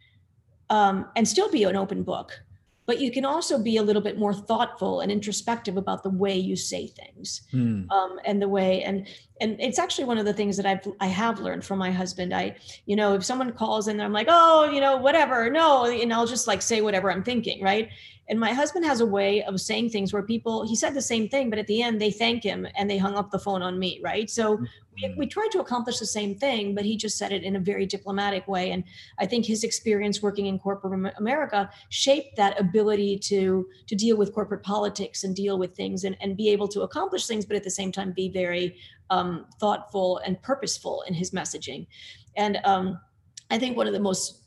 um, 0.70 1.06
and 1.16 1.26
still 1.26 1.50
be 1.50 1.64
an 1.64 1.76
open 1.76 2.02
book 2.02 2.40
but 2.86 3.00
you 3.00 3.10
can 3.10 3.24
also 3.24 3.58
be 3.58 3.76
a 3.76 3.82
little 3.82 4.02
bit 4.02 4.18
more 4.18 4.34
thoughtful 4.34 5.00
and 5.00 5.10
introspective 5.10 5.76
about 5.76 6.02
the 6.02 6.10
way 6.10 6.36
you 6.36 6.56
say 6.56 6.86
things 6.86 7.42
mm. 7.52 7.90
um, 7.90 8.18
and 8.24 8.40
the 8.40 8.48
way 8.48 8.82
and 8.82 9.06
and 9.40 9.60
it's 9.60 9.80
actually 9.80 10.04
one 10.04 10.16
of 10.16 10.24
the 10.24 10.32
things 10.32 10.56
that 10.56 10.66
I've 10.66 10.86
I 11.00 11.08
have 11.08 11.40
learned 11.40 11.64
from 11.64 11.78
my 11.78 11.90
husband. 11.90 12.34
I 12.34 12.56
you 12.86 12.96
know 12.96 13.14
if 13.14 13.24
someone 13.24 13.52
calls 13.52 13.88
and 13.88 14.00
I'm 14.02 14.12
like 14.12 14.28
oh 14.30 14.70
you 14.72 14.80
know 14.80 14.96
whatever 14.96 15.50
no 15.50 15.86
and 15.86 16.12
I'll 16.12 16.26
just 16.26 16.46
like 16.46 16.62
say 16.62 16.80
whatever 16.80 17.10
I'm 17.10 17.24
thinking 17.24 17.62
right 17.62 17.90
and 18.28 18.40
my 18.40 18.52
husband 18.52 18.84
has 18.86 19.00
a 19.00 19.06
way 19.06 19.42
of 19.42 19.60
saying 19.60 19.90
things 19.90 20.12
where 20.12 20.22
people, 20.22 20.66
he 20.66 20.76
said 20.76 20.94
the 20.94 21.02
same 21.02 21.28
thing, 21.28 21.50
but 21.50 21.58
at 21.58 21.66
the 21.66 21.82
end 21.82 22.00
they 22.00 22.10
thank 22.10 22.42
him 22.42 22.66
and 22.74 22.88
they 22.88 22.96
hung 22.96 23.16
up 23.16 23.30
the 23.30 23.38
phone 23.38 23.62
on 23.62 23.78
me, 23.78 24.00
right? 24.02 24.30
So 24.30 24.58
we, 24.94 25.08
mm-hmm. 25.08 25.18
we 25.18 25.26
tried 25.26 25.48
to 25.52 25.60
accomplish 25.60 25.98
the 25.98 26.06
same 26.06 26.34
thing, 26.34 26.74
but 26.74 26.84
he 26.84 26.96
just 26.96 27.18
said 27.18 27.32
it 27.32 27.42
in 27.42 27.56
a 27.56 27.60
very 27.60 27.86
diplomatic 27.86 28.46
way. 28.48 28.70
And 28.70 28.84
I 29.18 29.26
think 29.26 29.46
his 29.46 29.64
experience 29.64 30.22
working 30.22 30.46
in 30.46 30.58
corporate 30.58 31.14
America 31.18 31.70
shaped 31.88 32.36
that 32.36 32.58
ability 32.60 33.18
to, 33.24 33.66
to 33.86 33.94
deal 33.94 34.16
with 34.16 34.34
corporate 34.34 34.62
politics 34.62 35.24
and 35.24 35.34
deal 35.34 35.58
with 35.58 35.74
things 35.74 36.04
and, 36.04 36.16
and 36.20 36.36
be 36.36 36.50
able 36.50 36.68
to 36.68 36.82
accomplish 36.82 37.26
things, 37.26 37.44
but 37.44 37.56
at 37.56 37.64
the 37.64 37.70
same 37.70 37.92
time 37.92 38.12
be 38.12 38.28
very 38.28 38.76
um, 39.10 39.46
thoughtful 39.60 40.18
and 40.18 40.40
purposeful 40.42 41.04
in 41.06 41.14
his 41.14 41.30
messaging. 41.30 41.86
And 42.36 42.58
um, 42.64 42.98
I 43.50 43.58
think 43.58 43.76
one 43.76 43.86
of 43.86 43.92
the 43.92 44.00
most 44.00 44.40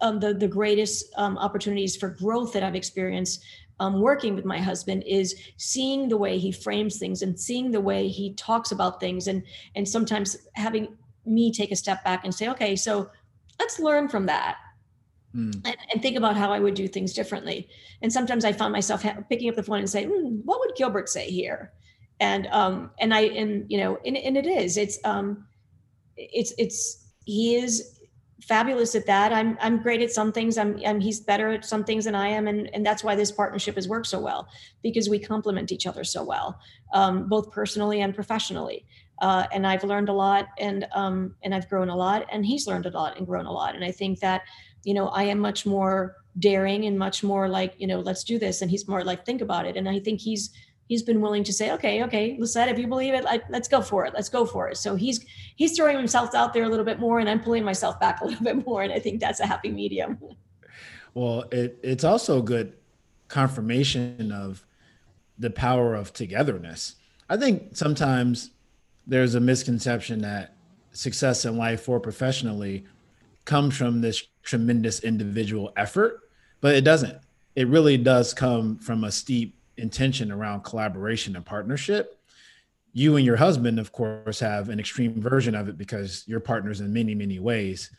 um, 0.00 0.18
the, 0.18 0.34
the 0.34 0.48
greatest 0.48 1.12
um, 1.16 1.38
opportunities 1.38 1.96
for 1.96 2.08
growth 2.08 2.52
that 2.52 2.64
I've 2.64 2.74
experienced 2.74 3.44
um, 3.80 4.00
working 4.00 4.34
with 4.34 4.44
my 4.44 4.58
husband 4.58 5.04
is 5.06 5.34
seeing 5.56 6.08
the 6.08 6.16
way 6.16 6.38
he 6.38 6.50
frames 6.50 6.98
things 6.98 7.22
and 7.22 7.38
seeing 7.38 7.70
the 7.70 7.80
way 7.80 8.08
he 8.08 8.34
talks 8.34 8.72
about 8.72 9.00
things 9.00 9.28
and 9.28 9.42
and 9.74 9.88
sometimes 9.88 10.36
having 10.54 10.96
me 11.24 11.52
take 11.52 11.72
a 11.72 11.76
step 11.76 12.02
back 12.04 12.24
and 12.24 12.34
say 12.34 12.48
okay 12.48 12.76
so 12.76 13.10
let's 13.58 13.78
learn 13.78 14.08
from 14.08 14.26
that 14.26 14.56
mm. 15.34 15.54
and, 15.64 15.76
and, 15.92 16.02
think 16.02 16.16
about 16.16 16.36
how 16.36 16.52
I 16.52 16.60
would 16.60 16.74
do 16.74 16.88
things 16.88 17.12
differently 17.12 17.68
and 18.02 18.12
sometimes 18.12 18.44
I 18.44 18.52
found 18.52 18.72
myself 18.72 19.02
ha- 19.02 19.18
picking 19.28 19.48
up 19.48 19.56
the 19.56 19.62
phone 19.62 19.78
and 19.78 19.90
saying 19.90 20.08
mm, 20.08 20.40
what 20.44 20.60
would 20.60 20.76
Gilbert 20.76 21.08
say 21.08 21.28
here 21.28 21.72
and 22.20 22.46
um 22.48 22.90
and 22.98 23.12
I 23.12 23.22
and 23.22 23.66
you 23.68 23.78
know 23.78 23.98
and, 24.04 24.16
and 24.16 24.36
it 24.36 24.46
is 24.46 24.76
it's 24.76 24.98
um 25.04 25.46
it's 26.16 26.54
it's 26.56 27.04
he 27.24 27.56
is 27.56 27.95
fabulous 28.42 28.94
at 28.94 29.06
that. 29.06 29.32
I'm 29.32 29.56
I'm 29.60 29.82
great 29.82 30.02
at 30.02 30.10
some 30.10 30.32
things. 30.32 30.58
I'm, 30.58 30.78
I'm 30.86 31.00
he's 31.00 31.20
better 31.20 31.50
at 31.50 31.64
some 31.64 31.84
things 31.84 32.04
than 32.04 32.14
I 32.14 32.28
am, 32.28 32.48
and 32.48 32.70
and 32.74 32.84
that's 32.84 33.02
why 33.02 33.14
this 33.14 33.32
partnership 33.32 33.76
has 33.76 33.88
worked 33.88 34.06
so 34.06 34.20
well 34.20 34.48
because 34.82 35.08
we 35.08 35.18
complement 35.18 35.72
each 35.72 35.86
other 35.86 36.04
so 36.04 36.22
well, 36.22 36.58
um, 36.92 37.28
both 37.28 37.50
personally 37.50 38.00
and 38.00 38.14
professionally. 38.14 38.84
Uh, 39.22 39.46
and 39.52 39.66
I've 39.66 39.84
learned 39.84 40.10
a 40.10 40.12
lot, 40.12 40.48
and 40.58 40.86
um, 40.94 41.34
and 41.42 41.54
I've 41.54 41.68
grown 41.68 41.88
a 41.88 41.96
lot, 41.96 42.26
and 42.30 42.44
he's 42.44 42.66
learned 42.66 42.86
a 42.86 42.90
lot 42.90 43.16
and 43.16 43.26
grown 43.26 43.46
a 43.46 43.52
lot. 43.52 43.74
And 43.74 43.84
I 43.84 43.90
think 43.90 44.20
that 44.20 44.42
you 44.84 44.94
know 44.94 45.08
I 45.08 45.24
am 45.24 45.38
much 45.38 45.64
more 45.64 46.16
daring 46.38 46.84
and 46.84 46.98
much 46.98 47.24
more 47.24 47.48
like 47.48 47.74
you 47.78 47.86
know 47.86 48.00
let's 48.00 48.24
do 48.24 48.38
this, 48.38 48.60
and 48.60 48.70
he's 48.70 48.86
more 48.86 49.02
like 49.02 49.24
think 49.24 49.40
about 49.40 49.66
it. 49.66 49.76
And 49.76 49.88
I 49.88 49.98
think 49.98 50.20
he's 50.20 50.50
he's 50.88 51.02
been 51.02 51.20
willing 51.20 51.44
to 51.44 51.52
say, 51.52 51.72
okay, 51.72 52.02
okay, 52.04 52.36
Lisette, 52.38 52.68
if 52.68 52.78
you 52.78 52.86
believe 52.86 53.14
it, 53.14 53.24
like, 53.24 53.44
let's 53.50 53.68
go 53.68 53.82
for 53.82 54.06
it. 54.06 54.14
Let's 54.14 54.28
go 54.28 54.44
for 54.44 54.68
it. 54.68 54.76
So 54.76 54.94
he's 54.94 55.24
he's 55.56 55.76
throwing 55.76 55.96
himself 55.96 56.34
out 56.34 56.52
there 56.52 56.64
a 56.64 56.68
little 56.68 56.84
bit 56.84 56.98
more, 56.98 57.18
and 57.18 57.28
I'm 57.28 57.40
pulling 57.40 57.64
myself 57.64 57.98
back 58.00 58.20
a 58.22 58.24
little 58.24 58.44
bit 58.44 58.66
more, 58.66 58.82
and 58.82 58.92
I 58.92 58.98
think 58.98 59.20
that's 59.20 59.40
a 59.40 59.46
happy 59.46 59.70
medium. 59.70 60.18
Well, 61.14 61.44
it, 61.50 61.78
it's 61.82 62.04
also 62.04 62.42
good 62.42 62.74
confirmation 63.28 64.30
of 64.30 64.66
the 65.38 65.48
power 65.48 65.94
of 65.94 66.12
togetherness. 66.12 66.96
I 67.30 67.38
think 67.38 67.74
sometimes 67.74 68.50
there's 69.06 69.34
a 69.34 69.40
misconception 69.40 70.20
that 70.20 70.56
success 70.92 71.46
in 71.46 71.56
life 71.56 71.88
or 71.88 72.00
professionally 72.00 72.84
comes 73.46 73.74
from 73.74 74.02
this 74.02 74.24
tremendous 74.42 75.00
individual 75.00 75.72
effort, 75.78 76.20
but 76.60 76.74
it 76.74 76.82
doesn't. 76.82 77.18
It 77.54 77.68
really 77.68 77.96
does 77.96 78.34
come 78.34 78.76
from 78.76 79.02
a 79.02 79.10
steep 79.10 79.55
intention 79.78 80.32
around 80.32 80.64
collaboration 80.64 81.36
and 81.36 81.44
partnership. 81.44 82.18
You 82.92 83.16
and 83.16 83.26
your 83.26 83.36
husband 83.36 83.78
of 83.78 83.92
course 83.92 84.40
have 84.40 84.68
an 84.68 84.80
extreme 84.80 85.20
version 85.20 85.54
of 85.54 85.68
it 85.68 85.76
because 85.76 86.24
you're 86.26 86.40
partners 86.40 86.80
in 86.80 86.92
many 86.92 87.14
many 87.14 87.38
ways. 87.38 87.90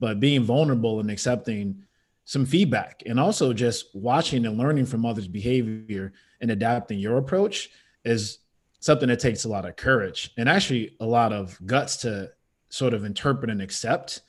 But 0.00 0.20
being 0.20 0.44
vulnerable 0.44 1.00
and 1.00 1.10
accepting 1.10 1.84
some 2.24 2.46
feedback 2.46 3.02
and 3.06 3.20
also 3.20 3.52
just 3.52 3.94
watching 3.94 4.46
and 4.46 4.56
learning 4.56 4.86
from 4.86 5.04
others 5.04 5.28
behavior 5.28 6.12
and 6.40 6.50
adapting 6.50 6.98
your 6.98 7.18
approach 7.18 7.70
is 8.04 8.38
something 8.80 9.08
that 9.08 9.20
takes 9.20 9.44
a 9.44 9.48
lot 9.48 9.66
of 9.66 9.76
courage 9.76 10.30
and 10.36 10.48
actually 10.48 10.96
a 11.00 11.06
lot 11.06 11.32
of 11.32 11.58
guts 11.66 11.98
to 11.98 12.30
sort 12.70 12.94
of 12.94 13.04
interpret 13.04 13.50
and 13.50 13.62
accept 13.62 14.22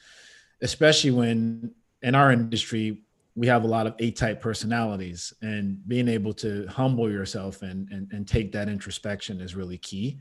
especially 0.62 1.12
when 1.12 1.72
in 2.02 2.16
our 2.16 2.32
industry 2.32 3.02
we 3.36 3.48
have 3.48 3.66
a 3.66 3.68
lot 3.68 3.86
of 3.86 3.96
A-type 4.00 4.42
personalities 4.42 5.34
and 5.42 5.86
being 5.88 6.08
able 6.08 6.34
to 6.34 6.66
humble 6.68 7.12
yourself 7.12 7.62
and, 7.62 7.90
and, 7.92 8.12
and 8.14 8.28
take 8.28 8.52
that 8.54 8.70
introspection 8.70 9.42
is 9.42 9.56
really 9.56 9.78
key. 9.78 10.20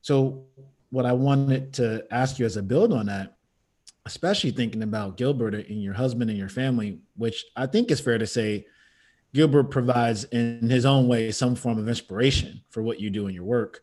So 0.00 0.44
what 0.90 1.06
I 1.06 1.12
wanted 1.12 1.72
to 1.74 2.04
ask 2.10 2.38
you 2.38 2.46
as 2.46 2.56
a 2.56 2.62
build 2.62 2.92
on 2.92 3.06
that, 3.06 3.36
especially 4.06 4.50
thinking 4.50 4.82
about 4.82 5.16
Gilbert 5.16 5.54
and 5.54 5.82
your 5.82 5.94
husband 5.94 6.30
and 6.30 6.38
your 6.38 6.48
family, 6.48 6.98
which 7.16 7.44
I 7.54 7.66
think 7.66 7.90
is 7.90 8.00
fair 8.00 8.18
to 8.18 8.26
say 8.26 8.66
Gilbert 9.32 9.64
provides 9.64 10.24
in 10.24 10.68
his 10.68 10.86
own 10.86 11.08
way 11.08 11.30
some 11.30 11.54
form 11.54 11.78
of 11.78 11.88
inspiration 11.88 12.62
for 12.70 12.82
what 12.82 13.00
you 13.00 13.10
do 13.10 13.26
in 13.28 13.34
your 13.34 13.44
work. 13.44 13.82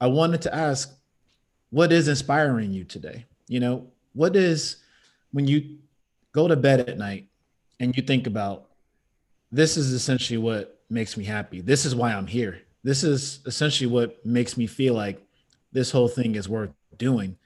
I 0.00 0.06
wanted 0.06 0.42
to 0.42 0.54
ask, 0.54 0.94
what 1.70 1.92
is 1.92 2.08
inspiring 2.08 2.72
you 2.72 2.84
today? 2.84 3.26
You 3.48 3.60
know, 3.60 3.88
what 4.12 4.34
is 4.36 4.76
when 5.32 5.46
you 5.46 5.78
go 6.32 6.48
to 6.48 6.56
bed 6.56 6.80
at 6.80 6.98
night 6.98 7.28
and 7.80 7.96
you 7.96 8.02
think 8.02 8.26
about 8.26 8.66
this 9.50 9.76
is 9.76 9.92
essentially 9.92 10.38
what 10.38 10.80
makes 10.90 11.16
me 11.16 11.24
happy. 11.24 11.60
This 11.60 11.84
is 11.84 11.94
why 11.94 12.12
I'm 12.12 12.26
here. 12.26 12.60
This 12.84 13.02
is 13.02 13.40
essentially 13.46 13.90
what 13.90 14.24
makes 14.24 14.56
me 14.56 14.66
feel 14.66 14.94
like 14.94 15.26
this 15.72 15.90
whole 15.90 16.08
thing 16.08 16.34
is 16.34 16.48
worth 16.48 16.70
doing. 16.96 17.36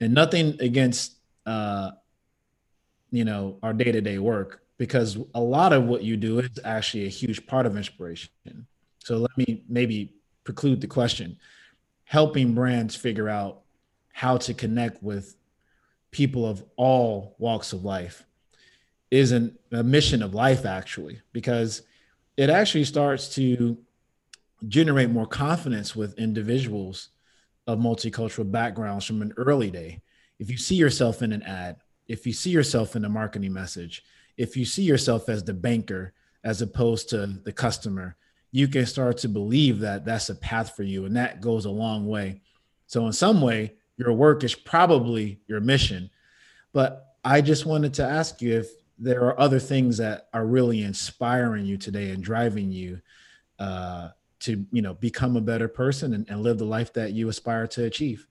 And 0.00 0.14
nothing 0.14 0.56
against 0.60 1.16
uh 1.46 1.92
you 3.10 3.24
know 3.24 3.58
our 3.62 3.72
day-to-day 3.72 4.18
work 4.18 4.62
because 4.78 5.18
a 5.34 5.40
lot 5.40 5.72
of 5.72 5.84
what 5.84 6.02
you 6.02 6.16
do 6.16 6.38
is 6.38 6.58
actually 6.64 7.04
a 7.04 7.10
huge 7.10 7.46
part 7.46 7.66
of 7.66 7.76
inspiration. 7.76 8.30
So 8.98 9.18
let 9.18 9.36
me 9.36 9.62
maybe 9.68 10.14
preclude 10.44 10.80
the 10.80 10.86
question. 10.86 11.36
Helping 12.04 12.54
brands 12.54 12.96
figure 12.96 13.28
out 13.28 13.60
how 14.12 14.38
to 14.38 14.54
connect 14.54 15.02
with 15.02 15.36
people 16.10 16.46
of 16.46 16.64
all 16.76 17.36
walks 17.38 17.72
of 17.72 17.84
life 17.84 18.24
isn't 19.12 19.60
a 19.72 19.82
mission 19.82 20.22
of 20.22 20.34
life 20.34 20.64
actually 20.64 21.20
because 21.32 21.82
it 22.38 22.48
actually 22.48 22.82
starts 22.82 23.28
to 23.34 23.76
generate 24.68 25.10
more 25.10 25.26
confidence 25.26 25.94
with 25.94 26.18
individuals 26.18 27.10
of 27.66 27.78
multicultural 27.78 28.50
backgrounds 28.50 29.04
from 29.04 29.20
an 29.20 29.34
early 29.36 29.70
day. 29.70 30.00
If 30.38 30.50
you 30.50 30.56
see 30.56 30.76
yourself 30.76 31.22
in 31.22 31.30
an 31.32 31.42
ad 31.42 31.76
if 32.08 32.26
you 32.26 32.32
see 32.32 32.50
yourself 32.50 32.96
in 32.96 33.04
a 33.04 33.08
marketing 33.08 33.52
message 33.52 34.02
if 34.38 34.56
you 34.56 34.64
see 34.64 34.82
yourself 34.82 35.28
as 35.28 35.44
the 35.44 35.52
banker 35.52 36.14
as 36.42 36.62
opposed 36.62 37.10
to 37.10 37.26
the 37.44 37.52
customer 37.52 38.16
you 38.50 38.66
can 38.66 38.86
start 38.86 39.18
to 39.18 39.28
believe 39.28 39.80
that 39.80 40.06
that's 40.06 40.30
a 40.30 40.34
path 40.34 40.74
for 40.74 40.84
you 40.84 41.04
and 41.04 41.16
that 41.16 41.42
goes 41.42 41.66
a 41.66 41.70
long 41.70 42.06
way. 42.06 42.40
So 42.86 43.06
in 43.06 43.12
some 43.12 43.42
way 43.42 43.74
your 43.98 44.14
work 44.14 44.42
is 44.42 44.54
probably 44.54 45.38
your 45.48 45.60
mission. 45.60 46.08
But 46.72 47.08
i 47.24 47.42
just 47.42 47.66
wanted 47.66 47.92
to 47.94 48.04
ask 48.04 48.40
you 48.40 48.54
if 48.54 48.70
there 48.98 49.24
are 49.24 49.38
other 49.38 49.58
things 49.58 49.96
that 49.98 50.28
are 50.32 50.46
really 50.46 50.82
inspiring 50.82 51.64
you 51.64 51.76
today 51.76 52.10
and 52.10 52.22
driving 52.22 52.70
you 52.70 53.00
uh, 53.58 54.08
to 54.40 54.64
you 54.72 54.82
know 54.82 54.94
become 54.94 55.36
a 55.36 55.40
better 55.40 55.68
person 55.68 56.14
and, 56.14 56.28
and 56.28 56.42
live 56.42 56.58
the 56.58 56.64
life 56.64 56.92
that 56.92 57.12
you 57.12 57.28
aspire 57.28 57.66
to 57.66 57.84
achieve 57.84 58.26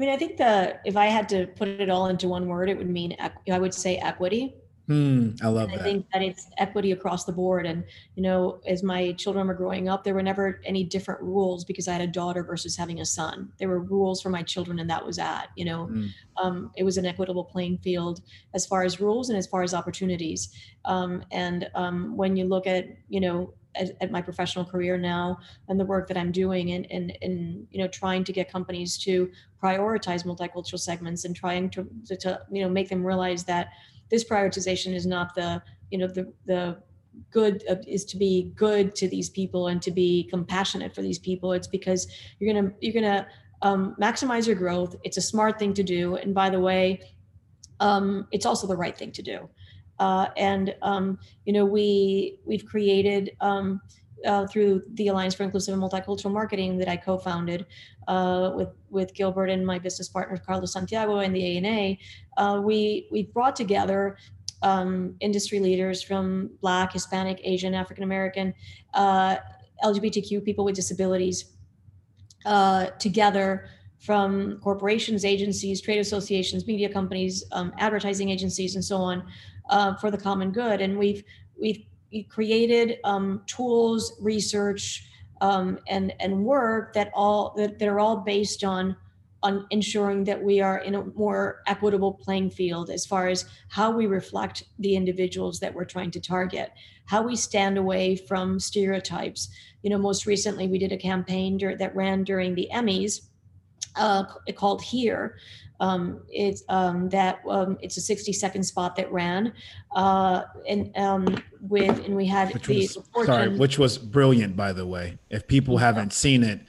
I 0.00 0.02
mean, 0.02 0.14
I 0.14 0.16
think 0.16 0.38
that 0.38 0.80
if 0.86 0.96
I 0.96 1.06
had 1.06 1.28
to 1.28 1.46
put 1.46 1.68
it 1.68 1.90
all 1.90 2.06
into 2.06 2.26
one 2.26 2.48
word, 2.48 2.70
it 2.70 2.78
would 2.78 2.88
mean 2.88 3.14
I 3.52 3.58
would 3.58 3.74
say 3.74 3.98
equity. 3.98 4.54
Hmm, 4.86 5.30
I 5.40 5.46
love 5.48 5.68
that. 5.68 5.74
I 5.74 5.76
that. 5.76 5.84
think 5.84 6.06
that 6.12 6.20
it's 6.22 6.48
equity 6.58 6.90
across 6.90 7.24
the 7.24 7.32
board. 7.32 7.64
And, 7.64 7.84
you 8.16 8.22
know, 8.24 8.60
as 8.66 8.82
my 8.82 9.12
children 9.12 9.46
were 9.46 9.54
growing 9.54 9.88
up, 9.88 10.02
there 10.02 10.14
were 10.14 10.22
never 10.22 10.60
any 10.64 10.82
different 10.82 11.20
rules 11.20 11.64
because 11.64 11.86
I 11.86 11.92
had 11.92 12.00
a 12.00 12.08
daughter 12.08 12.42
versus 12.42 12.76
having 12.76 12.98
a 13.00 13.04
son. 13.04 13.52
There 13.58 13.68
were 13.68 13.78
rules 13.78 14.20
for 14.20 14.30
my 14.30 14.42
children, 14.42 14.80
and 14.80 14.90
that 14.90 15.06
was 15.06 15.16
that. 15.16 15.50
You 15.56 15.64
know, 15.66 15.86
Mm. 15.86 16.08
um, 16.38 16.72
it 16.76 16.82
was 16.82 16.96
an 16.98 17.06
equitable 17.06 17.44
playing 17.44 17.78
field 17.78 18.20
as 18.52 18.66
far 18.66 18.82
as 18.82 19.00
rules 19.00 19.28
and 19.28 19.38
as 19.38 19.46
far 19.46 19.62
as 19.62 19.74
opportunities. 19.74 20.52
Um, 20.84 21.24
and 21.30 21.70
um, 21.74 22.16
when 22.16 22.34
you 22.36 22.46
look 22.46 22.66
at, 22.66 22.88
you 23.08 23.20
know, 23.20 23.54
at, 23.76 23.90
at 24.00 24.10
my 24.10 24.20
professional 24.20 24.64
career 24.64 24.98
now 24.98 25.38
and 25.68 25.78
the 25.78 25.84
work 25.84 26.08
that 26.08 26.16
I'm 26.16 26.32
doing 26.32 26.72
and, 26.72 26.90
and, 26.90 27.16
and, 27.22 27.68
you 27.70 27.78
know, 27.78 27.86
trying 27.86 28.24
to 28.24 28.32
get 28.32 28.50
companies 28.50 28.98
to 29.04 29.30
prioritize 29.62 30.24
multicultural 30.24 30.80
segments 30.80 31.24
and 31.24 31.36
trying 31.36 31.70
to, 31.70 31.88
to, 32.06 32.16
to 32.16 32.40
you 32.50 32.62
know, 32.62 32.68
make 32.68 32.88
them 32.88 33.06
realize 33.06 33.44
that 33.44 33.68
this 34.10 34.24
prioritization 34.24 34.94
is 34.94 35.06
not 35.06 35.34
the 35.34 35.62
you 35.90 35.98
know 35.98 36.06
the 36.06 36.32
the 36.46 36.76
good 37.30 37.64
uh, 37.68 37.76
is 37.86 38.04
to 38.04 38.16
be 38.16 38.52
good 38.54 38.94
to 38.94 39.08
these 39.08 39.28
people 39.28 39.68
and 39.68 39.82
to 39.82 39.90
be 39.90 40.24
compassionate 40.30 40.94
for 40.94 41.02
these 41.02 41.18
people. 41.18 41.52
It's 41.52 41.66
because 41.66 42.06
you're 42.38 42.52
gonna 42.52 42.72
you're 42.80 42.94
gonna 42.94 43.26
um, 43.62 43.94
maximize 44.00 44.46
your 44.46 44.56
growth. 44.56 44.96
It's 45.04 45.16
a 45.16 45.22
smart 45.22 45.58
thing 45.58 45.74
to 45.74 45.82
do. 45.82 46.16
And 46.16 46.34
by 46.34 46.50
the 46.50 46.60
way 46.60 47.00
um, 47.80 48.26
it's 48.30 48.46
also 48.46 48.66
the 48.66 48.76
right 48.76 48.96
thing 48.96 49.12
to 49.12 49.22
do. 49.22 49.48
Uh, 49.98 50.28
and 50.36 50.74
um, 50.82 51.18
you 51.44 51.52
know 51.52 51.64
we 51.64 52.38
we've 52.44 52.64
created 52.64 53.32
um, 53.40 53.80
uh, 54.26 54.46
through 54.46 54.82
the 54.94 55.08
Alliance 55.08 55.34
for 55.34 55.44
Inclusive 55.44 55.74
and 55.74 55.82
Multicultural 55.82 56.32
Marketing 56.32 56.78
that 56.78 56.88
I 56.88 56.96
co-founded 56.96 57.66
uh, 58.08 58.52
with 58.54 58.68
with 58.90 59.14
Gilbert 59.14 59.50
and 59.50 59.64
my 59.64 59.78
business 59.78 60.08
partner 60.08 60.36
Carlos 60.36 60.72
Santiago 60.72 61.18
and 61.18 61.34
the 61.34 61.56
ANA, 61.56 61.96
uh, 62.36 62.60
we 62.60 63.08
we 63.10 63.24
brought 63.24 63.56
together 63.56 64.16
um, 64.62 65.14
industry 65.20 65.60
leaders 65.60 66.02
from 66.02 66.50
Black, 66.60 66.92
Hispanic, 66.92 67.40
Asian, 67.44 67.74
African 67.74 68.04
American, 68.04 68.54
uh, 68.94 69.36
LGBTQ 69.82 70.44
people 70.44 70.64
with 70.64 70.74
disabilities 70.74 71.52
uh, 72.44 72.86
together 72.98 73.68
from 73.98 74.58
corporations, 74.60 75.24
agencies, 75.24 75.80
trade 75.80 75.98
associations, 75.98 76.66
media 76.66 76.88
companies, 76.88 77.44
um, 77.52 77.72
advertising 77.78 78.30
agencies, 78.30 78.74
and 78.74 78.84
so 78.84 78.96
on 78.96 79.22
uh, 79.68 79.94
for 79.96 80.10
the 80.10 80.18
common 80.18 80.50
good. 80.50 80.80
And 80.80 80.98
we've 80.98 81.22
we've 81.60 81.84
created 82.28 82.98
um, 83.04 83.42
tools, 83.46 84.16
research, 84.20 85.06
um, 85.40 85.78
and 85.88 86.12
and 86.20 86.44
work 86.44 86.92
that 86.94 87.10
all 87.14 87.54
that, 87.56 87.78
that 87.78 87.88
are 87.88 88.00
all 88.00 88.18
based 88.18 88.64
on 88.64 88.96
on 89.42 89.66
ensuring 89.70 90.24
that 90.24 90.42
we 90.42 90.60
are 90.60 90.78
in 90.78 90.94
a 90.94 91.04
more 91.14 91.62
equitable 91.66 92.12
playing 92.12 92.50
field 92.50 92.90
as 92.90 93.06
far 93.06 93.28
as 93.28 93.46
how 93.68 93.90
we 93.90 94.06
reflect 94.06 94.64
the 94.80 94.94
individuals 94.94 95.58
that 95.60 95.72
we're 95.72 95.84
trying 95.84 96.10
to 96.10 96.20
target, 96.20 96.72
how 97.06 97.22
we 97.22 97.34
stand 97.34 97.78
away 97.78 98.16
from 98.16 98.60
stereotypes. 98.60 99.48
You 99.82 99.88
know, 99.90 99.98
most 99.98 100.26
recently 100.26 100.66
we 100.66 100.78
did 100.78 100.92
a 100.92 100.98
campaign 100.98 101.58
that 101.78 101.96
ran 101.96 102.22
during 102.22 102.54
the 102.54 102.68
Emmys 102.72 103.28
uh, 103.96 104.24
called 104.54 104.82
Here. 104.82 105.36
Um, 105.80 106.20
it's 106.28 106.62
um, 106.68 107.08
that 107.08 107.40
um, 107.48 107.78
it's 107.80 107.96
a 107.96 108.02
60 108.02 108.32
second 108.34 108.62
spot 108.62 108.96
that 108.96 109.10
ran, 109.10 109.54
uh, 109.96 110.42
and 110.68 110.96
um, 110.96 111.42
with 111.60 112.04
and 112.04 112.14
we 112.14 112.26
had 112.26 112.52
which 112.52 112.66
the 112.66 112.76
was 112.76 112.98
fortune- 113.12 113.34
sorry, 113.34 113.58
which 113.58 113.78
was 113.78 113.96
brilliant, 113.96 114.56
by 114.56 114.72
the 114.74 114.86
way. 114.86 115.18
If 115.30 115.46
people 115.48 115.78
haven't 115.78 116.12
seen 116.12 116.42
it, 116.42 116.60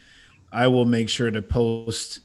I 0.51 0.67
will 0.67 0.85
make 0.85 1.09
sure 1.09 1.29
to 1.29 1.41
post 1.41 2.21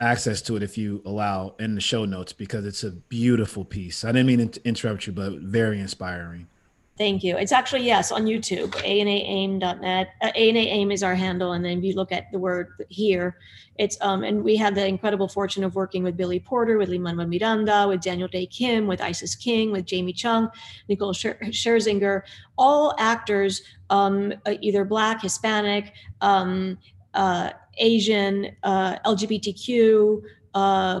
access 0.00 0.42
to 0.42 0.56
it 0.56 0.62
if 0.62 0.76
you 0.76 1.00
allow 1.06 1.54
in 1.60 1.76
the 1.76 1.80
show 1.80 2.04
notes 2.04 2.32
because 2.32 2.66
it's 2.66 2.82
a 2.82 2.90
beautiful 2.90 3.64
piece. 3.64 4.04
I 4.04 4.08
didn't 4.08 4.26
mean 4.26 4.48
to 4.48 4.66
interrupt 4.66 5.06
you, 5.06 5.12
but 5.12 5.34
very 5.34 5.78
inspiring. 5.78 6.48
Thank 6.96 7.24
you. 7.24 7.36
It's 7.36 7.50
actually, 7.50 7.84
yes, 7.84 8.12
on 8.12 8.24
YouTube, 8.24 8.70
anaaim.net. 8.70 10.08
Uh, 10.22 10.30
ANAAIM 10.36 10.92
is 10.92 11.02
our 11.02 11.16
handle. 11.16 11.52
And 11.52 11.64
then 11.64 11.78
if 11.78 11.84
you 11.84 11.94
look 11.94 12.12
at 12.12 12.30
the 12.30 12.38
word 12.38 12.68
here, 12.88 13.36
it's, 13.78 13.98
um, 14.00 14.22
and 14.22 14.44
we 14.44 14.54
had 14.54 14.76
the 14.76 14.86
incredible 14.86 15.26
fortune 15.26 15.64
of 15.64 15.74
working 15.74 16.04
with 16.04 16.16
Billy 16.16 16.38
Porter, 16.38 16.78
with 16.78 16.88
Lin-Manuel 16.88 17.26
Miranda, 17.26 17.86
with 17.88 18.00
Daniel 18.00 18.28
Dae 18.28 18.46
Kim, 18.46 18.86
with 18.86 19.00
Isis 19.00 19.34
King, 19.34 19.72
with 19.72 19.86
Jamie 19.86 20.12
Chung, 20.12 20.48
Nicole 20.88 21.12
Scher- 21.12 21.40
Scherzinger, 21.48 22.22
all 22.56 22.94
actors, 22.96 23.62
um, 23.90 24.32
uh, 24.46 24.54
either 24.60 24.84
Black, 24.84 25.20
Hispanic, 25.20 25.94
um, 26.20 26.78
uh, 27.14 27.50
Asian, 27.78 28.54
uh, 28.62 28.98
LGBTQ, 29.04 30.22
uh, 30.54 31.00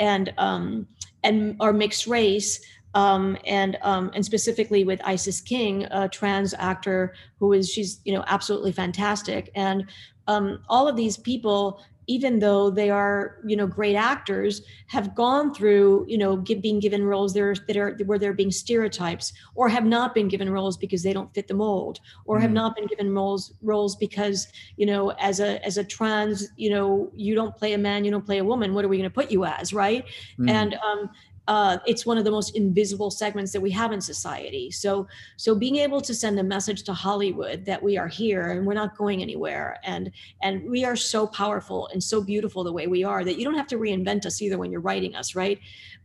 and, 0.00 0.34
um, 0.38 0.88
and 1.22 1.54
or 1.60 1.72
mixed 1.72 2.06
race 2.08 2.60
um, 2.94 3.36
and 3.46 3.78
um, 3.82 4.10
and 4.14 4.24
specifically 4.24 4.84
with 4.84 5.00
Isis 5.04 5.40
King, 5.40 5.84
a 5.90 6.08
trans 6.08 6.54
actor 6.54 7.14
who 7.38 7.52
is 7.52 7.70
she's 7.70 8.00
you 8.04 8.12
know 8.12 8.24
absolutely 8.26 8.72
fantastic, 8.72 9.50
and 9.54 9.84
um, 10.26 10.62
all 10.68 10.88
of 10.88 10.96
these 10.96 11.16
people, 11.16 11.80
even 12.06 12.40
though 12.40 12.68
they 12.70 12.90
are 12.90 13.36
you 13.46 13.56
know 13.56 13.66
great 13.66 13.94
actors, 13.94 14.62
have 14.86 15.14
gone 15.14 15.54
through 15.54 16.04
you 16.08 16.18
know 16.18 16.36
give, 16.36 16.60
being 16.60 16.80
given 16.80 17.04
roles 17.04 17.32
there 17.32 17.54
that 17.68 17.76
are 17.76 17.96
where 18.06 18.18
they're 18.18 18.32
being 18.32 18.50
stereotypes, 18.50 19.32
or 19.54 19.68
have 19.68 19.84
not 19.84 20.12
been 20.14 20.26
given 20.26 20.50
roles 20.50 20.76
because 20.76 21.02
they 21.04 21.12
don't 21.12 21.32
fit 21.32 21.46
the 21.46 21.54
mold, 21.54 22.00
or 22.24 22.40
have 22.40 22.50
Mm. 22.50 22.54
not 22.54 22.74
been 22.74 22.86
given 22.86 23.14
roles 23.14 23.52
roles 23.62 23.94
because 23.96 24.48
you 24.76 24.86
know 24.86 25.10
as 25.12 25.38
a 25.38 25.64
as 25.64 25.78
a 25.78 25.84
trans 25.84 26.48
you 26.56 26.70
know 26.70 27.10
you 27.14 27.36
don't 27.36 27.54
play 27.56 27.72
a 27.74 27.78
man, 27.78 28.04
you 28.04 28.10
don't 28.10 28.26
play 28.26 28.38
a 28.38 28.44
woman. 28.44 28.74
What 28.74 28.84
are 28.84 28.88
we 28.88 28.96
going 28.98 29.08
to 29.08 29.14
put 29.14 29.30
you 29.30 29.44
as, 29.44 29.72
right? 29.72 30.04
Mm. 30.40 30.50
and 30.50 30.74
um, 30.74 31.10
uh, 31.48 31.78
it's 31.86 32.06
one 32.06 32.18
of 32.18 32.24
the 32.24 32.30
most 32.30 32.56
invisible 32.56 33.10
segments 33.10 33.52
that 33.52 33.60
we 33.60 33.70
have 33.70 33.92
in 33.92 34.00
society. 34.00 34.70
So, 34.70 35.08
so 35.36 35.54
being 35.54 35.76
able 35.76 36.00
to 36.02 36.14
send 36.14 36.38
a 36.38 36.42
message 36.42 36.82
to 36.84 36.92
Hollywood 36.92 37.64
that 37.64 37.82
we 37.82 37.98
are 37.98 38.08
here 38.08 38.52
and 38.52 38.66
we're 38.66 38.74
not 38.74 38.96
going 38.96 39.22
anywhere, 39.22 39.78
and 39.84 40.10
and 40.42 40.68
we 40.70 40.84
are 40.84 40.96
so 40.96 41.26
powerful 41.26 41.88
and 41.92 42.02
so 42.02 42.22
beautiful 42.22 42.62
the 42.62 42.72
way 42.72 42.86
we 42.86 43.04
are 43.04 43.24
that 43.24 43.38
you 43.38 43.44
don't 43.44 43.56
have 43.56 43.66
to 43.68 43.78
reinvent 43.78 44.26
us 44.26 44.40
either 44.42 44.58
when 44.58 44.70
you're 44.70 44.80
writing 44.80 45.16
us, 45.16 45.34
right? 45.34 45.58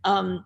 Um, 0.03 0.45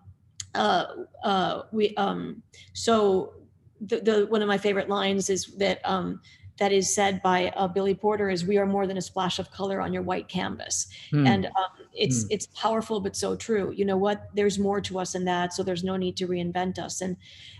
uh, 0.54 0.84
uh, 1.22 1.62
we 1.72 1.94
um, 1.96 2.42
so 2.72 3.34
the, 3.80 4.00
the 4.00 4.26
one 4.26 4.42
of 4.42 4.48
my 4.48 4.58
favorite 4.58 4.88
lines 4.88 5.30
is 5.30 5.46
that 5.56 5.80
um, 5.84 6.20
that 6.60 6.70
is 6.72 6.94
said 6.94 7.20
by 7.22 7.48
uh, 7.56 7.66
Billy 7.66 7.94
Porter 7.94 8.30
is 8.30 8.44
we 8.44 8.58
are 8.58 8.66
more 8.66 8.86
than 8.86 8.98
a 8.98 9.02
splash 9.02 9.38
of 9.38 9.50
color 9.50 9.80
on 9.80 9.92
your 9.92 10.02
white 10.02 10.28
canvas. 10.28 10.86
Hmm. 11.10 11.26
and 11.26 11.46
um, 11.46 11.72
it's 11.92 12.22
Hmm. 12.22 12.28
it's 12.30 12.46
powerful 12.48 13.00
but 13.00 13.16
so 13.16 13.34
true. 13.34 13.72
You 13.72 13.84
know 13.86 13.96
what? 13.96 14.28
There's 14.34 14.58
more 14.58 14.80
to 14.82 15.00
us 15.00 15.14
than 15.14 15.24
that 15.24 15.52
so 15.52 15.62
there's 15.64 15.82
no 15.82 15.96
need 15.96 16.16
to 16.18 16.28
reinvent 16.28 16.78
us. 16.78 17.00
And 17.00 17.16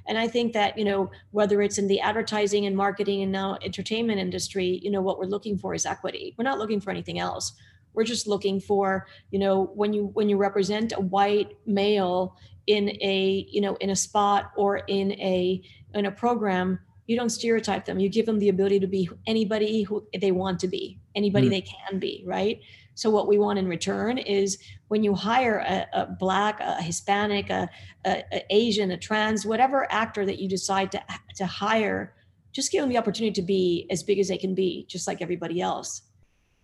and 0.07 0.17
i 0.19 0.27
think 0.29 0.53
that 0.53 0.79
you 0.79 0.85
know 0.85 1.11
whether 1.31 1.61
it's 1.63 1.79
in 1.79 1.87
the 1.89 2.01
advertising 2.01 2.67
and 2.67 2.77
marketing 2.77 3.23
and 3.23 3.33
now 3.33 3.59
entertainment 3.63 4.19
industry 4.19 4.81
you 4.83 4.91
know 4.91 5.03
what 5.03 5.19
we're 5.19 5.27
looking 5.27 5.57
for 5.59 5.75
is 5.75 5.87
equity. 5.87 6.35
We're 6.37 6.51
not 6.51 6.59
looking 6.59 6.81
for 6.81 6.91
anything 6.91 7.19
else. 7.19 7.53
We're 7.95 8.05
just 8.05 8.27
looking 8.27 8.61
for 8.61 9.07
you 9.31 9.39
know 9.39 9.71
when 9.75 9.93
you 9.93 10.07
when 10.15 10.29
you 10.29 10.37
represent 10.37 10.93
a 10.93 11.01
white 11.01 11.57
male 11.67 12.37
in 12.67 12.91
a 13.01 13.47
you 13.51 13.61
know 13.61 13.77
in 13.77 13.91
a 13.91 13.97
spot 13.97 14.53
or 14.57 14.79
in 14.87 15.13
a 15.13 15.63
in 15.95 16.07
a 16.07 16.11
program 16.11 16.79
you 17.11 17.17
don't 17.17 17.31
stereotype 17.31 17.85
them 17.85 17.99
you 17.99 18.09
give 18.09 18.27
them 18.27 18.39
the 18.39 18.49
ability 18.55 18.79
to 18.79 18.87
be 18.87 19.11
anybody 19.27 19.83
who 19.83 20.07
they 20.21 20.33
want 20.43 20.59
to 20.61 20.69
be 20.69 20.85
anybody 21.17 21.47
Mm. 21.49 21.51
they 21.51 21.61
can 21.63 21.99
be 21.99 22.23
right 22.27 22.61
so 23.01 23.09
what 23.09 23.27
we 23.27 23.39
want 23.39 23.59
in 23.59 23.67
return 23.67 24.19
is 24.19 24.59
when 24.89 25.03
you 25.03 25.15
hire 25.15 25.59
a, 25.67 25.87
a 26.01 26.07
black, 26.07 26.61
a 26.61 26.83
Hispanic, 26.83 27.49
a, 27.49 27.67
a, 28.05 28.23
a 28.31 28.45
Asian, 28.51 28.91
a 28.91 28.97
trans, 28.99 29.47
whatever 29.47 29.91
actor 29.91 30.27
that 30.27 30.39
you 30.39 30.47
decide 30.49 30.93
to 30.93 31.03
to 31.37 31.47
hire, 31.47 32.15
just 32.53 32.71
give 32.71 32.83
them 32.83 32.91
the 32.91 32.99
opportunity 32.99 33.33
to 33.41 33.47
be 33.57 33.87
as 33.91 34.03
big 34.03 34.19
as 34.19 34.29
they 34.29 34.37
can 34.37 34.55
be, 34.55 34.85
just 34.87 35.07
like 35.07 35.23
everybody 35.23 35.63
else. 35.63 36.03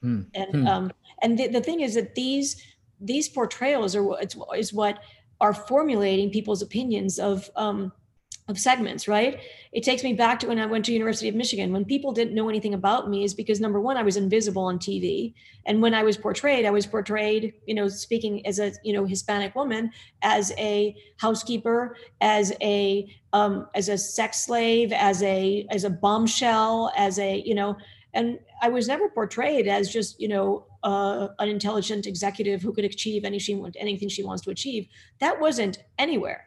Hmm. 0.02 0.22
And 0.34 0.50
Hmm. 0.54 0.66
um, 0.66 0.92
and 1.22 1.38
the, 1.38 1.46
the 1.48 1.62
thing 1.62 1.80
is 1.80 1.94
that 1.94 2.14
these 2.14 2.48
these 3.00 3.28
portrayals 3.30 3.96
are 3.96 4.02
what 4.02 4.22
it's, 4.22 4.36
is 4.58 4.74
what 4.74 4.98
are 5.40 5.54
formulating 5.54 6.28
people's 6.30 6.60
opinions 6.60 7.18
of 7.18 7.48
um, 7.56 7.92
of 8.48 8.58
segments, 8.58 9.08
right? 9.08 9.40
It 9.72 9.82
takes 9.82 10.04
me 10.04 10.12
back 10.12 10.38
to 10.40 10.46
when 10.46 10.60
I 10.60 10.66
went 10.66 10.84
to 10.84 10.92
University 10.92 11.28
of 11.28 11.34
Michigan. 11.34 11.72
When 11.72 11.84
people 11.84 12.12
didn't 12.12 12.34
know 12.34 12.48
anything 12.48 12.74
about 12.74 13.10
me, 13.10 13.24
is 13.24 13.34
because 13.34 13.60
number 13.60 13.80
one, 13.80 13.96
I 13.96 14.02
was 14.02 14.16
invisible 14.16 14.62
on 14.62 14.78
TV, 14.78 15.34
and 15.66 15.82
when 15.82 15.94
I 15.94 16.04
was 16.04 16.16
portrayed, 16.16 16.64
I 16.64 16.70
was 16.70 16.86
portrayed, 16.86 17.54
you 17.66 17.74
know, 17.74 17.88
speaking 17.88 18.46
as 18.46 18.60
a 18.60 18.72
you 18.84 18.92
know 18.92 19.04
Hispanic 19.04 19.54
woman, 19.56 19.90
as 20.22 20.52
a 20.58 20.94
housekeeper, 21.16 21.96
as 22.20 22.52
a 22.62 23.12
um, 23.32 23.66
as 23.74 23.88
a 23.88 23.98
sex 23.98 24.44
slave, 24.44 24.92
as 24.92 25.22
a 25.24 25.66
as 25.70 25.82
a 25.82 25.90
bombshell, 25.90 26.92
as 26.96 27.18
a 27.18 27.42
you 27.44 27.54
know, 27.54 27.76
and 28.14 28.38
I 28.62 28.68
was 28.68 28.86
never 28.86 29.08
portrayed 29.08 29.66
as 29.66 29.92
just 29.92 30.20
you 30.20 30.28
know 30.28 30.66
uh, 30.84 31.28
an 31.40 31.48
intelligent 31.48 32.06
executive 32.06 32.62
who 32.62 32.72
could 32.72 32.84
achieve 32.84 33.24
anything 33.24 34.08
she 34.08 34.22
wants 34.22 34.44
to 34.44 34.50
achieve. 34.50 34.86
That 35.18 35.40
wasn't 35.40 35.78
anywhere 35.98 36.45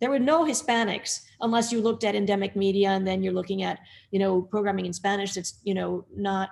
there 0.00 0.10
were 0.10 0.18
no 0.18 0.44
hispanics 0.44 1.22
unless 1.40 1.72
you 1.72 1.80
looked 1.80 2.04
at 2.04 2.14
endemic 2.14 2.54
media 2.56 2.90
and 2.90 3.06
then 3.06 3.22
you're 3.22 3.32
looking 3.32 3.62
at 3.62 3.78
you 4.10 4.18
know 4.18 4.42
programming 4.42 4.86
in 4.86 4.92
spanish 4.92 5.34
that's 5.34 5.60
you 5.64 5.74
know 5.74 6.04
not 6.14 6.50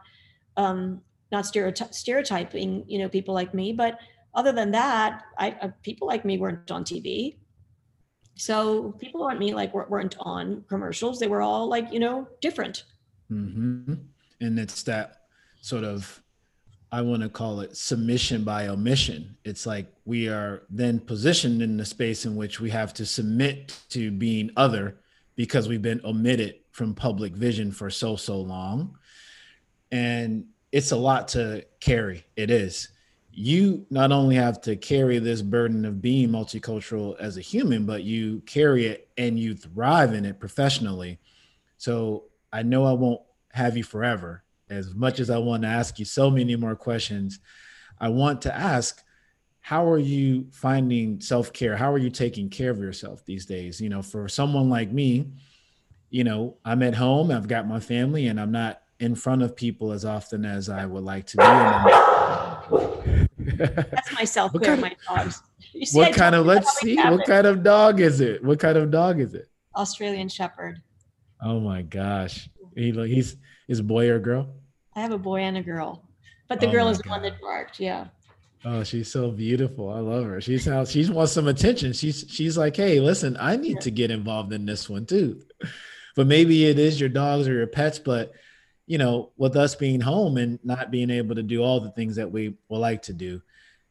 um 0.57 1.01
not 1.32 1.45
stereoty- 1.45 1.92
stereotyping 1.92 2.84
you 2.86 2.99
know 2.99 3.09
people 3.09 3.34
like 3.34 3.55
me 3.55 3.72
but 3.72 3.99
other 4.34 4.53
than 4.53 4.72
that, 4.72 5.22
I 5.38 5.53
uh, 5.61 5.68
people 5.82 6.09
like 6.09 6.24
me 6.24 6.38
weren't 6.38 6.70
on 6.70 6.84
TV. 6.84 7.36
So 8.36 8.92
people 8.99 9.20
like 9.20 9.38
me 9.38 9.55
like 9.55 9.72
weren't 9.72 10.16
on 10.20 10.64
commercials. 10.68 11.20
They 11.20 11.28
were 11.28 11.42
all 11.42 11.68
like 11.68 11.92
you 11.92 12.01
know 12.01 12.28
different. 12.40 12.84
Mm-hmm. 13.30 13.95
And 14.40 14.59
it's 14.59 14.82
that 14.84 15.18
sort 15.61 15.84
of 15.84 16.22
I 16.95 17.01
want 17.01 17.24
to 17.24 17.28
call 17.28 17.59
it 17.59 17.76
submission 17.76 18.45
by 18.45 18.68
omission. 18.68 19.36
It's 19.45 19.66
like 19.66 19.92
we 20.05 20.28
are 20.28 20.62
then 20.70 21.01
positioned 21.01 21.61
in 21.61 21.76
the 21.76 21.84
space 21.84 22.24
in 22.24 22.36
which 22.36 22.61
we 22.61 22.70
have 22.70 22.95
to 22.95 23.05
submit 23.05 23.76
to 23.88 24.12
being 24.12 24.53
other 24.57 25.01
because 25.34 25.66
we've 25.66 25.82
been 25.82 26.01
omitted 26.05 26.61
from 26.70 26.95
public 26.95 27.32
vision 27.32 27.72
for 27.72 27.90
so, 27.90 28.14
so 28.14 28.40
long. 28.40 28.97
And 29.90 30.47
it's 30.70 30.92
a 30.92 30.97
lot 30.97 31.26
to 31.28 31.66
carry. 31.80 32.24
It 32.36 32.53
is. 32.53 32.90
You 33.32 33.86
not 33.90 34.12
only 34.12 34.36
have 34.36 34.61
to 34.61 34.76
carry 34.76 35.18
this 35.18 35.42
burden 35.42 35.84
of 35.84 36.01
being 36.01 36.28
multicultural 36.28 37.18
as 37.18 37.36
a 37.36 37.40
human, 37.40 37.86
but 37.86 38.05
you 38.05 38.40
carry 38.47 38.86
it 38.86 39.09
and 39.18 39.36
you 39.36 39.57
thrive 39.57 40.14
in 40.14 40.24
it 40.24 40.38
professionally. 40.38 41.18
So 41.76 42.26
I 42.53 42.62
know 42.62 42.84
I 42.84 42.92
won't 42.92 43.22
have 43.51 43.76
you 43.76 43.82
forever 43.82 44.43
as 44.70 44.94
much 44.94 45.20
as 45.20 45.30
I 45.30 45.38
want 45.38 45.62
to 45.62 45.68
ask 45.68 45.98
you 45.98 46.04
so 46.04 46.30
many 46.30 46.56
more 46.56 46.76
questions, 46.76 47.38
I 48.00 48.08
want 48.08 48.42
to 48.42 48.54
ask 48.54 49.02
how 49.60 49.88
are 49.88 49.98
you 49.98 50.46
finding 50.52 51.20
self-care? 51.22 51.74
How 51.74 51.90
are 51.90 51.98
you 51.98 52.10
taking 52.10 52.50
care 52.50 52.70
of 52.70 52.78
yourself 52.80 53.24
these 53.24 53.46
days? 53.46 53.80
You 53.80 53.88
know, 53.88 54.02
for 54.02 54.28
someone 54.28 54.68
like 54.68 54.92
me, 54.92 55.30
you 56.10 56.22
know, 56.22 56.58
I'm 56.66 56.82
at 56.82 56.94
home, 56.94 57.30
I've 57.30 57.48
got 57.48 57.66
my 57.66 57.80
family, 57.80 58.26
and 58.26 58.38
I'm 58.38 58.52
not 58.52 58.82
in 59.00 59.14
front 59.14 59.42
of 59.42 59.56
people 59.56 59.92
as 59.92 60.04
often 60.04 60.44
as 60.44 60.68
I 60.68 60.84
would 60.84 61.02
like 61.02 61.26
to 61.28 61.38
be. 61.38 61.44
That's 63.56 64.12
my 64.12 64.24
self-care, 64.26 64.76
my 64.76 64.94
dogs. 65.08 65.40
See, 65.82 65.98
what 65.98 66.14
kind 66.14 66.34
of 66.34 66.44
let's 66.46 66.78
see, 66.78 66.96
what 66.96 67.26
kind 67.26 67.46
of 67.46 67.62
dog 67.62 68.00
is 68.00 68.20
it? 68.20 68.44
What 68.44 68.60
kind 68.60 68.76
of 68.78 68.90
dog 68.90 69.18
is 69.18 69.34
it? 69.34 69.48
Australian 69.74 70.28
Shepherd. 70.28 70.82
Oh 71.42 71.58
my 71.58 71.82
gosh. 71.82 72.48
He, 72.76 72.92
he's 72.92 73.36
is 73.68 73.78
a 73.80 73.84
boy 73.84 74.08
or 74.08 74.16
a 74.16 74.20
girl? 74.20 74.48
I 74.94 75.00
have 75.00 75.12
a 75.12 75.18
boy 75.18 75.40
and 75.40 75.56
a 75.56 75.62
girl, 75.62 76.02
but 76.48 76.60
the 76.60 76.68
oh 76.68 76.72
girl 76.72 76.88
is 76.88 76.98
the 76.98 77.08
one 77.08 77.22
that 77.22 77.40
barked. 77.40 77.80
Yeah. 77.80 78.06
Oh, 78.64 78.82
she's 78.82 79.12
so 79.12 79.30
beautiful. 79.30 79.90
I 79.90 79.98
love 79.98 80.24
her. 80.24 80.40
She's 80.40 80.64
how 80.64 80.84
she 80.84 81.08
wants 81.10 81.32
some 81.32 81.48
attention. 81.48 81.92
She's 81.92 82.24
she's 82.28 82.56
like, 82.56 82.76
hey, 82.76 83.00
listen, 83.00 83.36
I 83.38 83.56
need 83.56 83.80
to 83.82 83.90
get 83.90 84.10
involved 84.10 84.52
in 84.52 84.64
this 84.64 84.88
one 84.88 85.04
too. 85.04 85.42
But 86.16 86.26
maybe 86.26 86.64
it 86.64 86.78
is 86.78 86.98
your 86.98 87.08
dogs 87.08 87.48
or 87.48 87.54
your 87.54 87.66
pets, 87.66 87.98
but 87.98 88.32
you 88.86 88.98
know, 88.98 89.32
with 89.36 89.56
us 89.56 89.74
being 89.74 90.00
home 90.00 90.36
and 90.36 90.58
not 90.62 90.90
being 90.90 91.10
able 91.10 91.34
to 91.34 91.42
do 91.42 91.62
all 91.62 91.80
the 91.80 91.90
things 91.90 92.16
that 92.16 92.30
we 92.30 92.56
would 92.68 92.78
like 92.78 93.02
to 93.02 93.12
do, 93.12 93.42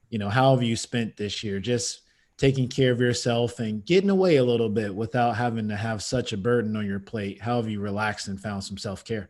you 0.09 0.19
know, 0.19 0.29
how 0.29 0.53
have 0.53 0.63
you 0.63 0.75
spent 0.75 1.17
this 1.17 1.43
year? 1.43 1.59
Just 1.59 2.01
taking 2.37 2.67
care 2.67 2.91
of 2.91 3.01
yourself 3.01 3.59
and 3.59 3.85
getting 3.85 4.09
away 4.09 4.37
a 4.37 4.43
little 4.43 4.69
bit 4.69 4.93
without 4.93 5.35
having 5.35 5.69
to 5.69 5.75
have 5.75 6.03
such 6.03 6.33
a 6.33 6.37
burden 6.37 6.75
on 6.75 6.85
your 6.85 6.99
plate. 6.99 7.41
How 7.41 7.57
have 7.57 7.69
you 7.69 7.79
relaxed 7.79 8.27
and 8.27 8.39
found 8.39 8.63
some 8.63 8.77
self 8.77 9.05
care? 9.05 9.29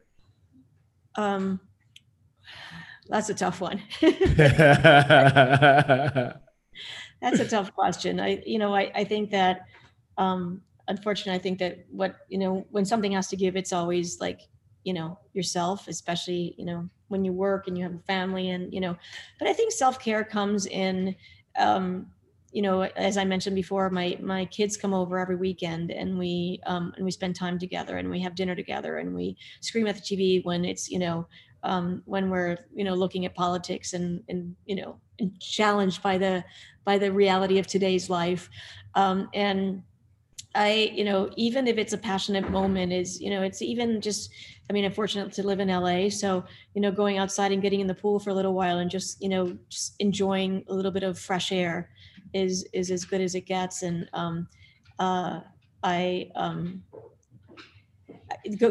Um, 1.16 1.59
that's 3.09 3.30
a 3.30 3.34
tough 3.34 3.61
one. 3.61 3.82
that's 7.22 7.39
a 7.39 7.47
tough 7.47 7.74
question. 7.74 8.20
I, 8.20 8.41
you 8.45 8.59
know, 8.59 8.74
I, 8.76 8.91
I 8.95 9.03
think 9.03 9.32
that, 9.32 9.66
um, 10.18 10.61
unfortunately, 10.88 11.39
I 11.39 11.41
think 11.41 11.59
that 11.59 11.86
what, 11.89 12.16
you 12.30 12.38
know, 12.38 12.66
when 12.72 12.86
something 12.86 13.11
has 13.14 13.28
to 13.30 13.36
give, 13.36 13.55
it's 13.55 13.74
always 13.74 14.20
like, 14.20 14.41
you 14.84 14.93
know, 14.93 15.18
yourself, 15.34 15.88
especially, 15.88 16.55
you 16.57 16.66
know, 16.66 16.89
when 17.07 17.24
you 17.24 17.32
work 17.32 17.68
and 17.68 17.78
you 17.78 17.84
have 17.84 17.93
a 17.93 17.99
family 17.99 18.49
and, 18.49 18.74
you 18.74 18.82
know, 18.82 18.95
but 19.39 19.47
I 19.47 19.53
think 19.53 19.72
self-care 19.72 20.24
comes 20.24 20.66
in, 20.66 21.16
um, 21.57 22.07
you 22.53 22.61
know, 22.61 22.83
as 22.83 23.17
I 23.17 23.25
mentioned 23.25 23.55
before, 23.55 23.89
my 23.89 24.17
my 24.21 24.45
kids 24.45 24.77
come 24.77 24.93
over 24.93 25.17
every 25.17 25.35
weekend 25.35 25.89
and 25.89 26.17
we 26.19 26.61
um, 26.67 26.93
and 26.95 27.03
we 27.03 27.11
spend 27.11 27.35
time 27.35 27.57
together 27.57 27.97
and 27.97 28.09
we 28.09 28.21
have 28.21 28.35
dinner 28.35 28.55
together 28.55 28.97
and 28.99 29.15
we 29.15 29.35
scream 29.59 29.87
at 29.87 29.95
the 29.95 30.01
TV 30.01 30.45
when 30.45 30.63
it's 30.63 30.89
you 30.89 30.99
know 30.99 31.27
um, 31.63 32.03
when 32.05 32.29
we're 32.29 32.57
you 32.73 32.83
know 32.83 32.93
looking 32.93 33.25
at 33.25 33.33
politics 33.33 33.93
and 33.93 34.23
and 34.29 34.55
you 34.65 34.75
know 34.75 34.99
and 35.19 35.39
challenged 35.39 36.03
by 36.03 36.17
the 36.17 36.43
by 36.85 36.99
the 36.99 37.11
reality 37.11 37.57
of 37.57 37.65
today's 37.65 38.09
life. 38.09 38.49
Um, 38.93 39.29
and 39.33 39.81
I 40.53 40.91
you 40.93 41.03
know 41.03 41.31
even 41.35 41.67
if 41.67 41.79
it's 41.79 41.93
a 41.93 41.97
passionate 41.97 42.51
moment 42.51 42.93
is 42.93 43.19
you 43.19 43.31
know 43.31 43.41
it's 43.41 43.63
even 43.63 43.99
just 43.99 44.29
I 44.69 44.73
mean 44.73 44.85
I'm 44.85 44.91
fortunate 44.91 45.31
to 45.33 45.43
live 45.43 45.59
in 45.59 45.69
LA 45.69 46.09
so 46.09 46.43
you 46.75 46.81
know 46.81 46.91
going 46.91 47.17
outside 47.17 47.51
and 47.51 47.63
getting 47.63 47.79
in 47.79 47.87
the 47.87 47.95
pool 47.95 48.19
for 48.19 48.29
a 48.29 48.33
little 48.35 48.53
while 48.53 48.77
and 48.77 48.91
just 48.91 49.19
you 49.21 49.29
know 49.29 49.57
just 49.69 49.95
enjoying 49.99 50.63
a 50.69 50.73
little 50.73 50.91
bit 50.91 51.01
of 51.01 51.17
fresh 51.17 51.51
air 51.51 51.89
is 52.34 52.67
is 52.73 52.91
as 52.91 53.05
good 53.05 53.21
as 53.21 53.36
it 53.36 53.41
gets 53.41 53.84
and 53.84 54.09
um, 54.13 54.47
uh, 54.99 55.41
i 55.84 56.29
um, 56.36 56.84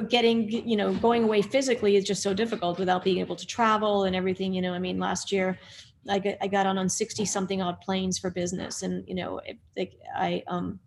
getting 0.09 0.49
you 0.49 0.77
know 0.77 0.93
going 0.95 1.25
away 1.25 1.43
physically 1.43 1.97
is 1.97 2.05
just 2.05 2.23
so 2.23 2.35
difficult 2.35 2.79
without 2.79 3.05
being 3.05 3.19
able 3.19 3.37
to 3.37 3.47
travel 3.47 4.05
and 4.05 4.15
everything 4.15 4.53
you 4.53 4.63
know 4.63 4.73
i 4.75 4.79
mean 4.79 4.99
last 4.99 5.33
year 5.33 5.59
i 6.09 6.19
got, 6.19 6.35
I 6.41 6.49
got 6.49 6.67
on 6.67 6.79
on 6.79 6.89
60 6.89 7.25
something 7.25 7.63
odd 7.63 7.81
planes 7.81 8.19
for 8.19 8.31
business 8.31 8.83
and 8.83 9.05
you 9.09 9.15
know 9.15 9.41
it, 9.45 9.95
i 10.17 10.43
um 10.49 10.81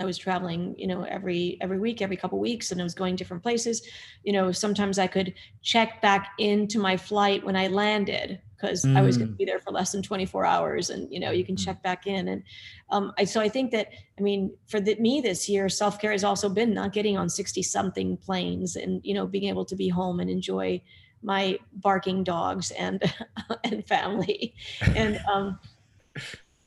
I 0.00 0.06
was 0.06 0.16
traveling, 0.16 0.74
you 0.78 0.86
know, 0.86 1.02
every 1.02 1.58
every 1.60 1.78
week, 1.78 2.00
every 2.00 2.16
couple 2.16 2.38
weeks, 2.38 2.70
and 2.72 2.80
I 2.80 2.84
was 2.84 2.94
going 2.94 3.14
different 3.14 3.42
places. 3.42 3.86
You 4.24 4.32
know, 4.32 4.50
sometimes 4.50 4.98
I 4.98 5.06
could 5.06 5.34
check 5.60 6.00
back 6.00 6.30
into 6.38 6.78
my 6.78 6.96
flight 6.96 7.44
when 7.44 7.56
I 7.56 7.66
landed 7.66 8.40
because 8.62 8.84
mm. 8.84 8.96
I 8.96 9.02
was 9.02 9.18
going 9.18 9.30
to 9.30 9.34
be 9.34 9.44
there 9.44 9.58
for 9.58 9.72
less 9.72 9.92
than 9.92 10.02
24 10.02 10.46
hours, 10.46 10.90
and 10.90 11.12
you 11.12 11.18
know, 11.18 11.32
you 11.32 11.44
can 11.44 11.56
mm. 11.56 11.64
check 11.64 11.82
back 11.82 12.06
in. 12.06 12.28
And 12.28 12.42
um, 12.90 13.12
I 13.18 13.24
so 13.24 13.40
I 13.40 13.48
think 13.48 13.72
that 13.72 13.88
I 14.18 14.22
mean, 14.22 14.54
for 14.68 14.80
the, 14.80 14.94
me 14.96 15.20
this 15.20 15.48
year, 15.48 15.68
self 15.68 16.00
care 16.00 16.12
has 16.12 16.24
also 16.24 16.48
been 16.48 16.72
not 16.72 16.92
getting 16.92 17.18
on 17.18 17.28
60 17.28 17.62
something 17.62 18.16
planes, 18.16 18.76
and 18.76 19.00
you 19.04 19.14
know, 19.14 19.26
being 19.26 19.44
able 19.44 19.64
to 19.64 19.74
be 19.74 19.88
home 19.88 20.20
and 20.20 20.30
enjoy 20.30 20.80
my 21.22 21.58
barking 21.72 22.22
dogs 22.24 22.70
and 22.72 23.02
and 23.64 23.86
family, 23.86 24.54
and 24.94 25.20
um, 25.32 25.58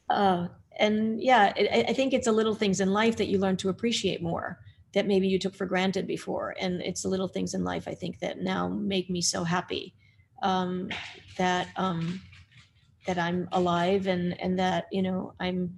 uh, 0.10 0.48
and 0.78 1.22
yeah, 1.24 1.54
it, 1.56 1.90
I 1.90 1.94
think 1.94 2.14
it's 2.14 2.26
the 2.26 2.34
little 2.34 2.56
things 2.56 2.82
in 2.82 2.92
life 2.92 3.16
that 3.18 3.28
you 3.28 3.40
learn 3.40 3.56
to 3.58 3.70
appreciate 3.70 4.22
more 4.22 4.60
that 4.94 5.08
maybe 5.08 5.28
you 5.28 5.38
took 5.38 5.54
for 5.56 5.66
granted 5.66 6.08
before. 6.08 6.56
And 6.58 6.82
it's 6.82 7.02
the 7.02 7.10
little 7.10 7.28
things 7.28 7.54
in 7.54 7.66
life 7.66 7.86
I 7.86 7.94
think 7.94 8.20
that 8.20 8.40
now 8.40 8.70
make 8.70 9.10
me 9.10 9.22
so 9.22 9.44
happy 9.44 9.94
um, 10.42 10.90
that 11.38 11.68
um, 11.76 12.22
that 13.08 13.18
I'm 13.18 13.48
alive 13.52 14.08
and 14.08 14.40
and 14.40 14.60
that 14.60 14.88
you 14.92 15.02
know 15.02 15.34
I'm 15.40 15.78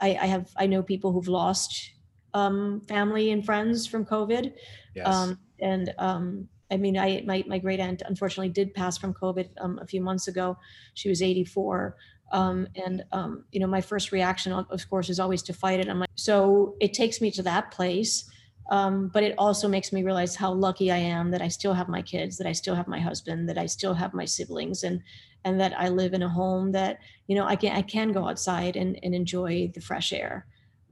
I, 0.00 0.18
I 0.22 0.26
have 0.26 0.50
I 0.56 0.66
know 0.66 0.82
people 0.82 1.12
who've 1.12 1.28
lost 1.28 1.92
um, 2.32 2.80
family 2.88 3.30
and 3.30 3.44
friends 3.44 3.86
from 3.86 4.04
COVID. 4.04 4.52
Yes. 4.94 5.06
Um, 5.06 5.38
and 5.60 5.94
um, 5.98 6.48
I 6.70 6.76
mean, 6.76 6.98
I 6.98 7.22
my 7.26 7.44
my 7.46 7.58
great 7.58 7.80
aunt 7.80 8.02
unfortunately 8.06 8.48
did 8.50 8.74
pass 8.74 8.98
from 8.98 9.14
COVID 9.14 9.48
um, 9.58 9.78
a 9.80 9.86
few 9.86 10.00
months 10.00 10.28
ago. 10.28 10.56
She 10.94 11.08
was 11.08 11.22
84. 11.22 11.96
Um, 12.32 12.66
and 12.74 13.04
um, 13.12 13.44
you 13.52 13.60
know, 13.60 13.66
my 13.66 13.80
first 13.80 14.10
reaction, 14.10 14.52
of 14.52 14.90
course, 14.90 15.08
is 15.08 15.20
always 15.20 15.42
to 15.42 15.52
fight 15.52 15.78
it. 15.78 15.88
I'm 15.88 16.00
like, 16.00 16.08
so 16.16 16.74
it 16.80 16.92
takes 16.92 17.20
me 17.20 17.30
to 17.32 17.42
that 17.44 17.70
place, 17.70 18.28
um, 18.70 19.10
but 19.12 19.22
it 19.22 19.34
also 19.36 19.68
makes 19.68 19.92
me 19.92 20.02
realize 20.02 20.34
how 20.34 20.52
lucky 20.52 20.90
I 20.90 20.96
am 20.96 21.30
that 21.30 21.42
I 21.42 21.48
still 21.48 21.74
have 21.74 21.88
my 21.88 22.00
kids, 22.00 22.38
that 22.38 22.46
I 22.46 22.52
still 22.52 22.74
have 22.74 22.88
my 22.88 23.00
husband, 23.00 23.48
that 23.48 23.58
I 23.58 23.66
still 23.66 23.94
have 23.94 24.14
my 24.14 24.24
siblings, 24.24 24.84
and 24.84 25.02
and 25.44 25.60
that 25.60 25.78
I 25.78 25.90
live 25.90 26.14
in 26.14 26.22
a 26.22 26.28
home 26.28 26.72
that 26.72 27.00
you 27.26 27.36
know 27.36 27.44
I 27.44 27.56
can 27.56 27.76
I 27.76 27.82
can 27.82 28.12
go 28.12 28.26
outside 28.26 28.76
and, 28.76 28.98
and 29.02 29.14
enjoy 29.14 29.70
the 29.74 29.80
fresh 29.80 30.12
air, 30.12 30.46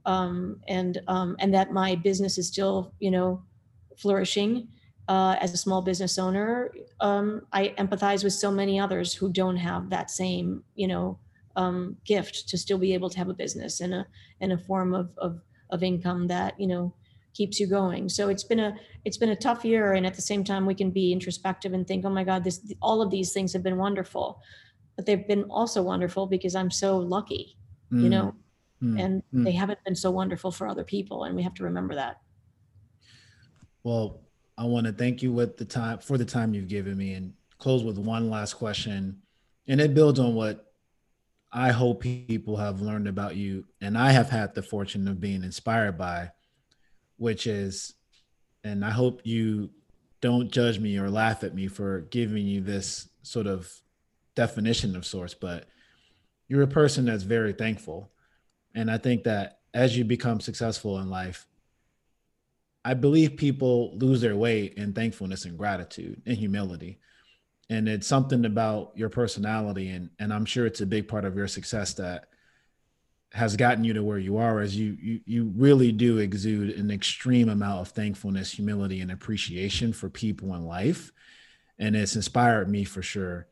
um, 0.05 0.59
and 0.67 1.01
um, 1.07 1.35
and 1.39 1.53
that 1.53 1.71
my 1.71 1.95
business 1.95 2.37
is 2.37 2.47
still 2.47 2.93
you 2.99 3.11
know 3.11 3.41
flourishing. 3.97 4.67
Uh, 5.09 5.35
as 5.41 5.53
a 5.53 5.57
small 5.57 5.81
business 5.81 6.17
owner, 6.17 6.71
um, 7.01 7.41
I 7.51 7.73
empathize 7.77 8.23
with 8.23 8.31
so 8.31 8.49
many 8.49 8.79
others 8.79 9.13
who 9.13 9.29
don't 9.29 9.57
have 9.57 9.89
that 9.89 10.09
same, 10.09 10.63
you 10.75 10.87
know, 10.87 11.19
um, 11.57 11.97
gift 12.05 12.47
to 12.47 12.57
still 12.57 12.77
be 12.77 12.93
able 12.93 13.09
to 13.09 13.17
have 13.17 13.27
a 13.27 13.33
business 13.33 13.81
and 13.81 13.93
a 13.93 14.07
and 14.39 14.53
a 14.53 14.57
form 14.57 14.93
of, 14.93 15.09
of 15.17 15.41
of 15.71 15.83
income 15.83 16.27
that 16.27 16.57
you 16.57 16.67
know 16.67 16.93
keeps 17.33 17.59
you 17.59 17.67
going. 17.67 18.09
So 18.09 18.29
it's 18.29 18.43
been 18.43 18.59
a 18.59 18.75
it's 19.05 19.17
been 19.17 19.29
a 19.29 19.35
tough 19.35 19.65
year, 19.65 19.93
and 19.93 20.05
at 20.05 20.13
the 20.13 20.21
same 20.21 20.43
time, 20.43 20.65
we 20.65 20.75
can 20.75 20.91
be 20.91 21.11
introspective 21.11 21.73
and 21.73 21.87
think, 21.87 22.05
oh 22.05 22.09
my 22.09 22.23
God, 22.23 22.43
this 22.43 22.73
all 22.81 23.01
of 23.01 23.11
these 23.11 23.33
things 23.33 23.53
have 23.53 23.63
been 23.63 23.77
wonderful, 23.77 24.41
but 24.95 25.05
they've 25.05 25.27
been 25.27 25.43
also 25.45 25.81
wonderful 25.81 26.27
because 26.27 26.55
I'm 26.55 26.71
so 26.71 26.97
lucky, 26.97 27.57
mm. 27.91 28.03
you 28.03 28.09
know, 28.09 28.35
mm. 28.81 29.01
and 29.01 29.23
mm. 29.33 29.43
they 29.43 29.51
haven't 29.51 29.83
been 29.83 29.95
so 29.95 30.11
wonderful 30.11 30.51
for 30.51 30.67
other 30.67 30.83
people, 30.83 31.23
and 31.25 31.35
we 31.35 31.43
have 31.43 31.53
to 31.55 31.63
remember 31.63 31.95
that. 31.95 32.21
Well, 33.83 34.21
I 34.57 34.65
want 34.65 34.87
to 34.87 34.93
thank 34.93 35.21
you 35.21 35.33
with 35.33 35.57
the 35.57 35.65
time 35.65 35.99
for 35.99 36.17
the 36.17 36.25
time 36.25 36.53
you've 36.53 36.67
given 36.69 36.97
me, 36.97 37.13
and 37.13 37.33
close 37.57 37.83
with 37.83 37.97
one 37.97 38.29
last 38.29 38.53
question, 38.53 39.21
and 39.67 39.81
it 39.81 39.93
builds 39.93 40.19
on 40.19 40.35
what 40.35 40.73
I 41.51 41.71
hope 41.71 42.01
people 42.01 42.57
have 42.57 42.81
learned 42.81 43.07
about 43.07 43.35
you, 43.35 43.65
and 43.79 43.97
I 43.97 44.11
have 44.11 44.29
had 44.29 44.55
the 44.55 44.63
fortune 44.63 45.07
of 45.07 45.21
being 45.21 45.43
inspired 45.43 45.97
by, 45.97 46.31
which 47.23 47.47
is, 47.47 47.93
and 48.65 48.83
I 48.83 48.89
hope 48.89 49.21
you 49.23 49.69
don't 50.19 50.51
judge 50.51 50.77
me 50.77 50.97
or 50.97 51.09
laugh 51.09 51.45
at 51.45 51.55
me 51.55 51.67
for 51.67 52.01
giving 52.01 52.45
you 52.45 52.59
this 52.59 53.07
sort 53.21 53.47
of 53.47 53.71
definition 54.35 54.93
of 54.97 55.05
sorts, 55.05 55.33
but 55.33 55.69
you're 56.49 56.63
a 56.63 56.67
person 56.67 57.05
that's 57.05 57.23
very 57.23 57.53
thankful. 57.53 58.11
And 58.75 58.91
I 58.91 58.97
think 58.97 59.23
that 59.23 59.59
as 59.73 59.97
you 59.97 60.03
become 60.03 60.41
successful 60.41 60.99
in 60.99 61.09
life, 61.09 61.47
I 62.83 62.93
believe 62.93 63.37
people 63.37 63.97
lose 63.97 64.19
their 64.19 64.35
way 64.35 64.73
in 64.75 64.91
thankfulness 64.91 65.45
and 65.45 65.57
gratitude 65.57 66.21
and 66.25 66.35
humility. 66.35 66.99
And 67.69 67.87
it's 67.87 68.05
something 68.05 68.43
about 68.43 68.91
your 68.95 69.07
personality. 69.07 69.87
And, 69.91 70.09
and 70.19 70.33
I'm 70.33 70.43
sure 70.43 70.65
it's 70.65 70.81
a 70.81 70.85
big 70.85 71.07
part 71.07 71.23
of 71.23 71.37
your 71.37 71.47
success 71.47 71.93
that 71.93 72.25
has 73.33 73.55
gotten 73.55 73.83
you 73.83 73.93
to 73.93 74.03
where 74.03 74.19
you 74.19 74.37
are 74.37 74.59
as 74.59 74.77
you, 74.77 74.95
you 75.01 75.19
you 75.25 75.51
really 75.55 75.91
do 75.91 76.19
exude 76.19 76.77
an 76.77 76.91
extreme 76.91 77.49
amount 77.49 77.81
of 77.81 77.87
thankfulness 77.89 78.51
humility 78.51 79.01
and 79.01 79.11
appreciation 79.11 79.91
for 79.91 80.09
people 80.09 80.53
in 80.53 80.65
life. 80.65 81.11
And 81.79 81.95
it's 81.95 82.15
inspired 82.15 82.69
me 82.69 82.83
for 82.83 83.01
sure. 83.01 83.47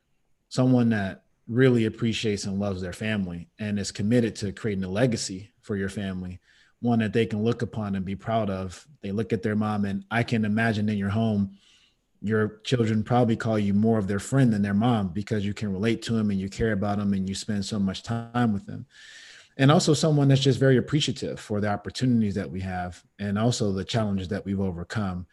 Someone 0.49 0.89
that 0.89 1.23
really 1.47 1.85
appreciates 1.85 2.45
and 2.45 2.59
loves 2.59 2.81
their 2.81 2.93
family 2.93 3.49
and 3.57 3.79
is 3.79 3.91
committed 3.91 4.35
to 4.37 4.51
creating 4.51 4.83
a 4.83 4.89
legacy 4.89 5.51
for 5.61 5.75
your 5.75 5.89
family 5.89 6.39
one 6.81 6.99
that 6.99 7.13
they 7.13 7.25
can 7.25 7.43
look 7.43 7.61
upon 7.61 7.95
and 7.95 8.03
be 8.03 8.15
proud 8.15 8.49
of. 8.49 8.87
They 9.01 9.11
look 9.11 9.31
at 9.33 9.43
their 9.43 9.55
mom 9.55 9.85
and 9.85 10.03
i 10.11 10.23
can 10.23 10.45
imagine 10.45 10.89
in 10.89 10.97
your 10.97 11.09
home 11.09 11.51
your 12.23 12.59
children 12.63 13.03
probably 13.03 13.35
call 13.35 13.57
you 13.57 13.73
more 13.73 13.97
of 13.97 14.07
their 14.07 14.19
friend 14.19 14.53
than 14.53 14.61
their 14.61 14.75
mom 14.75 15.07
because 15.07 15.43
you 15.43 15.55
can 15.55 15.73
relate 15.73 16.03
to 16.03 16.13
them 16.13 16.29
and 16.29 16.39
you 16.39 16.49
care 16.49 16.71
about 16.71 16.99
them 16.99 17.13
and 17.13 17.27
you 17.27 17.33
spend 17.33 17.65
so 17.65 17.79
much 17.79 18.03
time 18.03 18.53
with 18.53 18.65
them 18.67 18.85
and 19.57 19.71
also 19.71 19.93
someone 19.93 20.27
that's 20.27 20.41
just 20.41 20.59
very 20.59 20.77
appreciative 20.77 21.39
for 21.39 21.59
the 21.59 21.67
opportunities 21.67 22.35
that 22.35 22.49
we 22.49 22.61
have 22.61 23.03
and 23.19 23.37
also 23.37 23.71
the 23.71 23.83
challenges 23.83 24.27
that 24.29 24.45
we've 24.45 24.59
overcome. 24.59 25.25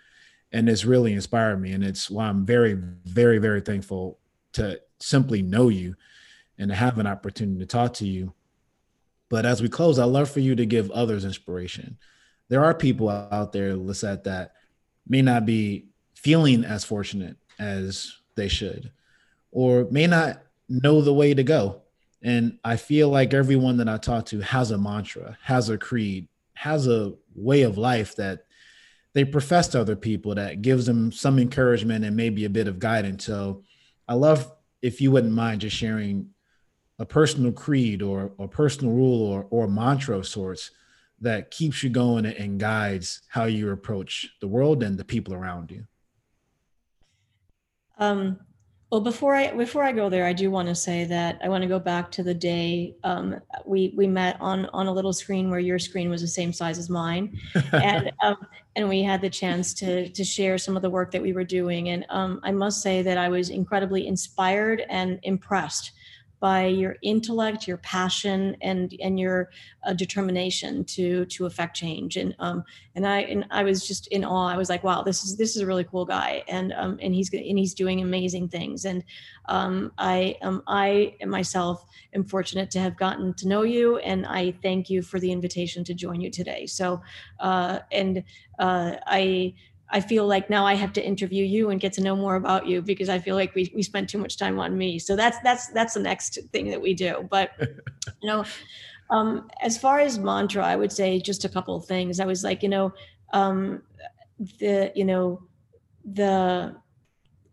And 0.52 0.68
it's 0.68 0.84
really 0.84 1.12
inspired 1.12 1.60
me. 1.60 1.72
And 1.72 1.84
it's 1.84 2.10
why 2.10 2.26
i'm 2.28 2.44
very 2.44 2.74
very 3.04 3.38
very 3.38 3.60
thankful 3.60 4.18
to 4.54 4.80
simply 4.98 5.42
know 5.42 5.68
you 5.68 5.94
and 6.58 6.70
to 6.70 6.74
have 6.74 6.98
an 6.98 7.06
opportunity 7.06 7.60
to 7.60 7.66
talk 7.66 7.94
to 7.94 8.06
you. 8.06 8.32
But 9.28 9.46
as 9.46 9.62
we 9.62 9.68
close 9.68 9.98
i'd 9.98 10.04
love 10.04 10.30
for 10.30 10.40
you 10.40 10.54
to 10.56 10.66
give 10.66 10.90
others 10.90 11.24
inspiration. 11.24 11.98
There 12.48 12.64
are 12.64 12.74
people 12.74 13.10
out 13.10 13.52
there 13.52 13.74
lisette 13.76 14.24
that 14.24 14.54
may 15.06 15.22
not 15.22 15.46
be 15.46 15.86
feeling 16.14 16.64
as 16.64 16.84
fortunate 16.84 17.36
as 17.58 18.16
they 18.34 18.48
should 18.48 18.90
or 19.50 19.86
may 19.90 20.06
not 20.06 20.42
know 20.68 21.00
the 21.00 21.14
way 21.14 21.34
to 21.34 21.42
go 21.42 21.82
and 22.22 22.58
I 22.64 22.76
feel 22.76 23.08
like 23.08 23.32
everyone 23.32 23.76
that 23.76 23.88
I 23.88 23.96
talk 23.96 24.26
to 24.26 24.40
has 24.40 24.70
a 24.70 24.78
mantra, 24.78 25.38
has 25.42 25.68
a 25.68 25.78
creed, 25.78 26.28
has 26.54 26.88
a 26.88 27.14
way 27.34 27.62
of 27.62 27.78
life 27.78 28.16
that 28.16 28.44
they 29.12 29.24
profess 29.24 29.68
to 29.68 29.80
other 29.80 29.96
people 29.96 30.34
that 30.34 30.62
gives 30.62 30.86
them 30.86 31.12
some 31.12 31.38
encouragement 31.38 32.04
and 32.04 32.16
maybe 32.16 32.44
a 32.44 32.50
bit 32.50 32.68
of 32.68 32.78
guidance. 32.78 33.24
So 33.24 33.62
I 34.08 34.14
love 34.14 34.50
if 34.82 35.00
you 35.00 35.10
wouldn't 35.10 35.32
mind 35.32 35.60
just 35.60 35.76
sharing 35.76 36.30
a 36.98 37.06
personal 37.06 37.52
creed 37.52 38.02
or 38.02 38.32
a 38.38 38.48
personal 38.48 38.92
rule 38.92 39.22
or, 39.22 39.46
or 39.50 39.68
mantra 39.68 40.18
of 40.18 40.26
sorts 40.26 40.72
that 41.20 41.50
keeps 41.50 41.82
you 41.82 41.90
going 41.90 42.26
and 42.26 42.60
guides 42.60 43.22
how 43.28 43.44
you 43.44 43.70
approach 43.70 44.28
the 44.40 44.48
world 44.48 44.82
and 44.82 44.98
the 44.98 45.04
people 45.04 45.34
around 45.34 45.70
you. 45.70 45.84
Um, 47.98 48.38
well, 48.90 49.02
before 49.02 49.34
I 49.34 49.52
before 49.52 49.82
I 49.82 49.92
go 49.92 50.08
there, 50.08 50.24
I 50.24 50.32
do 50.32 50.50
want 50.50 50.68
to 50.68 50.74
say 50.74 51.04
that 51.04 51.38
I 51.42 51.48
want 51.50 51.60
to 51.60 51.68
go 51.68 51.78
back 51.78 52.10
to 52.12 52.22
the 52.22 52.32
day 52.32 52.94
um, 53.04 53.38
we 53.66 53.92
we 53.94 54.06
met 54.06 54.38
on 54.40 54.64
on 54.66 54.86
a 54.86 54.92
little 54.92 55.12
screen 55.12 55.50
where 55.50 55.60
your 55.60 55.78
screen 55.78 56.08
was 56.08 56.22
the 56.22 56.28
same 56.28 56.54
size 56.54 56.78
as 56.78 56.88
mine, 56.88 57.38
and 57.72 58.10
um, 58.22 58.36
and 58.76 58.88
we 58.88 59.02
had 59.02 59.20
the 59.20 59.28
chance 59.28 59.74
to 59.74 60.08
to 60.08 60.24
share 60.24 60.56
some 60.56 60.74
of 60.74 60.80
the 60.80 60.88
work 60.88 61.10
that 61.10 61.20
we 61.20 61.34
were 61.34 61.44
doing. 61.44 61.90
And 61.90 62.06
um, 62.08 62.40
I 62.42 62.50
must 62.50 62.80
say 62.80 63.02
that 63.02 63.18
I 63.18 63.28
was 63.28 63.50
incredibly 63.50 64.06
inspired 64.06 64.82
and 64.88 65.18
impressed 65.22 65.92
by 66.40 66.66
your 66.66 66.96
intellect, 67.02 67.66
your 67.66 67.78
passion, 67.78 68.56
and 68.60 68.94
and 69.00 69.18
your 69.18 69.50
uh, 69.84 69.92
determination 69.92 70.84
to 70.84 71.24
to 71.26 71.46
affect 71.46 71.76
change. 71.76 72.16
And 72.16 72.34
um 72.38 72.64
and 72.94 73.06
I 73.06 73.20
and 73.20 73.44
I 73.50 73.62
was 73.64 73.86
just 73.86 74.06
in 74.08 74.24
awe. 74.24 74.48
I 74.48 74.56
was 74.56 74.68
like, 74.68 74.84
wow, 74.84 75.02
this 75.02 75.24
is 75.24 75.36
this 75.36 75.56
is 75.56 75.62
a 75.62 75.66
really 75.66 75.84
cool 75.84 76.04
guy, 76.04 76.42
and 76.48 76.72
um 76.72 76.98
and 77.00 77.14
he's 77.14 77.32
and 77.32 77.58
he's 77.58 77.74
doing 77.74 78.00
amazing 78.00 78.48
things. 78.48 78.84
And 78.84 79.04
um 79.46 79.92
I 79.98 80.36
um 80.42 80.62
I 80.66 81.14
myself 81.26 81.84
am 82.14 82.24
fortunate 82.24 82.70
to 82.72 82.80
have 82.80 82.96
gotten 82.96 83.34
to 83.34 83.48
know 83.48 83.62
you, 83.62 83.98
and 83.98 84.26
I 84.26 84.52
thank 84.62 84.90
you 84.90 85.02
for 85.02 85.18
the 85.18 85.32
invitation 85.32 85.84
to 85.84 85.94
join 85.94 86.20
you 86.20 86.30
today. 86.30 86.66
So 86.66 87.02
uh 87.40 87.80
and 87.90 88.22
uh 88.58 88.96
I 89.06 89.54
I 89.90 90.00
feel 90.00 90.26
like 90.26 90.50
now 90.50 90.66
I 90.66 90.74
have 90.74 90.92
to 90.94 91.04
interview 91.04 91.44
you 91.44 91.70
and 91.70 91.80
get 91.80 91.94
to 91.94 92.02
know 92.02 92.14
more 92.14 92.36
about 92.36 92.66
you 92.66 92.82
because 92.82 93.08
I 93.08 93.18
feel 93.18 93.36
like 93.36 93.54
we, 93.54 93.72
we 93.74 93.82
spent 93.82 94.10
too 94.10 94.18
much 94.18 94.36
time 94.36 94.58
on 94.58 94.76
me. 94.76 94.98
So 94.98 95.16
that's 95.16 95.38
that's 95.42 95.68
that's 95.68 95.94
the 95.94 96.00
next 96.00 96.38
thing 96.52 96.68
that 96.70 96.80
we 96.80 96.94
do. 96.94 97.26
But 97.30 97.52
you 97.60 98.28
know, 98.28 98.44
um, 99.10 99.48
as 99.62 99.78
far 99.78 100.00
as 100.00 100.18
mantra, 100.18 100.64
I 100.64 100.76
would 100.76 100.92
say 100.92 101.20
just 101.20 101.44
a 101.44 101.48
couple 101.48 101.74
of 101.74 101.86
things. 101.86 102.20
I 102.20 102.26
was 102.26 102.44
like, 102.44 102.62
you 102.62 102.68
know, 102.68 102.92
um, 103.32 103.82
the 104.58 104.92
you 104.94 105.04
know, 105.04 105.42
the 106.04 106.76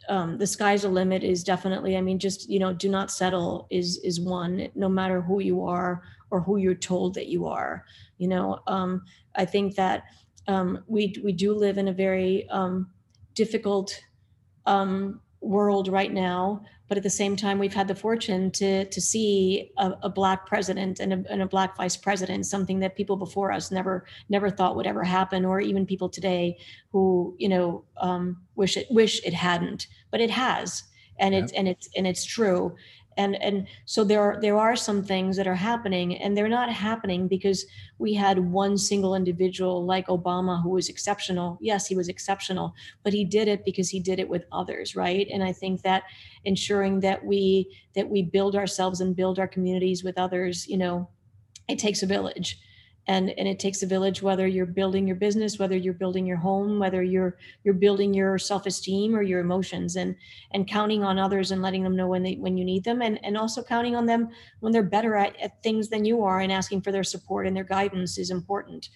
um, 0.10 0.38
the 0.38 0.48
sky's 0.48 0.82
the 0.82 0.90
limit 0.90 1.24
is 1.24 1.44
definitely. 1.44 1.96
I 1.96 2.02
mean, 2.02 2.20
just 2.20 2.50
you 2.50 2.60
know, 2.60 2.74
do 2.74 2.90
not 2.90 3.12
settle 3.12 3.68
is 3.70 3.98
is 4.00 4.20
one. 4.20 4.68
No 4.76 4.90
matter 4.90 5.22
who 5.22 5.40
you 5.40 5.64
are 5.64 6.04
or 6.32 6.42
who 6.42 6.58
you're 6.58 6.76
told 6.76 7.14
that 7.14 7.28
you 7.28 7.48
are. 7.48 7.86
You 8.18 8.28
know, 8.28 8.60
um, 8.68 9.04
I 9.36 9.46
think 9.46 9.76
that 9.76 10.04
um, 10.48 10.84
we 10.88 11.16
we 11.24 11.32
do 11.32 11.54
live 11.54 11.78
in 11.78 11.88
a 11.88 11.94
very 11.94 12.48
um, 12.50 12.90
difficult 13.34 14.00
um, 14.66 15.22
world 15.42 15.88
right 15.88 16.12
now, 16.12 16.64
but 16.88 16.98
at 16.98 17.04
the 17.04 17.10
same 17.10 17.36
time, 17.36 17.60
we've 17.60 17.74
had 17.74 17.88
the 17.88 17.96
fortune 17.96 18.52
to 18.52 18.86
to 18.86 19.02
see 19.02 19.72
a, 19.78 19.94
a 20.04 20.10
black 20.10 20.46
president 20.46 21.00
and 21.00 21.14
a, 21.14 21.32
and 21.32 21.42
a, 21.42 21.48
black 21.48 21.76
vice 21.78 21.98
president, 21.98 22.46
something 22.46 22.80
that 22.80 22.96
people 22.96 23.18
before 23.18 23.52
us 23.52 23.72
never 23.72 24.06
never 24.30 24.50
thought 24.50 24.76
would 24.76 24.88
ever 24.88 25.04
happen, 25.04 25.46
or 25.46 25.60
even 25.60 25.86
people 25.86 26.10
today 26.10 26.58
who 26.92 27.36
you 27.40 27.50
know 27.50 27.84
um, 27.98 28.42
wish 28.56 28.78
it 28.78 28.88
wish 28.90 29.24
it 29.26 29.34
hadn't, 29.34 29.88
but 30.12 30.22
it 30.22 30.30
has, 30.30 30.84
and 31.20 31.34
it's 31.34 31.52
and 31.54 31.68
it's 31.68 31.90
and 31.96 32.06
it's 32.06 32.26
true 32.26 32.76
and 33.18 33.42
and 33.42 33.68
so 33.86 34.04
there 34.04 34.22
are 34.22 34.40
there 34.42 34.58
are 34.58 34.76
some 34.76 35.04
things 35.04 35.38
that 35.38 35.48
are 35.48 35.56
happening 35.56 36.18
and 36.18 36.36
they're 36.36 36.50
not 36.50 36.72
happening 36.72 37.28
because 37.28 37.66
we 37.98 38.14
had 38.14 38.40
one 38.40 38.78
single 38.78 39.16
individual 39.16 39.86
like 39.86 40.08
obama 40.08 40.62
who 40.62 40.70
was 40.70 40.90
exceptional. 40.90 41.58
Yes 41.62 41.88
he 41.88 41.96
was 41.96 42.10
exceptional 42.10 42.74
but 43.04 43.14
he 43.14 43.24
did 43.24 43.48
it 43.48 43.64
because 43.66 43.90
he 43.90 44.00
did 44.00 44.20
it 44.20 44.30
with 44.30 44.46
others 44.52 44.96
right? 44.96 45.28
And 45.32 45.44
i 45.44 45.52
think 45.52 45.82
that 45.82 46.04
ensuring 46.44 47.00
that 47.02 47.24
we 47.24 47.70
that 47.96 48.10
we 48.10 48.22
build 48.22 48.56
ourselves 48.56 49.02
and 49.02 49.16
build 49.16 49.40
our 49.40 49.48
communities 49.48 50.04
with 50.04 50.18
others 50.18 50.68
you 50.68 50.78
know 50.78 51.10
it 51.68 51.80
takes 51.80 52.04
a 52.04 52.08
village 52.08 52.60
and 53.08 53.30
and 53.32 53.48
it 53.48 53.60
takes 53.60 53.84
a 53.84 53.88
village 53.88 54.22
whether 54.22 54.48
you're 54.48 54.66
building 54.66 55.06
your 55.06 55.16
business 55.16 55.60
whether 55.60 55.78
you're 55.78 55.94
building 55.94 56.26
your 56.26 56.38
home 56.38 56.80
whether 56.80 57.04
you're 57.04 57.38
you're 57.64 57.74
building 57.74 58.14
your 58.14 58.38
self-esteem 58.38 59.16
or 59.16 59.22
your 59.22 59.40
emotions 59.40 59.96
and 59.96 60.16
and 60.52 60.68
counting 60.68 61.04
on 61.04 61.20
others 61.20 61.52
and 61.52 61.62
letting 61.62 61.84
them 61.84 61.96
know 61.96 62.08
when 62.08 62.24
they 62.24 62.36
when 62.36 62.58
you 62.58 62.66
need 62.66 62.84
them. 62.84 63.02
And 63.02 63.20
and 63.24 63.38
also 63.38 63.64
counting 63.64 63.96
on 63.96 64.06
them 64.06 64.30
when 64.60 64.72
they're 64.72 64.84
better 64.84 65.16
at, 65.16 65.40
at 65.42 65.62
things 65.64 65.90
than 65.90 66.06
you 66.06 66.24
are 66.24 66.40
and 66.40 66.52
asking 66.52 66.82
for 66.82 66.92
their 66.92 67.04
support 67.04 67.48
and 67.48 67.56
their 67.56 67.64
guidance 67.64 68.18
is 68.18 68.32
important. 68.32 68.90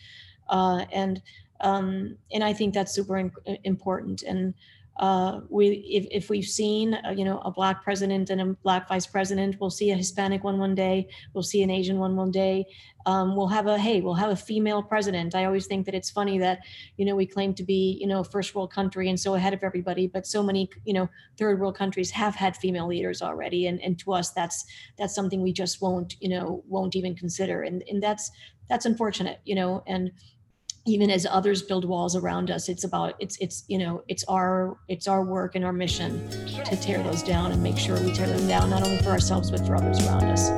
Uh, 0.50 0.86
and 0.92 1.22
um, 1.62 2.18
and 2.32 2.44
I 2.44 2.54
think 2.54 2.74
that's 2.74 2.94
super 2.94 3.32
important. 3.64 4.24
And 4.24 4.54
uh, 5.00 5.40
we 5.50 5.68
if, 5.90 6.06
if 6.12 6.30
we've 6.30 6.46
seen 6.46 6.94
uh, 6.94 7.14
you 7.16 7.24
know 7.24 7.40
a 7.40 7.52
black 7.52 7.84
president 7.84 8.30
and 8.30 8.42
a 8.42 8.46
black 8.64 8.88
vice 8.88 9.08
president 9.08 9.56
we'll 9.60 9.70
see 9.70 9.92
a 9.92 9.96
hispanic 9.96 10.44
one 10.44 10.60
one 10.60 10.76
day 10.76 11.08
we'll 11.34 11.42
see 11.42 11.64
an 11.64 11.70
asian 11.70 11.98
one 11.98 12.16
one 12.16 12.32
day. 12.32 12.66
Um, 13.06 13.36
we'll 13.36 13.48
have 13.48 13.66
a 13.68 13.78
hey 13.78 14.02
we'll 14.02 14.14
have 14.16 14.30
a 14.30 14.36
female 14.36 14.84
president. 14.84 15.34
I 15.34 15.46
always 15.46 15.68
think 15.68 15.86
that 15.86 15.96
it's 15.96 16.10
funny 16.10 16.38
that 16.40 16.60
you 16.98 17.06
know 17.06 17.16
we 17.16 17.26
claim 17.26 17.54
to 17.56 17.64
be 17.64 17.98
you 18.00 18.08
know 18.08 18.20
a 18.20 18.24
first 18.24 18.54
world 18.54 18.72
country 18.74 19.10
and 19.10 19.20
so 19.20 19.36
ahead 19.36 19.54
of 19.54 19.64
everybody 19.64 20.06
but 20.06 20.28
so 20.28 20.44
many 20.44 20.70
you 20.84 20.94
know 20.94 21.10
third 21.38 21.60
world 21.60 21.78
countries 21.78 22.12
have 22.12 22.36
had 22.36 22.58
female 22.58 22.88
leaders 22.88 23.22
already. 23.22 23.68
And, 23.68 23.82
and 23.82 23.98
to 24.00 24.14
us 24.14 24.32
that's 24.32 24.66
that's 24.98 25.16
something 25.16 25.42
we 25.42 25.54
just 25.54 25.82
won't 25.82 26.16
you 26.20 26.30
know 26.30 26.64
won't 26.68 26.96
even 26.96 27.16
consider. 27.16 27.64
And 27.64 27.84
and 27.90 28.04
that's 28.04 28.32
that's 28.68 28.86
unfortunate 28.86 29.40
you 29.46 29.56
know 29.56 29.82
and 29.88 30.12
even 30.90 31.12
as 31.12 31.26
others 31.30 31.62
build 31.62 31.86
walls 31.86 32.16
around 32.16 32.50
us 32.50 32.68
it's 32.68 32.84
about 32.84 33.14
it's 33.20 33.38
it's 33.38 33.64
you 33.68 33.78
know 33.78 34.04
it's 34.08 34.24
our 34.26 34.78
it's 34.88 35.08
our 35.08 35.24
work 35.24 35.56
and 35.56 35.64
our 35.64 35.74
mission 35.74 36.28
to 36.66 36.76
tear 36.76 37.02
those 37.04 37.22
down 37.22 37.52
and 37.52 37.62
make 37.62 37.78
sure 37.78 38.00
we 38.02 38.12
tear 38.12 38.28
them 38.28 38.48
down 38.48 38.70
not 38.70 38.84
only 38.86 38.98
for 39.04 39.10
ourselves 39.10 39.52
but 39.52 39.66
for 39.66 39.76
others 39.76 40.06
around 40.08 40.24
us 40.26 40.50